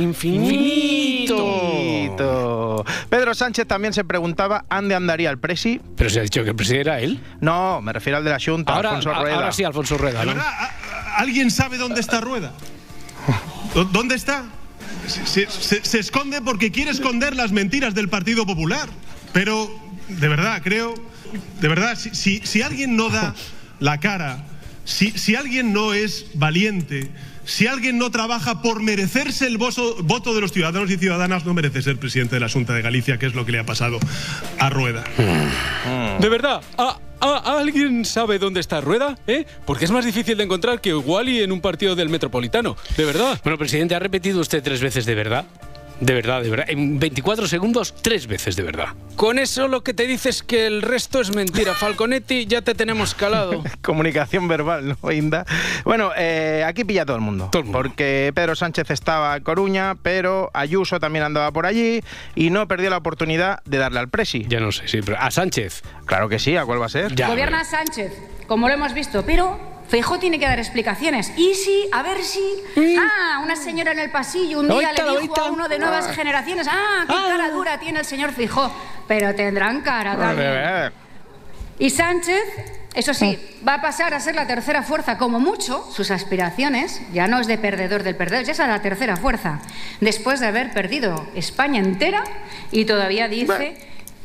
infinito. 1.26 2.84
Pedro 3.10 3.34
Sánchez 3.34 3.66
también 3.66 3.92
se 3.92 4.04
preguntaba 4.04 4.64
¿ande 4.68 4.94
andaría 4.94 5.28
el 5.30 5.38
presi? 5.38 5.80
Pero 5.96 6.08
se 6.10 6.20
ha 6.20 6.22
dicho 6.22 6.44
que 6.44 6.50
el 6.50 6.56
presi 6.56 6.76
era 6.76 7.00
él. 7.00 7.20
No, 7.40 7.80
me 7.80 7.92
refiero 7.92 8.18
al 8.18 8.24
de 8.24 8.30
la 8.30 8.38
Junta, 8.44 8.72
Ahora, 8.74 8.90
Alfonso 8.90 9.12
Rueda. 9.20 9.34
ahora 9.34 9.50
sí, 9.52 9.64
Alfonso 9.64 9.98
Rueda. 9.98 10.24
¿no? 10.24 10.34
¿Alguien 11.16 11.50
sabe 11.50 11.78
dónde 11.78 12.00
está 12.00 12.20
Rueda? 12.20 12.52
¿Dó- 13.74 13.84
¿Dónde 13.86 14.14
está? 14.14 14.44
Se, 15.08 15.46
se- 15.48 15.84
se 15.84 15.98
esconde 15.98 16.40
porque 16.42 16.70
quiere 16.70 16.90
esconder 16.90 17.34
las 17.36 17.52
mentiras 17.52 17.94
del 17.94 18.08
Partido 18.08 18.46
Popular. 18.46 18.88
Pero, 19.32 19.68
de 20.08 20.28
verdad, 20.28 20.60
creo, 20.62 20.94
de 21.60 21.68
verdad, 21.68 21.96
si, 21.98 22.10
si- 22.14 22.40
si 22.44 22.62
alguien 22.62 22.96
no 22.96 23.08
da 23.10 23.34
la 23.80 23.98
cara, 23.98 24.44
si, 24.84 25.10
si 25.12 25.34
alguien 25.36 25.72
no 25.72 25.92
es 25.94 26.26
valiente, 26.34 27.10
si 27.46 27.66
alguien 27.66 27.96
no 27.96 28.10
trabaja 28.10 28.60
por 28.60 28.82
merecerse 28.82 29.46
el 29.46 29.56
voto 29.56 30.34
de 30.34 30.40
los 30.40 30.52
ciudadanos 30.52 30.90
y 30.90 30.98
ciudadanas, 30.98 31.46
no 31.46 31.54
merece 31.54 31.80
ser 31.80 31.96
presidente 31.96 32.36
de 32.36 32.40
la 32.40 32.48
Junta 32.48 32.74
de 32.74 32.82
Galicia, 32.82 33.18
que 33.18 33.26
es 33.26 33.34
lo 33.34 33.46
que 33.46 33.52
le 33.52 33.60
ha 33.60 33.64
pasado 33.64 33.98
a 34.58 34.68
Rueda. 34.68 35.04
De 36.20 36.28
verdad, 36.28 36.60
¿a- 36.76 36.98
a- 37.20 37.58
¿alguien 37.58 38.04
sabe 38.04 38.38
dónde 38.38 38.60
está 38.60 38.80
Rueda? 38.80 39.16
¿Eh? 39.26 39.46
Porque 39.64 39.84
es 39.84 39.90
más 39.90 40.04
difícil 40.04 40.36
de 40.36 40.44
encontrar 40.44 40.80
que 40.80 40.94
Wally 40.94 41.42
en 41.42 41.52
un 41.52 41.60
partido 41.60 41.94
del 41.94 42.08
Metropolitano. 42.08 42.76
De 42.96 43.04
verdad. 43.04 43.40
Bueno, 43.42 43.56
presidente, 43.58 43.94
¿ha 43.94 43.98
repetido 44.00 44.40
usted 44.40 44.62
tres 44.62 44.80
veces 44.80 45.06
de 45.06 45.14
verdad? 45.14 45.44
De 46.00 46.14
verdad, 46.14 46.42
de 46.42 46.50
verdad. 46.50 46.66
En 46.68 46.98
24 46.98 47.46
segundos, 47.46 47.94
tres 48.02 48.26
veces 48.26 48.56
de 48.56 48.62
verdad. 48.62 48.88
Con 49.16 49.38
eso 49.38 49.66
lo 49.66 49.82
que 49.82 49.94
te 49.94 50.06
dices 50.06 50.42
que 50.42 50.66
el 50.66 50.82
resto 50.82 51.20
es 51.20 51.34
mentira. 51.34 51.74
Falconetti, 51.74 52.46
ya 52.46 52.62
te 52.62 52.74
tenemos 52.74 53.14
calado. 53.14 53.62
Comunicación 53.82 54.46
verbal, 54.46 54.96
¿no, 55.02 55.12
Inda? 55.12 55.46
Bueno, 55.84 56.10
eh, 56.16 56.64
aquí 56.66 56.84
pilla 56.84 57.06
todo 57.06 57.16
el, 57.16 57.22
mundo, 57.22 57.50
Porque 57.50 58.30
Pedro 58.34 58.54
Sánchez 58.54 58.90
estaba 58.90 59.36
en 59.36 59.42
Coruña, 59.42 59.94
pero 60.02 60.50
Ayuso 60.52 61.00
también 61.00 61.24
andaba 61.24 61.50
por 61.50 61.66
allí 61.66 62.02
y 62.34 62.50
no 62.50 62.68
perdió 62.68 62.90
la 62.90 62.98
oportunidad 62.98 63.60
de 63.64 63.78
darle 63.78 64.00
al 64.00 64.08
presi. 64.08 64.44
Ya 64.48 64.60
no 64.60 64.72
sé, 64.72 64.88
sí, 64.88 65.00
pero 65.04 65.18
a 65.18 65.30
Sánchez. 65.30 65.82
Claro 66.04 66.28
que 66.28 66.38
sí, 66.38 66.56
¿a 66.56 66.64
cuál 66.64 66.80
va 66.80 66.86
a 66.86 66.90
ser? 66.90 67.14
Gobierna 67.14 67.64
Sánchez, 67.64 68.12
como 68.46 68.68
lo 68.68 68.74
hemos 68.74 68.92
visto, 68.92 69.24
pero 69.24 69.75
Feijó 69.88 70.18
tiene 70.18 70.38
que 70.38 70.46
dar 70.46 70.58
explicaciones. 70.58 71.32
Y 71.36 71.54
si, 71.54 71.88
a 71.92 72.02
ver 72.02 72.22
si. 72.22 72.42
Ah, 72.98 73.40
una 73.42 73.56
señora 73.56 73.92
en 73.92 74.00
el 74.00 74.10
pasillo 74.10 74.60
un 74.60 74.68
día 74.68 74.92
le 74.92 75.20
dijo 75.20 75.38
a 75.40 75.50
uno 75.50 75.68
de 75.68 75.78
nuevas 75.78 76.06
Ah. 76.08 76.12
generaciones: 76.12 76.66
Ah, 76.70 77.04
qué 77.06 77.14
cara 77.14 77.50
dura 77.50 77.78
tiene 77.78 78.00
el 78.00 78.04
señor 78.04 78.32
Feijó. 78.32 78.70
Pero 79.06 79.34
tendrán 79.34 79.82
cara 79.82 80.16
también. 80.16 80.92
Y 81.78 81.90
Sánchez, 81.90 82.42
eso 82.94 83.12
sí, 83.12 83.38
va 83.66 83.74
a 83.74 83.80
pasar 83.82 84.14
a 84.14 84.20
ser 84.20 84.34
la 84.34 84.46
tercera 84.46 84.82
fuerza, 84.82 85.18
como 85.18 85.38
mucho, 85.38 85.86
sus 85.92 86.10
aspiraciones, 86.10 87.02
ya 87.12 87.26
no 87.28 87.38
es 87.38 87.46
de 87.46 87.58
perdedor 87.58 88.02
del 88.02 88.16
perdedor, 88.16 88.44
ya 88.46 88.52
es 88.52 88.60
a 88.60 88.66
la 88.66 88.80
tercera 88.80 89.16
fuerza, 89.18 89.60
después 90.00 90.40
de 90.40 90.46
haber 90.46 90.72
perdido 90.72 91.26
España 91.34 91.80
entera 91.80 92.24
y 92.72 92.86
todavía 92.86 93.28
dice 93.28 93.76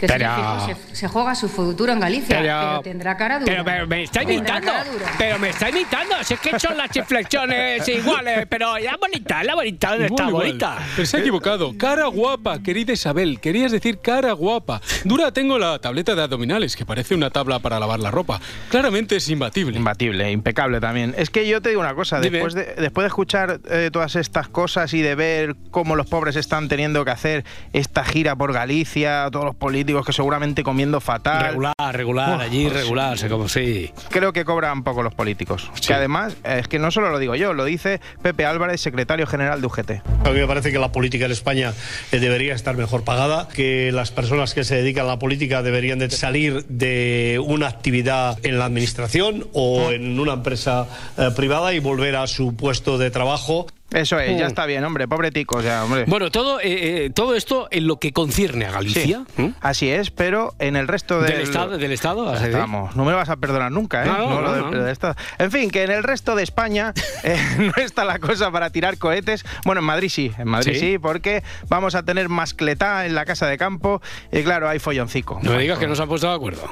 que 0.02 0.08
Pero- 0.08 0.66
se, 0.90 0.96
se 0.96 1.08
juega 1.08 1.36
su 1.36 1.48
futuro 1.48 1.94
en 1.94 2.00
Galicia, 2.00 2.40
pero, 2.40 2.60
Pero- 2.60 2.82
tendrá 2.82 3.16
cara 3.18 3.40
dura. 3.40 3.52
Pero, 3.52 3.64
pero 3.66 3.88
me 3.88 4.04
está 4.04 4.24
imitando. 4.24 4.72
Pero 5.18 5.38
me 5.40 5.50
está 5.50 5.70
imitando. 5.70 6.16
Si 6.24 6.34
es 6.34 6.40
que 6.40 6.60
son 6.60 6.76
las 6.76 6.96
inflexiones 6.96 7.88
iguales. 7.88 8.48
Pero 8.50 8.78
la 8.80 8.98
bonita, 8.98 9.44
la 9.44 9.54
bonita, 9.56 9.90
¿dónde 9.92 10.06
está 10.08 10.24
Igual, 10.28 10.48
igual. 10.48 10.48
bonita? 10.74 10.88
Pero 10.96 11.06
se 11.06 11.18
ha 11.18 11.20
equivocado. 11.20 11.78
Cara 11.78 12.06
guapa, 12.08 12.60
querida 12.64 12.94
Isabel. 12.94 13.40
Querías 13.40 13.72
decir 13.72 14.00
cara 14.00 14.32
guapa. 14.34 14.82
Dura 15.04 15.32
tengo 15.32 15.60
la 15.60 15.78
tableta 15.80 16.16
de 16.16 16.24
abdominales, 16.24 16.76
que 16.76 16.86
parece 16.86 17.14
una 17.14 17.30
tabla 17.30 17.60
para 17.60 17.80
lavar 17.80 18.00
la 18.00 18.10
ropa. 18.10 18.42
Claramente 18.70 19.18
es 19.18 19.30
imbatible. 19.30 19.78
Imbatible, 19.78 20.32
impecable 20.32 20.80
también. 20.80 21.14
Es 21.18 21.30
que 21.30 21.48
yo 21.48 21.62
te 21.62 21.70
digo 21.70 21.82
una 21.82 21.94
cosa, 21.94 22.20
Dime. 22.20 22.40
después 22.40 22.54
de, 22.56 22.74
después 22.82 23.04
de 23.04 23.08
escuchar 23.08 23.60
eh, 23.70 23.90
todas 23.94 24.16
estas 24.16 24.48
cosas 24.48 24.94
y 24.96 25.02
de 25.02 25.14
ver 25.16 25.56
cómo 25.70 25.96
los 25.96 26.08
pobres 26.08 26.36
están 26.36 26.68
teniendo 26.70 27.06
que 27.06 27.12
hacer 27.12 27.46
esta 27.74 28.04
gira 28.04 28.36
por 28.36 28.52
Galicia, 28.52 29.28
todos 29.32 29.46
los 29.46 29.56
políticos 29.56 29.91
que 30.06 30.14
seguramente 30.14 30.64
comiendo 30.64 31.02
fatal. 31.02 31.48
Regular, 31.48 31.74
regular, 31.92 32.36
Uf, 32.36 32.42
allí 32.42 32.64
pues 32.64 32.74
regular, 32.74 33.18
sé 33.18 33.30
como 33.30 33.50
sí. 33.50 33.92
Creo 34.10 34.34
que 34.34 34.46
cobran 34.46 34.84
poco 34.84 35.04
los 35.04 35.14
políticos. 35.14 35.70
Que 35.86 35.94
además, 35.94 36.36
es 36.44 36.68
que 36.68 36.80
no 36.80 36.92
solo 36.92 37.10
lo 37.12 37.20
digo 37.20 37.36
yo, 37.36 37.54
lo 37.54 37.66
dice 37.66 38.00
Pepe 38.22 38.46
Álvarez, 38.46 38.82
secretario 38.82 39.28
general 39.28 39.62
de 39.62 39.68
UGT. 39.68 39.92
A 40.26 40.30
mí 40.30 40.40
me 40.40 40.48
parece 40.48 40.72
que 40.72 40.80
la 40.80 40.92
política 40.92 41.26
en 41.26 41.32
España 41.32 41.74
eh, 42.12 42.20
debería 42.20 42.54
estar 42.54 42.76
mejor 42.78 43.04
pagada, 43.04 43.48
que 43.50 43.92
las 43.92 44.12
personas 44.12 44.54
que 44.54 44.64
se 44.64 44.76
dedican 44.76 45.06
a 45.06 45.10
la 45.10 45.20
política 45.20 45.62
deberían 45.62 46.00
de 46.00 46.10
salir 46.10 46.66
de 46.68 47.42
una 47.46 47.68
actividad 47.68 48.38
en 48.44 48.58
la 48.58 48.66
administración 48.66 49.48
o 49.54 49.92
en 49.92 50.20
una 50.20 50.34
empresa 50.34 50.88
eh, 51.18 51.30
privada 51.36 51.74
y 51.74 51.80
volver 51.80 52.16
a 52.16 52.28
su 52.28 52.56
puesto 52.56 52.98
de 52.98 53.12
trabajo. 53.12 53.68
Eso 53.92 54.20
es, 54.20 54.38
ya 54.38 54.46
Mm. 54.46 54.48
está 54.48 54.66
bien, 54.66 54.84
hombre, 54.86 55.08
pobre 55.08 55.32
tico, 55.32 55.58
o 55.58 55.62
sea, 55.62 55.84
hombre. 55.84 56.06
Bueno, 56.08 56.32
todo, 56.32 56.60
eh, 56.62 57.06
eh, 57.06 57.10
todo 57.14 57.36
esto 57.36 57.68
en 57.72 57.88
lo 57.88 57.98
que 58.00 58.14
concierne 58.14 58.66
a 58.66 58.72
Galicia. 58.72 59.26
Sí, 59.36 59.54
así 59.62 59.90
es, 59.90 60.12
pero 60.12 60.54
en 60.60 60.76
el 60.76 60.88
resto 60.88 61.20
¿Del 61.22 61.32
del, 61.34 61.42
Estado- 61.42 61.78
del 61.78 61.92
Estado, 61.92 62.34
estamos. 62.36 62.96
No 62.96 63.04
me 63.06 63.14
vas 63.14 63.30
a 63.30 63.36
perdonar 63.38 63.72
nunca, 63.72 64.04
¿eh? 64.04 64.08
No, 64.08 64.42
no, 64.42 64.42
lo 64.42 64.72
del- 64.72 64.88
Estado. 64.90 65.16
En 65.40 65.52
fin, 65.52 65.70
que 65.70 65.84
en 65.84 65.92
el 65.92 66.04
resto 66.04 66.36
de 66.36 66.44
España 66.44 66.94
eh, 67.24 67.38
no 67.58 67.74
está 67.84 68.06
la 68.06 68.20
cosa 68.20 68.50
para 68.52 68.70
tirar 68.70 68.98
cohetes. 68.98 69.44
Bueno, 69.66 69.80
en 69.82 69.86
Madrid 69.86 70.10
sí, 70.10 70.32
en 70.38 70.48
Madrid 70.48 70.74
¿Sí? 70.74 70.80
sí, 70.80 70.98
porque 70.98 71.44
vamos 71.68 71.96
a 71.96 72.04
tener 72.04 72.30
mascletá 72.30 73.06
en 73.06 73.14
la 73.16 73.26
casa 73.26 73.48
de 73.48 73.58
campo 73.58 74.02
y 74.32 74.42
claro, 74.44 74.70
hay 74.70 74.80
folloncico. 74.80 75.40
No 75.44 75.52
me 75.52 75.60
digas 75.60 75.80
que 75.80 75.88
no 75.88 75.96
se 75.96 76.02
han 76.04 76.08
puesto 76.10 76.28
de 76.30 76.36
acuerdo. 76.36 76.64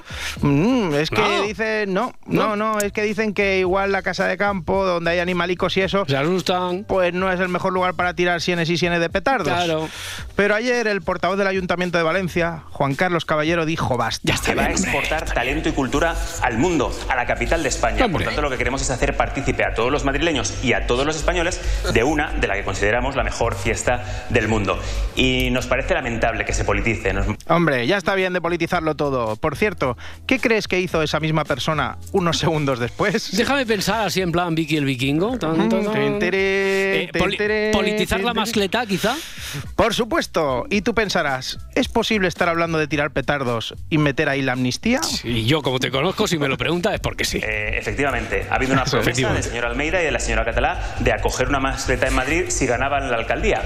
Mm, 0.42 0.94
es 0.96 1.10
que 1.10 1.42
dicen, 1.46 1.94
no, 1.94 2.14
no, 2.26 2.56
no, 2.56 2.80
es 2.80 2.92
que 2.92 3.04
dicen 3.04 3.34
que 3.34 3.60
igual 3.60 3.92
la 3.92 4.02
casa 4.04 4.26
de 4.26 4.38
campo, 4.38 4.86
donde 4.86 5.12
hay 5.12 5.20
animalicos 5.20 5.76
y 5.78 5.82
eso, 5.82 6.06
se 6.08 6.16
asustan. 6.18 6.86
Pues 6.88 7.09
no 7.14 7.32
es 7.32 7.40
el 7.40 7.50
mejor 7.50 7.74
lugar 7.74 7.94
para 7.94 8.14
tirar 8.14 8.42
sienes 8.42 8.70
y 8.70 8.78
sienes 8.78 9.00
de 9.00 9.10
petardos. 9.10 9.48
Claro. 9.48 9.90
Pero 10.36 10.56
ayer 10.56 10.88
el 10.88 11.02
portavoz 11.02 11.38
del 11.38 11.48
Ayuntamiento 11.48 11.98
de 11.98 12.04
Valencia, 12.04 12.64
Juan 12.72 12.96
Carlos 12.96 13.26
Caballero, 13.26 13.66
dijo 13.66 13.98
basta. 13.98 14.34
que 14.46 14.56
va 14.56 14.64
a 14.64 14.72
exportar 14.72 15.26
talento 15.26 15.70
y 15.70 15.72
cultura 15.72 16.16
al 16.42 16.58
mundo, 16.58 16.92
a 17.10 17.16
la 17.16 17.26
capital 17.26 17.64
de 17.64 17.70
España. 17.70 18.08
Por 18.10 18.24
tanto, 18.24 18.42
lo 18.42 18.50
que 18.50 18.58
queremos 18.58 18.82
es 18.82 18.90
hacer 18.90 19.16
partícipe 19.18 19.64
a 19.66 19.74
todos 19.74 19.92
los 19.92 20.04
madrileños 20.04 20.64
y 20.64 20.74
a 20.74 20.88
todos 20.88 21.06
los 21.06 21.16
españoles 21.16 21.60
de 21.94 22.04
una 22.04 22.34
de 22.34 22.48
la 22.48 22.56
que 22.56 22.64
consideramos 22.64 23.16
la 23.16 23.24
mejor 23.24 23.56
fiesta 23.56 24.26
del 24.30 24.48
mundo. 24.48 24.80
Y 25.16 25.50
nos 25.52 25.68
parece 25.68 25.94
lamentable 25.94 26.46
que 26.46 26.54
se 26.54 26.64
politice. 26.64 27.14
Nos 27.14 27.28
Hombre, 27.48 27.88
ya 27.88 27.98
está 27.98 28.16
bien 28.16 28.34
de 28.34 28.42
politizarlo 28.42 28.96
todo. 28.96 29.36
Por 29.36 29.56
cierto, 29.56 29.98
¿qué 30.26 30.40
crees 30.40 30.68
que 30.68 30.80
hizo 30.80 31.02
esa 31.02 31.20
misma 31.20 31.46
persona 31.46 31.98
unos 32.12 32.38
segundos 32.38 32.80
después? 32.80 33.36
Déjame 33.36 33.66
pensar 33.66 34.08
así 34.08 34.22
en 34.22 34.32
plan 34.32 34.56
Vicky 34.56 34.78
el 34.78 34.86
vikingo. 34.86 35.38
Tan, 35.38 35.70
tan, 35.70 35.70
tan. 35.70 36.20
Eh, 37.04 37.10
poli- 37.18 37.38
politizar 37.72 38.22
la 38.22 38.34
mascleta, 38.34 38.86
quizá. 38.86 39.16
Por 39.76 39.94
supuesto. 39.94 40.66
Y 40.70 40.82
tú 40.82 40.94
pensarás, 40.94 41.58
¿es 41.76 41.88
posible 41.88 42.28
estar 42.28 42.50
hablando 42.50 42.78
de 42.78 42.88
tirar 42.88 43.12
petardos 43.12 43.74
y 43.90 43.98
meter 43.98 44.30
ahí 44.30 44.42
la 44.42 44.54
amnistía? 44.54 45.02
Y 45.24 45.46
yo, 45.46 45.62
como 45.62 45.80
te 45.80 45.90
conozco, 45.92 46.28
si 46.28 46.38
me 46.38 46.48
lo 46.48 46.58
preguntas 46.58 46.94
es 46.94 47.00
porque 47.00 47.26
sí. 47.26 47.40
Eh, 47.44 47.78
efectivamente, 47.78 48.46
ha 48.50 48.56
habido 48.56 48.74
una 48.74 48.84
promesa 48.86 49.34
del 49.34 49.44
señor 49.44 49.66
Almeida 49.66 50.02
y 50.02 50.06
de 50.06 50.12
la 50.12 50.20
señora 50.20 50.46
Catalá 50.46 50.96
de 51.00 51.12
acoger 51.14 51.48
una 51.50 51.60
mascleta 51.60 52.08
en 52.08 52.14
Madrid 52.16 52.44
si 52.50 52.66
ganaban 52.66 53.10
la 53.10 53.18
alcaldía. 53.18 53.64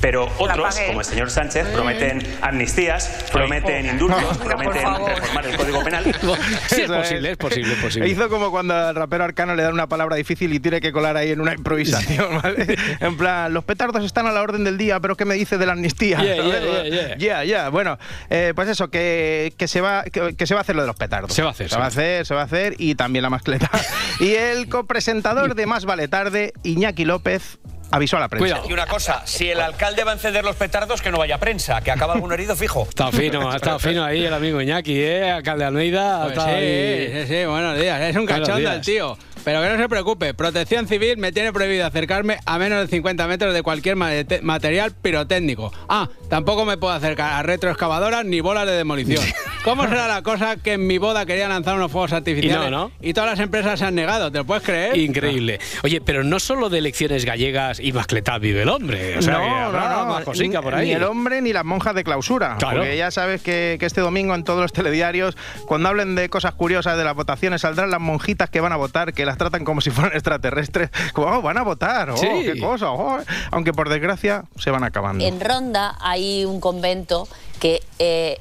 Pero 0.00 0.30
otros, 0.38 0.74
pagué. 0.74 0.86
como 0.88 1.00
el 1.00 1.06
señor 1.06 1.30
Sánchez, 1.30 1.66
prometen 1.68 2.22
amnistías, 2.40 3.26
prometen 3.32 3.86
indultos, 3.86 4.38
prometen 4.38 4.72
reformar 5.06 5.46
el 5.46 5.56
Código 5.56 5.84
Penal. 5.84 6.04
Sí, 6.68 6.82
es 6.82 6.90
posible, 6.90 7.30
es 7.32 7.36
posible, 7.36 7.72
es 7.74 7.78
posible. 7.80 8.08
Hizo 8.08 8.28
como 8.28 8.50
cuando 8.50 8.74
al 8.74 8.94
rapero 8.94 9.24
arcano 9.24 9.54
le 9.54 9.62
dan 9.62 9.72
una 9.72 9.88
palabra 9.88 10.16
difícil 10.16 10.52
y 10.52 10.60
tiene 10.60 10.80
que 10.80 10.92
colar 10.92 11.16
ahí 11.16 11.30
en 11.30 11.40
una 11.40 11.52
improvisación, 11.54 12.40
¿vale? 12.56 12.76
En 13.00 13.16
plan, 13.16 13.52
los 13.52 13.64
petardos 13.64 14.04
están 14.04 14.26
a 14.26 14.32
la 14.32 14.42
orden 14.42 14.64
del 14.64 14.78
día, 14.78 15.00
pero 15.00 15.16
¿qué 15.16 15.24
me 15.24 15.34
dice 15.34 15.58
de 15.58 15.66
la 15.66 15.72
amnistía? 15.72 16.20
Yeah, 16.22 16.36
yeah, 16.36 16.60
yeah, 16.60 16.84
yeah. 16.84 17.16
Ya, 17.16 17.44
ya. 17.44 17.68
Bueno, 17.68 17.98
eh, 18.30 18.52
pues 18.54 18.68
eso, 18.68 18.88
que, 18.88 19.52
que 19.56 19.68
se 19.68 19.80
va, 19.80 20.04
que, 20.04 20.34
que 20.36 20.46
se 20.46 20.54
va 20.54 20.60
a 20.60 20.62
hacer 20.62 20.76
lo 20.76 20.82
de 20.82 20.88
los 20.88 20.96
petardos. 20.96 21.32
Se 21.32 21.42
va 21.42 21.48
a 21.48 21.52
hacer, 21.52 21.68
Se 21.68 21.76
va 21.76 21.84
a 21.84 21.88
hacer, 21.88 22.26
se 22.26 22.34
va 22.34 22.42
a 22.42 22.44
hacer 22.44 22.74
y 22.78 22.94
también 22.94 23.22
la 23.22 23.30
mascleta. 23.30 23.70
y 24.20 24.34
el 24.34 24.68
copresentador 24.68 25.54
de 25.54 25.66
Más 25.66 25.84
Vale 25.84 26.08
Tarde, 26.08 26.52
Iñaki 26.62 27.04
López, 27.04 27.58
avisó 27.92 28.16
a 28.16 28.20
la 28.20 28.28
prensa. 28.28 28.60
Y 28.68 28.72
una 28.72 28.86
cosa, 28.86 29.22
si 29.26 29.50
el 29.50 29.60
alcalde 29.60 30.02
va 30.02 30.12
a 30.12 30.14
encender 30.14 30.44
los 30.44 30.56
petardos, 30.56 31.00
que 31.02 31.10
no 31.10 31.18
vaya 31.18 31.38
prensa, 31.38 31.80
que 31.82 31.90
acaba 31.90 32.14
algún 32.14 32.32
herido 32.32 32.56
fijo. 32.56 32.82
Está 32.88 33.12
fino, 33.12 33.50
ha 33.50 33.56
estado 33.56 33.78
fino 33.78 34.02
ahí 34.02 34.24
el 34.24 34.34
amigo 34.34 34.60
Iñaki, 34.60 34.98
¿eh? 34.98 35.30
Alcalde 35.30 35.64
Almeida. 35.64 36.24
Pues 36.24 36.34
sí, 36.34 36.50
ahí. 36.50 37.12
sí, 37.12 37.34
sí, 37.34 37.44
buenos 37.44 37.78
días. 37.78 38.00
Es 38.00 38.16
un 38.16 38.26
días. 38.26 38.74
el 38.74 38.80
tío. 38.80 39.16
Pero 39.44 39.60
que 39.62 39.68
no 39.70 39.76
se 39.78 39.88
preocupe, 39.88 40.34
Protección 40.34 40.86
Civil 40.86 41.16
me 41.18 41.32
tiene 41.32 41.52
prohibido 41.52 41.86
acercarme 41.86 42.38
a 42.46 42.58
menos 42.58 42.80
de 42.80 42.86
50 42.88 43.26
metros 43.26 43.52
de 43.54 43.62
cualquier 43.62 43.96
mate- 43.96 44.40
material 44.42 44.92
pirotécnico. 44.92 45.72
Ah, 45.88 46.08
tampoco 46.28 46.64
me 46.64 46.76
puedo 46.76 46.92
acercar 46.94 47.32
a 47.34 47.42
retroexcavadoras 47.42 48.24
ni 48.24 48.40
bolas 48.40 48.66
de 48.66 48.72
demolición. 48.72 49.22
¿Cómo 49.64 49.84
será 49.88 50.08
la 50.08 50.22
cosa 50.22 50.56
que 50.56 50.72
en 50.72 50.86
mi 50.88 50.98
boda 50.98 51.24
quería 51.24 51.48
lanzar 51.48 51.76
unos 51.76 51.92
fuegos 51.92 52.12
artificiales 52.12 52.66
Y 52.66 52.70
no, 52.70 52.76
¿no? 52.88 52.92
y 53.00 53.12
todas 53.14 53.30
las 53.30 53.38
empresas 53.40 53.78
se 53.78 53.84
han 53.84 53.94
negado? 53.94 54.32
¿Te 54.32 54.38
lo 54.38 54.44
puedes 54.44 54.64
creer? 54.64 54.96
Increíble. 54.96 55.60
Oye, 55.84 56.00
pero 56.00 56.24
no 56.24 56.40
solo 56.40 56.68
de 56.68 56.78
elecciones 56.78 57.24
gallegas 57.24 57.78
y 57.78 57.92
mascletá 57.92 58.38
vive 58.38 58.62
el 58.62 58.68
hombre. 58.68 59.18
O 59.18 59.22
sea, 59.22 59.38
que 59.38 59.48
habrá 59.48 60.04
más 60.04 60.24
cosica 60.24 60.60
por 60.62 60.74
ahí. 60.74 60.88
Ni 60.88 60.92
el 60.94 61.04
hombre 61.04 61.40
ni 61.42 61.52
las 61.52 61.64
monjas 61.64 61.94
de 61.94 62.02
clausura. 62.02 62.56
Claro. 62.58 62.78
Porque 62.78 62.96
ya 62.96 63.12
sabes 63.12 63.40
que, 63.42 63.76
que 63.78 63.86
este 63.86 64.00
domingo 64.00 64.34
en 64.34 64.42
todos 64.42 64.60
los 64.60 64.72
telediarios, 64.72 65.36
cuando 65.66 65.88
hablen 65.90 66.16
de 66.16 66.28
cosas 66.28 66.54
curiosas 66.54 66.96
de 66.98 67.04
las 67.04 67.14
votaciones, 67.14 67.60
saldrán 67.60 67.90
las 67.92 68.00
monjitas 68.00 68.50
que 68.50 68.60
van 68.60 68.72
a 68.72 68.76
votar, 68.76 69.12
que 69.12 69.24
las 69.24 69.31
las 69.32 69.38
tratan 69.38 69.64
como 69.64 69.80
si 69.80 69.90
fueran 69.90 70.12
extraterrestres. 70.14 70.90
Como, 71.12 71.28
oh, 71.28 71.42
van 71.42 71.56
a 71.58 71.62
votar, 71.62 72.10
oh, 72.10 72.16
Sí. 72.16 72.28
qué 72.44 72.60
cosa, 72.60 72.90
oh. 72.90 73.18
aunque 73.50 73.72
por 73.72 73.88
desgracia 73.88 74.44
se 74.56 74.70
van 74.70 74.84
acabando. 74.84 75.24
En 75.24 75.40
Ronda 75.40 75.96
hay 76.00 76.44
un 76.44 76.60
convento 76.60 77.26
que 77.62 77.80
eh, 78.00 78.40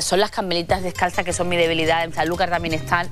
son 0.00 0.18
las 0.18 0.30
carmelitas 0.30 0.82
descalzas, 0.82 1.26
que 1.26 1.34
son 1.34 1.46
mi 1.46 1.58
debilidad. 1.58 2.04
En 2.04 2.14
Sanlúcar 2.14 2.48
también 2.48 2.72
están. 2.72 3.06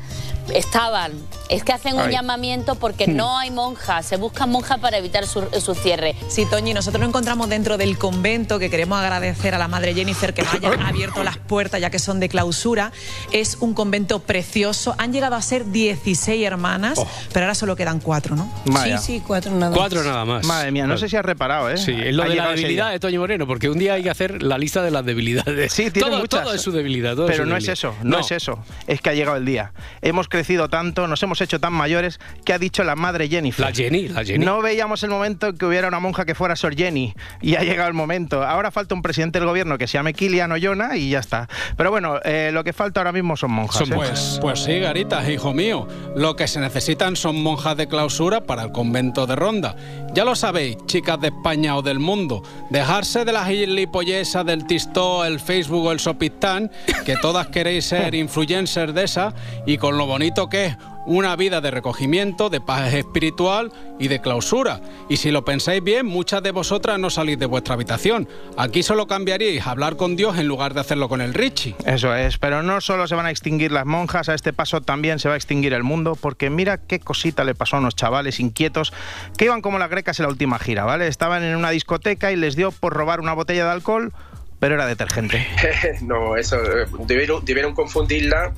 Estaban. 0.54 1.12
Es 1.50 1.62
que 1.64 1.72
hacen 1.72 1.94
un 1.96 2.00
Ay. 2.02 2.12
llamamiento 2.12 2.76
porque 2.76 3.06
Hmm. 3.06 3.16
no 3.16 3.38
hay 3.38 3.50
monjas. 3.50 4.06
Se 4.06 4.16
buscan 4.16 4.50
monjas 4.50 4.78
para 4.78 4.96
evitar 4.96 5.26
su, 5.26 5.42
su 5.60 5.74
cierre. 5.74 6.16
Sí, 6.28 6.46
Toñi, 6.46 6.72
nosotros 6.72 7.00
nos 7.00 7.08
encontramos 7.10 7.48
dentro 7.50 7.76
del 7.76 7.98
convento 7.98 8.58
que 8.58 8.70
queremos 8.70 8.98
agradecer 8.98 9.54
a 9.54 9.58
la 9.58 9.68
madre 9.68 9.94
Jennifer 9.94 10.32
que 10.32 10.42
nos 10.42 10.54
haya 10.54 10.70
abierto 10.88 11.22
las 11.22 11.36
puertas 11.36 11.80
ya 11.80 11.90
que 11.90 11.98
son 11.98 12.20
de 12.20 12.28
clausura. 12.30 12.90
Es 13.30 13.58
un 13.60 13.74
convento 13.74 14.20
precioso. 14.20 14.94
Han 14.98 15.12
llegado 15.12 15.36
a 15.36 15.42
ser 15.42 15.66
16 15.70 16.44
hermanas, 16.44 16.98
Oh. 16.98 17.06
pero 17.32 17.44
ahora 17.44 17.54
solo 17.54 17.76
quedan 17.76 18.00
cuatro, 18.00 18.34
¿no? 18.34 18.50
Vaya. 18.64 18.96
Sí, 18.98 19.18
sí, 19.18 19.22
cuatro 19.26 19.52
nada 19.52 19.76
Cuatro 19.76 20.02
nada 20.02 20.24
más. 20.24 20.46
Madre 20.46 20.70
mía, 20.72 20.86
no 20.86 20.96
sé 20.96 21.08
si 21.08 21.16
has 21.16 21.24
reparado, 21.24 21.70
¿eh? 21.70 21.76
Sí, 21.76 21.92
es 21.92 22.14
lo 22.14 22.22
Ha 22.22 22.28
de 22.28 22.34
la 22.36 22.48
debilidad 22.48 22.90
de 22.90 22.98
Toño 22.98 23.20
Moreno, 23.20 23.46
porque 23.46 23.68
un 23.68 23.78
día 23.78 23.94
hay 23.94 24.02
que 24.02 24.10
hacer 24.10 24.42
la 24.42 24.56
lista 24.58 24.82
de 24.82 24.90
las 24.90 25.04
debilidades. 25.04 25.49
Sí, 25.68 25.90
tiene 25.90 26.08
todo, 26.10 26.18
muchas. 26.20 26.42
todo 26.44 26.54
es 26.54 26.60
su 26.62 26.72
debilidad. 26.72 27.14
todo 27.14 27.26
Pero 27.26 27.44
su 27.44 27.48
no 27.50 27.56
es 27.56 27.64
debilidad. 27.64 27.72
eso, 27.72 27.94
no, 28.02 28.18
es 28.18 28.30
eso. 28.30 28.58
Es 28.86 29.00
que 29.00 29.10
ha 29.10 29.14
llegado 29.14 29.36
el 29.36 29.44
día. 29.44 29.72
Hemos 30.02 30.28
crecido 30.28 30.68
tanto, 30.68 31.06
nos 31.06 31.22
hemos 31.22 31.40
hecho 31.40 31.60
tan 31.60 31.72
mayores 31.72 32.20
que 32.44 32.52
ha 32.52 32.58
dicho 32.58 32.84
la 32.84 32.96
madre 32.96 33.28
Jennifer. 33.28 33.64
La 33.64 33.72
Jenny, 33.72 34.08
la 34.08 34.24
Jenny. 34.24 34.44
No 34.44 34.62
veíamos 34.62 35.02
el 35.02 35.10
momento 35.10 35.48
en 35.48 35.58
que 35.58 35.66
hubiera 35.66 35.88
una 35.88 36.00
monja 36.00 36.24
que 36.24 36.34
fuera 36.34 36.56
Sor 36.56 36.74
Jenny. 36.76 37.14
Y 37.40 37.54
ha 37.56 37.62
llegado 37.62 37.88
el 37.88 37.94
momento. 37.94 38.42
Ahora 38.42 38.70
falta 38.70 38.94
un 38.94 39.02
presidente 39.02 39.38
del 39.38 39.48
gobierno 39.48 39.78
que 39.78 39.86
se 39.86 39.94
llame 39.94 40.14
Kilian 40.14 40.52
o 40.52 40.56
Yona 40.56 40.96
y 40.96 41.10
ya 41.10 41.20
está. 41.20 41.48
Pero 41.76 41.90
bueno, 41.90 42.20
eh, 42.24 42.50
lo 42.52 42.64
que 42.64 42.72
falta 42.72 43.00
ahora 43.00 43.12
mismo 43.12 43.36
son 43.36 43.52
monjas. 43.52 43.88
¿eh? 43.88 43.92
Pues, 43.94 44.38
pues 44.40 44.60
sí, 44.60 44.78
Garitas, 44.78 45.28
hijo 45.28 45.52
mío. 45.52 45.86
Lo 46.16 46.36
que 46.36 46.48
se 46.48 46.60
necesitan 46.60 47.16
son 47.16 47.42
monjas 47.42 47.76
de 47.76 47.88
clausura 47.88 48.42
para 48.42 48.64
el 48.64 48.72
convento 48.72 49.26
de 49.26 49.36
Ronda. 49.36 49.76
Ya 50.12 50.24
lo 50.24 50.34
sabéis, 50.34 50.76
chicas 50.86 51.20
de 51.20 51.28
España 51.28 51.76
o 51.76 51.82
del 51.82 52.00
mundo, 52.00 52.42
dejarse 52.70 53.24
de 53.24 53.32
las 53.32 53.46
gilipollesas 53.46 54.44
del 54.44 54.66
Tistó, 54.66 55.24
el 55.30 55.40
Facebook 55.40 55.86
o 55.86 55.92
el 55.92 56.00
Sopistán, 56.00 56.70
que 57.04 57.16
todas 57.16 57.48
queréis 57.48 57.86
ser 57.86 58.14
influencers 58.14 58.94
de 58.94 59.04
esa, 59.04 59.34
y 59.66 59.78
con 59.78 59.96
lo 59.96 60.06
bonito 60.06 60.48
que 60.48 60.66
es 60.66 60.76
una 61.06 61.34
vida 61.34 61.60
de 61.60 61.70
recogimiento, 61.70 62.50
de 62.50 62.60
paz 62.60 62.92
espiritual 62.92 63.72
y 63.98 64.08
de 64.08 64.20
clausura. 64.20 64.80
Y 65.08 65.16
si 65.16 65.30
lo 65.30 65.44
pensáis 65.44 65.82
bien, 65.82 66.06
muchas 66.06 66.42
de 66.42 66.50
vosotras 66.50 66.98
no 66.98 67.10
salís 67.10 67.38
de 67.38 67.46
vuestra 67.46 67.74
habitación. 67.74 68.28
Aquí 68.56 68.82
solo 68.82 69.06
cambiaríais 69.06 69.66
hablar 69.66 69.96
con 69.96 70.14
Dios 70.14 70.38
en 70.38 70.46
lugar 70.46 70.74
de 70.74 70.80
hacerlo 70.80 71.08
con 71.08 71.20
el 71.20 71.34
Richie. 71.34 71.74
Eso 71.84 72.14
es, 72.14 72.38
pero 72.38 72.62
no 72.62 72.80
solo 72.80 73.06
se 73.08 73.14
van 73.14 73.26
a 73.26 73.30
extinguir 73.30 73.72
las 73.72 73.86
monjas, 73.86 74.28
a 74.28 74.34
este 74.34 74.52
paso 74.52 74.82
también 74.82 75.18
se 75.18 75.28
va 75.28 75.34
a 75.34 75.36
extinguir 75.36 75.72
el 75.72 75.82
mundo, 75.82 76.16
porque 76.20 76.50
mira 76.50 76.78
qué 76.78 77.00
cosita 77.00 77.44
le 77.44 77.54
pasó 77.54 77.76
a 77.76 77.80
unos 77.80 77.96
chavales 77.96 78.38
inquietos 78.38 78.92
que 79.36 79.46
iban 79.46 79.62
como 79.62 79.78
las 79.78 79.90
grecas 79.90 80.18
en 80.20 80.24
la 80.24 80.30
última 80.30 80.58
gira, 80.58 80.84
¿vale? 80.84 81.06
Estaban 81.08 81.42
en 81.42 81.56
una 81.56 81.70
discoteca 81.70 82.30
y 82.30 82.36
les 82.36 82.56
dio 82.56 82.72
por 82.72 82.92
robar 82.92 83.20
una 83.20 83.32
botella 83.32 83.64
de 83.64 83.70
alcohol, 83.70 84.12
pero 84.60 84.76
era 84.76 84.86
detergente. 84.86 85.44
no, 86.02 86.36
eso 86.36 86.56
eh, 86.56 86.86
debieron, 87.06 87.44
debieron 87.44 87.74
confundirla. 87.74 88.52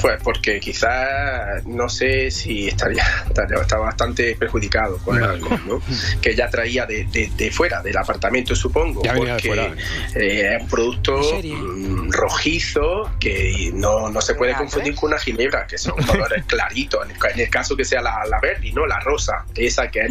Pues 0.00 0.18
porque 0.22 0.58
quizás 0.60 1.64
no 1.66 1.88
sé 1.88 2.30
si 2.30 2.68
estaría, 2.68 3.04
estaría- 3.28 3.60
está 3.60 3.76
bastante 3.78 4.34
perjudicado 4.36 4.98
con 4.98 5.18
el 5.18 5.24
alcohol, 5.24 5.60
¿no? 5.66 5.82
Que 6.20 6.34
ya 6.34 6.48
traía 6.48 6.86
de, 6.86 7.04
de- 7.04 7.30
de 7.36 7.50
fuera, 7.50 7.82
del 7.82 7.96
apartamento, 7.96 8.54
supongo. 8.56 9.02
Ya 9.02 9.14
porque 9.14 9.48
fuera. 9.48 9.74
eh, 10.14 10.56
es 10.56 10.62
un 10.62 10.68
producto 10.68 11.20
mm, 11.42 12.10
rojizo 12.10 13.10
que 13.20 13.70
no, 13.74 14.10
no 14.10 14.20
se 14.20 14.34
puede 14.34 14.54
confundir 14.54 14.94
con 14.94 15.10
una 15.10 15.18
ginebra, 15.20 15.66
que 15.66 15.78
son 15.78 15.94
colores 16.06 16.44
claritos. 16.46 17.04
En 17.04 17.10
el, 17.12 17.16
en 17.34 17.40
el 17.40 17.48
caso 17.50 17.76
que 17.76 17.84
sea 17.84 18.00
la, 18.02 18.24
la 18.28 18.40
verde, 18.40 18.72
¿no? 18.72 18.86
La 18.86 18.98
rosa, 19.00 19.44
esa 19.54 19.88
que 19.90 20.00
es 20.00 20.10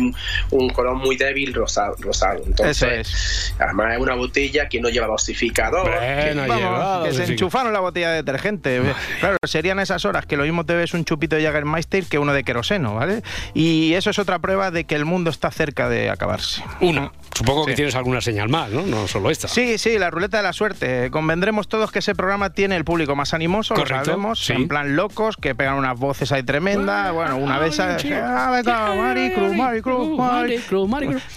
un, 0.52 0.70
color 0.70 0.96
muy 0.96 1.18
débil 1.18 1.54
rosado. 1.54 1.96
rosado. 2.00 2.42
Entonces, 2.46 3.54
además 3.60 3.94
es 3.96 4.00
una 4.00 4.16
botella 4.16 4.70
que 4.70 4.80
no 4.80 4.90
lleva 4.90 5.08
dosificador. 5.08 5.90
que- 5.90 6.36
Vamos, 6.48 7.08
que 7.08 7.14
se 7.14 7.24
enchufaron 7.34 7.74
la 7.74 7.80
botella 7.80 8.10
de 8.12 8.16
detergente. 8.18 8.82
Claro, 9.20 9.38
serían 9.72 9.80
esas 9.84 10.04
horas 10.06 10.26
que 10.26 10.36
lo 10.38 10.44
mismo 10.44 10.66
te 10.66 10.74
ves 10.76 10.94
un 10.94 11.06
chupito 11.06 11.36
de 11.38 11.44
Jägermeister 11.44 12.04
que 12.06 12.20
uno 12.20 12.34
de 12.34 12.44
queroseno, 12.44 12.96
¿vale? 12.96 13.24
Y 13.54 13.94
eso 13.94 14.10
es 14.10 14.20
otra 14.20 14.40
prueba 14.40 14.70
de 14.72 14.84
que 14.84 14.96
el 14.96 15.06
mundo 15.06 15.30
está 15.30 15.50
cerca 15.52 15.88
de 15.88 16.10
acabarse. 16.10 16.62
Una. 16.82 17.12
Supongo 17.34 17.66
que 17.66 17.72
Sí. 17.72 17.76
tienes 17.78 17.96
alguna 17.96 18.20
señal 18.20 18.50
más, 18.50 18.70
¿no? 18.70 18.82
No 18.86 19.08
solo 19.08 19.30
esta. 19.32 19.48
Sí, 19.48 19.78
sí, 19.78 19.98
la 19.98 20.10
ruleta 20.10 20.38
de 20.38 20.44
la 20.44 20.52
suerte. 20.52 21.10
Convendremos 21.12 21.70
todos 21.70 21.92
que 21.92 22.00
ese 22.00 22.14
programa 22.16 22.50
tiene 22.50 22.76
el 22.76 22.84
público 22.84 23.16
más 23.16 23.34
animoso, 23.34 23.74
Correcto, 23.74 23.98
lo 24.00 24.06
sabemos, 24.06 24.40
sí. 24.46 24.52
en 24.54 24.68
plan 24.68 24.96
locos, 24.98 25.38
que 25.38 25.56
pegan 25.56 25.76
unas 25.76 25.98
voces 25.98 26.32
ahí 26.34 26.44
tremendas. 26.44 27.14
Bueno, 27.14 27.38
una 27.38 27.58
vez... 27.60 27.80
Ah. 27.80 27.96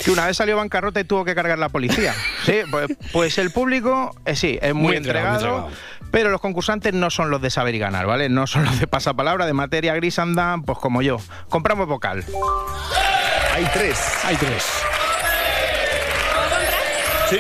Que 0.05 0.11
una 0.11 0.27
vez 0.27 0.37
salió 0.37 0.57
bancarrota 0.57 1.01
y 1.01 1.05
tuvo 1.05 1.25
que 1.25 1.35
cargar 1.35 1.59
la 1.59 1.69
policía. 1.69 2.13
Sí, 2.45 2.57
pues, 2.71 2.89
pues 3.13 3.39
el 3.39 3.51
público, 3.53 4.15
eh, 4.27 4.37
sí, 4.37 4.59
es 4.61 4.75
muy, 4.75 4.89
Muy 4.89 4.97
entregado, 4.99 5.35
entregado, 5.35 5.61
muy 5.63 5.69
entregado. 5.71 6.04
Pero 6.15 6.31
los 6.31 6.41
concursantes 6.41 6.95
no 6.95 7.11
son 7.11 7.29
los 7.31 7.43
de 7.43 7.51
saber 7.51 7.75
y 7.75 7.81
ganar, 7.81 8.07
¿vale? 8.07 8.29
No 8.29 8.47
son 8.47 8.65
los 8.65 8.79
de 8.79 8.87
pasapalabra, 8.87 9.47
de 9.47 9.53
materia 9.53 9.97
gris 9.97 10.21
andan, 10.21 10.63
pues 10.63 10.79
como 10.79 11.03
yo. 11.03 11.17
Compramos 11.49 11.89
vocal. 11.89 12.25
Hay 13.53 13.65
tres. 13.73 13.99
Hay 14.23 14.37
tres. 14.37 14.65
Sí. 17.31 17.39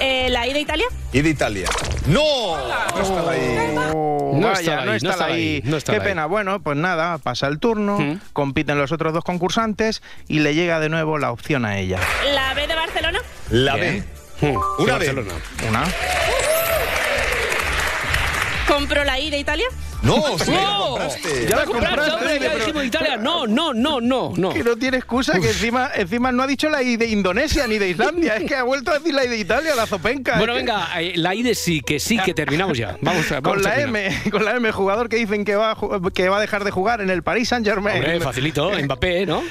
Eh, 0.00 0.28
¿La 0.30 0.46
ida 0.46 0.58
a 0.58 0.60
Italia? 0.60 0.86
Y 1.12 1.20
de 1.20 1.28
Italia. 1.30 1.68
¡No! 2.06 2.56
No 2.56 3.28
ahí. 3.28 3.74
Oh, 3.92 4.32
No 4.34 4.46
vaya, 4.52 4.78
ahí, 4.78 4.84
no 4.86 4.90
no 4.92 4.94
está 4.94 5.24
ahí. 5.24 5.32
ahí, 5.32 5.62
no 5.64 5.76
estaba 5.76 5.98
Qué 5.98 6.02
ahí. 6.04 6.08
pena. 6.10 6.26
Bueno, 6.26 6.60
pues 6.60 6.76
nada, 6.76 7.18
pasa 7.18 7.48
el 7.48 7.58
turno, 7.58 7.98
compiten 8.32 8.78
los 8.78 8.92
otros 8.92 9.12
dos 9.12 9.24
concursantes 9.24 10.00
y 10.28 10.38
le 10.38 10.54
llega 10.54 10.78
de 10.78 10.88
nuevo 10.90 11.18
la 11.18 11.32
opción 11.32 11.64
a 11.64 11.76
ella. 11.78 11.98
¿La 12.34 12.54
B 12.54 12.68
de 12.68 12.74
Barcelona? 12.76 13.18
La 13.50 13.74
Bien. 13.74 14.06
B. 14.40 14.48
Una 14.78 14.96
B. 14.98 15.06
Barcelona. 15.12 15.32
Una. 15.68 15.82
¿Compro 18.80 19.04
la 19.04 19.18
I 19.20 19.30
de 19.30 19.38
Italia? 19.38 19.66
No, 20.02 20.38
sí, 20.38 20.50
ya 20.50 20.56
la 20.62 20.76
compraste. 20.78 21.46
Ya 21.46 21.56
la 21.56 21.64
compraste, 21.66 22.10
hombre, 22.10 22.38
ya 22.40 22.54
dijimos 22.56 22.84
Italia. 22.86 23.16
No, 23.18 23.46
no, 23.46 23.74
no, 23.74 24.00
no, 24.00 24.32
no. 24.34 24.48
Que 24.54 24.64
no 24.64 24.74
tiene 24.76 24.96
excusa, 24.96 25.38
que 25.38 25.48
encima, 25.48 25.90
encima 25.94 26.32
no 26.32 26.42
ha 26.42 26.46
dicho 26.46 26.70
la 26.70 26.82
I 26.82 26.96
de 26.96 27.06
Indonesia 27.06 27.66
ni 27.66 27.76
de 27.76 27.90
Islandia, 27.90 28.36
es 28.36 28.44
que 28.44 28.54
ha 28.56 28.62
vuelto 28.62 28.90
a 28.92 28.94
decir 28.98 29.12
la 29.12 29.24
I 29.24 29.28
de 29.28 29.36
Italia, 29.36 29.74
la 29.74 29.86
zopenca. 29.86 30.38
Bueno, 30.38 30.54
venga, 30.54 30.88
eh, 31.00 31.12
la 31.16 31.34
I 31.34 31.42
de 31.42 31.54
sí, 31.54 31.82
que 31.82 32.00
sí, 32.00 32.18
que 32.18 32.32
terminamos 32.32 32.78
ya. 32.78 32.96
Vamos, 33.02 33.30
a- 33.30 33.40
vamos 33.40 33.56
Con 33.58 33.62
la 33.62 33.74
terminando. 33.76 33.98
M, 34.24 34.30
con 34.30 34.44
la 34.46 34.56
M, 34.56 34.72
jugador 34.72 35.08
que 35.10 35.16
dicen 35.16 35.44
que 35.44 35.54
va, 35.56 35.72
a 35.72 35.76
que 36.14 36.28
va 36.30 36.38
a 36.38 36.40
dejar 36.40 36.64
de 36.64 36.70
jugar 36.70 37.02
en 37.02 37.10
el 37.10 37.22
Paris 37.22 37.50
Saint 37.50 37.66
Germain. 37.66 37.96
Hombre, 37.98 38.20
facilito, 38.20 38.70
Mbappé, 38.72 39.26
¿no? 39.26 39.42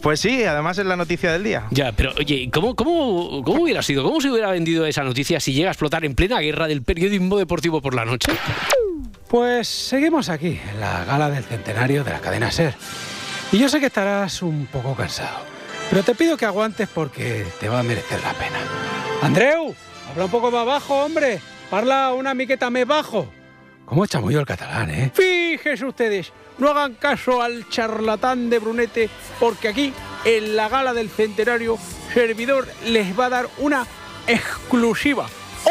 Pues 0.00 0.20
sí, 0.20 0.44
además 0.44 0.78
es 0.78 0.86
la 0.86 0.96
noticia 0.96 1.32
del 1.32 1.44
día. 1.44 1.64
Ya, 1.70 1.92
pero 1.92 2.12
oye, 2.18 2.48
¿cómo, 2.52 2.74
cómo, 2.76 3.42
¿cómo 3.44 3.62
hubiera 3.62 3.82
sido? 3.82 4.04
¿Cómo 4.04 4.20
se 4.20 4.30
hubiera 4.30 4.50
vendido 4.50 4.86
esa 4.86 5.02
noticia 5.02 5.40
si 5.40 5.52
llega 5.52 5.68
a 5.68 5.72
explotar 5.72 6.04
en 6.04 6.14
plena 6.14 6.38
guerra 6.40 6.68
del 6.68 6.82
periodismo 6.82 7.38
deportivo 7.38 7.80
por 7.80 7.94
la 7.94 8.04
noche? 8.04 8.32
Pues 9.28 9.66
seguimos 9.66 10.28
aquí, 10.28 10.60
en 10.72 10.80
la 10.80 11.04
gala 11.04 11.30
del 11.30 11.44
centenario 11.44 12.04
de 12.04 12.12
la 12.12 12.20
cadena 12.20 12.50
SER. 12.50 12.74
Y 13.52 13.58
yo 13.58 13.68
sé 13.68 13.80
que 13.80 13.86
estarás 13.86 14.42
un 14.42 14.66
poco 14.66 14.94
cansado, 14.94 15.38
pero 15.90 16.02
te 16.02 16.14
pido 16.14 16.36
que 16.36 16.46
aguantes 16.46 16.88
porque 16.92 17.44
te 17.58 17.68
va 17.68 17.80
a 17.80 17.82
merecer 17.82 18.20
la 18.22 18.32
pena. 18.34 18.58
Andreu, 19.22 19.74
habla 20.10 20.24
un 20.26 20.30
poco 20.30 20.50
más 20.50 20.66
bajo, 20.66 21.04
hombre. 21.04 21.40
Parla 21.70 22.12
una 22.12 22.34
miqueta 22.34 22.70
más 22.70 22.86
bajo. 22.86 23.28
¿Cómo 23.86 24.04
yo 24.04 24.40
el 24.40 24.46
catalán, 24.46 24.90
eh? 24.90 25.12
Fíjense 25.14 25.86
ustedes, 25.86 26.32
no 26.58 26.68
hagan 26.68 26.94
caso 26.94 27.40
al 27.40 27.68
charlatán 27.68 28.50
de 28.50 28.58
Brunete, 28.58 29.08
porque 29.38 29.68
aquí, 29.68 29.92
en 30.24 30.56
la 30.56 30.68
gala 30.68 30.92
del 30.92 31.08
centenario, 31.08 31.78
Servidor 32.12 32.66
les 32.84 33.18
va 33.18 33.26
a 33.26 33.30
dar 33.30 33.48
una 33.58 33.86
exclusiva. 34.26 35.28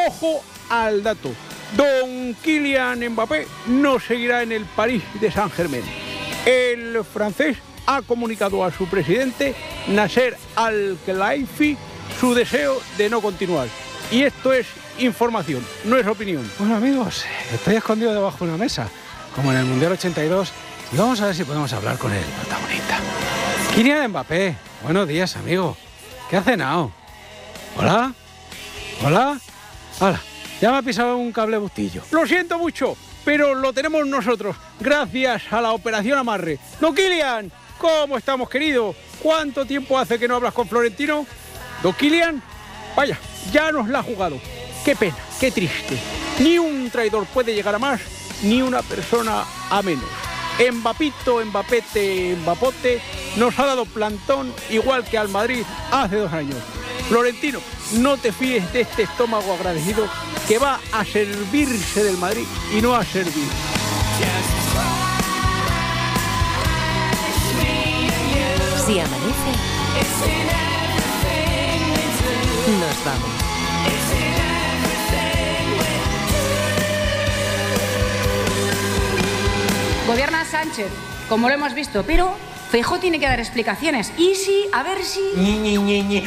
Ojo 0.08 0.42
al 0.70 1.04
dato. 1.04 1.32
Don 1.76 2.36
Kylian 2.42 3.06
Mbappé 3.10 3.48
no 3.68 4.00
seguirá 4.00 4.44
en 4.44 4.54
el 4.54 4.64
París 4.64 5.04
de 5.20 5.30
Saint-Germain. 5.30 5.84
El 6.46 7.04
francés 7.04 7.58
ha 7.86 8.02
comunicado 8.02 8.64
a 8.64 8.72
su 8.72 8.88
presidente, 8.88 9.56
Nasser 9.90 10.38
Al-Khelaifi, 10.56 11.78
su 12.20 12.34
deseo 12.34 12.82
de 12.98 13.10
no 13.10 13.20
continuar. 13.20 13.68
Y 14.10 14.24
esto 14.24 14.54
es 14.54 14.68
información, 15.00 15.66
no 15.84 15.98
es 15.98 16.08
opinión. 16.08 16.50
Bueno, 16.60 16.76
amigos, 16.76 17.26
estoy 17.54 17.76
escondido 17.76 18.14
debajo 18.14 18.38
de 18.40 18.52
una 18.52 18.58
mesa, 18.58 18.88
como 19.36 19.52
en 19.52 19.60
el 19.60 19.66
Mundial 19.66 19.94
82, 19.94 20.52
y 20.94 20.98
vamos 20.98 21.20
a 21.22 21.28
ver 21.28 21.36
si 21.36 21.44
podemos 21.44 21.72
hablar 21.74 21.98
con 21.98 22.12
el 22.12 22.24
protagonista. 22.24 23.00
Kylian 23.74 24.10
Mbappé, 24.10 24.56
buenos 24.84 25.08
días, 25.08 25.36
amigo. 25.36 25.76
¿Qué 26.30 26.38
ha 26.38 26.42
cenado? 26.42 26.92
¿Hola? 27.78 28.14
¿Hola? 29.04 29.40
Hola. 30.00 30.22
Ya 30.62 30.72
me 30.72 30.78
ha 30.78 30.82
pisado 30.82 31.18
un 31.18 31.32
cable 31.32 31.58
bustillo. 31.58 32.02
Lo 32.12 32.26
siento 32.26 32.58
mucho, 32.58 32.96
pero 33.26 33.54
lo 33.56 33.74
tenemos 33.74 34.08
nosotros, 34.08 34.56
gracias 34.80 35.44
a 35.52 35.62
la 35.62 35.74
operación 35.74 36.18
Amarre. 36.18 36.60
¡Don 36.80 36.96
Kilian! 36.96 37.52
¿Cómo 37.78 38.18
estamos, 38.18 38.50
querido? 38.50 38.96
¿Cuánto 39.22 39.66
tiempo 39.66 40.00
hace 40.00 40.18
que 40.18 40.28
no 40.28 40.36
hablas 40.36 40.54
con 40.54 40.68
Florentino? 40.68 41.26
¿Don 41.84 41.94
Kilian? 41.94 42.42
Vaya, 42.96 43.20
ya 43.52 43.72
nos 43.72 43.90
la 43.90 44.00
ha 44.00 44.04
jugado. 44.04 44.40
Qué 44.86 44.96
pena, 44.96 45.16
qué 45.40 45.50
triste. 45.50 45.98
Ni 46.40 46.60
un 46.60 46.92
traidor 46.92 47.26
puede 47.26 47.56
llegar 47.56 47.74
a 47.74 47.80
más, 47.80 48.00
ni 48.44 48.62
una 48.62 48.84
persona 48.84 49.44
a 49.72 49.82
menos. 49.82 50.06
Embapito, 50.60 51.42
Embapete, 51.42 52.34
Embapote 52.34 53.02
nos 53.36 53.58
ha 53.58 53.66
dado 53.66 53.86
plantón 53.86 54.54
igual 54.70 55.04
que 55.04 55.18
al 55.18 55.30
Madrid 55.30 55.64
hace 55.92 56.18
dos 56.18 56.32
años. 56.32 56.58
Florentino, 57.10 57.60
no 57.94 58.18
te 58.18 58.32
fíes 58.32 58.72
de 58.74 58.82
este 58.82 59.04
estómago 59.04 59.56
agradecido 59.56 60.08
que 60.48 60.60
va 60.60 60.80
a 60.92 61.04
servirse 61.04 62.04
del 62.04 62.18
Madrid 62.18 62.46
y 62.78 62.80
no 62.80 62.94
a 62.94 63.04
servir. 63.04 63.48
Si 68.86 69.00
amanece, 69.00 69.52
nos 72.80 73.06
vamos. 73.06 73.35
Gobierna 80.08 80.46
Sánchez, 80.46 80.92
como 81.28 81.48
lo 81.48 81.56
hemos 81.56 81.74
visto, 81.74 82.04
pero 82.04 82.36
Feijóo 82.70 83.00
tiene 83.00 83.20
que 83.20 83.26
dar 83.26 83.40
explicaciones. 83.40 84.14
Y 84.18 84.36
si, 84.36 84.68
a 84.72 84.84
ver 84.84 85.04
si... 85.04 85.20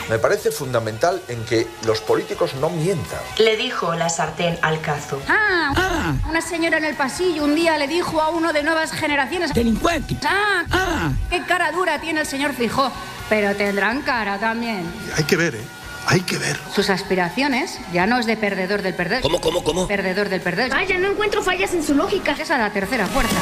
Me 0.08 0.18
parece 0.18 0.50
fundamental 0.50 1.22
en 1.28 1.44
que 1.44 1.68
los 1.86 2.00
políticos 2.00 2.54
no 2.60 2.70
mientan. 2.70 3.20
Le 3.38 3.56
dijo 3.56 3.94
la 3.94 4.08
sartén 4.08 4.58
al 4.62 4.80
cazo. 4.80 5.22
Ah, 5.28 6.14
una 6.28 6.40
señora 6.40 6.78
en 6.78 6.86
el 6.86 6.96
pasillo 6.96 7.44
un 7.44 7.54
día 7.54 7.78
le 7.78 7.86
dijo 7.86 8.20
a 8.20 8.30
uno 8.30 8.52
de 8.52 8.64
nuevas 8.64 8.90
generaciones... 8.90 9.54
Delincuente. 9.54 10.16
Ah, 10.24 11.12
qué 11.30 11.44
cara 11.44 11.70
dura 11.70 12.00
tiene 12.00 12.22
el 12.22 12.26
señor 12.26 12.54
Fijó. 12.54 12.90
Pero 13.28 13.54
tendrán 13.54 14.02
cara 14.02 14.38
también. 14.38 14.90
Hay 15.16 15.22
que 15.22 15.36
ver, 15.36 15.54
¿eh? 15.54 15.77
Hay 16.10 16.22
que 16.22 16.38
ver. 16.38 16.58
Sus 16.74 16.88
aspiraciones 16.88 17.78
ya 17.92 18.06
no 18.06 18.18
es 18.18 18.24
de 18.24 18.38
perdedor 18.38 18.80
del 18.80 18.94
perder. 18.94 19.20
¿Cómo, 19.20 19.42
cómo, 19.42 19.62
cómo? 19.62 19.86
Perdedor 19.86 20.30
del 20.30 20.40
perder. 20.40 20.70
Vaya, 20.70 20.96
no 20.96 21.10
encuentro 21.10 21.42
fallas 21.42 21.74
en 21.74 21.84
su 21.84 21.94
lógica. 21.94 22.32
Esa 22.32 22.54
es 22.54 22.60
la 22.60 22.72
tercera 22.72 23.06
fuerza. 23.06 23.36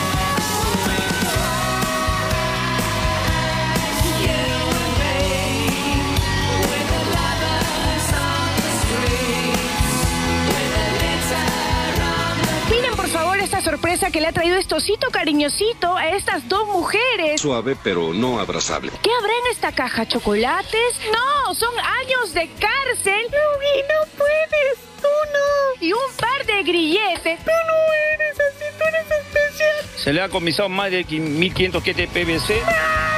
Sorpresa 14.06 14.10
que 14.10 14.20
le 14.20 14.28
ha 14.28 14.32
traído 14.32 14.56
este 14.56 14.74
osito 14.74 15.10
cariñosito 15.10 15.94
a 15.96 16.08
estas 16.10 16.48
dos 16.48 16.66
mujeres. 16.68 17.40
Suave 17.40 17.76
pero 17.82 18.12
no 18.12 18.38
abrazable. 18.38 18.92
¿Qué 19.02 19.10
habrá 19.18 19.32
en 19.32 19.52
esta 19.52 19.72
caja? 19.72 20.06
¿Chocolates? 20.06 21.00
No, 21.12 21.54
son 21.54 21.74
años 21.78 22.32
de 22.32 22.48
cárcel. 22.58 23.26
Ruby, 23.26 23.82
no 23.88 24.18
puedes, 24.18 24.78
tú 25.00 25.08
no. 25.32 25.86
Y 25.86 25.92
un 25.92 26.16
par 26.18 26.46
de 26.46 26.62
grilletes. 26.62 27.38
Tú 27.44 27.50
no 27.50 27.94
eres 28.14 28.40
así, 28.40 28.64
tú 28.78 28.84
eres 28.84 29.06
especial. 29.26 29.76
Se 29.96 30.12
le 30.12 30.22
ha 30.22 30.28
comisado 30.28 30.68
más 30.68 30.90
de 30.90 31.04
1500 31.04 31.82
kits 31.82 31.96
de 31.96 32.08
PVC. 32.08 32.46
Tengo 32.46 33.15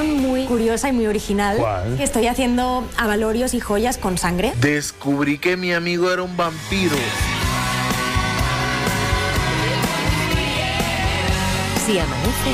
muy 0.00 0.44
curiosa 0.46 0.88
y 0.88 0.92
muy 0.92 1.06
original. 1.06 1.56
¿Cuál? 1.58 1.96
Que 1.96 2.04
estoy 2.04 2.26
haciendo 2.26 2.88
avalorios 2.96 3.54
y 3.54 3.60
joyas 3.60 3.98
con 3.98 4.18
sangre. 4.18 4.52
Descubrí 4.60 5.38
que 5.38 5.56
mi 5.56 5.72
amigo 5.72 6.12
era 6.12 6.22
un 6.22 6.36
vampiro. 6.36 6.96
Si 11.86 11.98
amanece, 11.98 12.50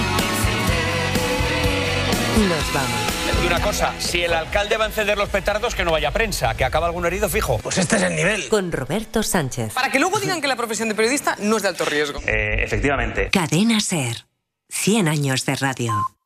nos 2.48 2.72
vamos. 2.74 3.18
Y 3.42 3.46
una 3.46 3.60
cosa, 3.60 3.94
si 3.98 4.22
el 4.22 4.32
alcalde 4.32 4.76
va 4.76 4.84
a 4.84 4.88
encender 4.88 5.16
los 5.16 5.28
petardos, 5.28 5.74
que 5.74 5.84
no 5.84 5.92
vaya 5.92 6.08
a 6.08 6.12
prensa, 6.12 6.54
que 6.56 6.64
acaba 6.64 6.86
algún 6.86 7.06
herido 7.06 7.28
fijo. 7.28 7.58
Pues 7.58 7.78
este 7.78 7.96
es 7.96 8.02
el 8.02 8.16
nivel. 8.16 8.48
Con 8.48 8.72
Roberto 8.72 9.22
Sánchez. 9.22 9.74
Para 9.74 9.90
que 9.90 10.00
luego 10.00 10.18
digan 10.18 10.40
que 10.40 10.48
la 10.48 10.56
profesión 10.56 10.88
de 10.88 10.94
periodista 10.94 11.36
no 11.40 11.56
es 11.56 11.62
de 11.62 11.68
alto 11.68 11.84
riesgo. 11.84 12.20
Eh, 12.26 12.64
efectivamente. 12.64 13.28
Cadena 13.30 13.80
Ser. 13.80 14.26
100 14.70 15.08
años 15.08 15.44
de 15.46 15.56
radio. 15.56 16.17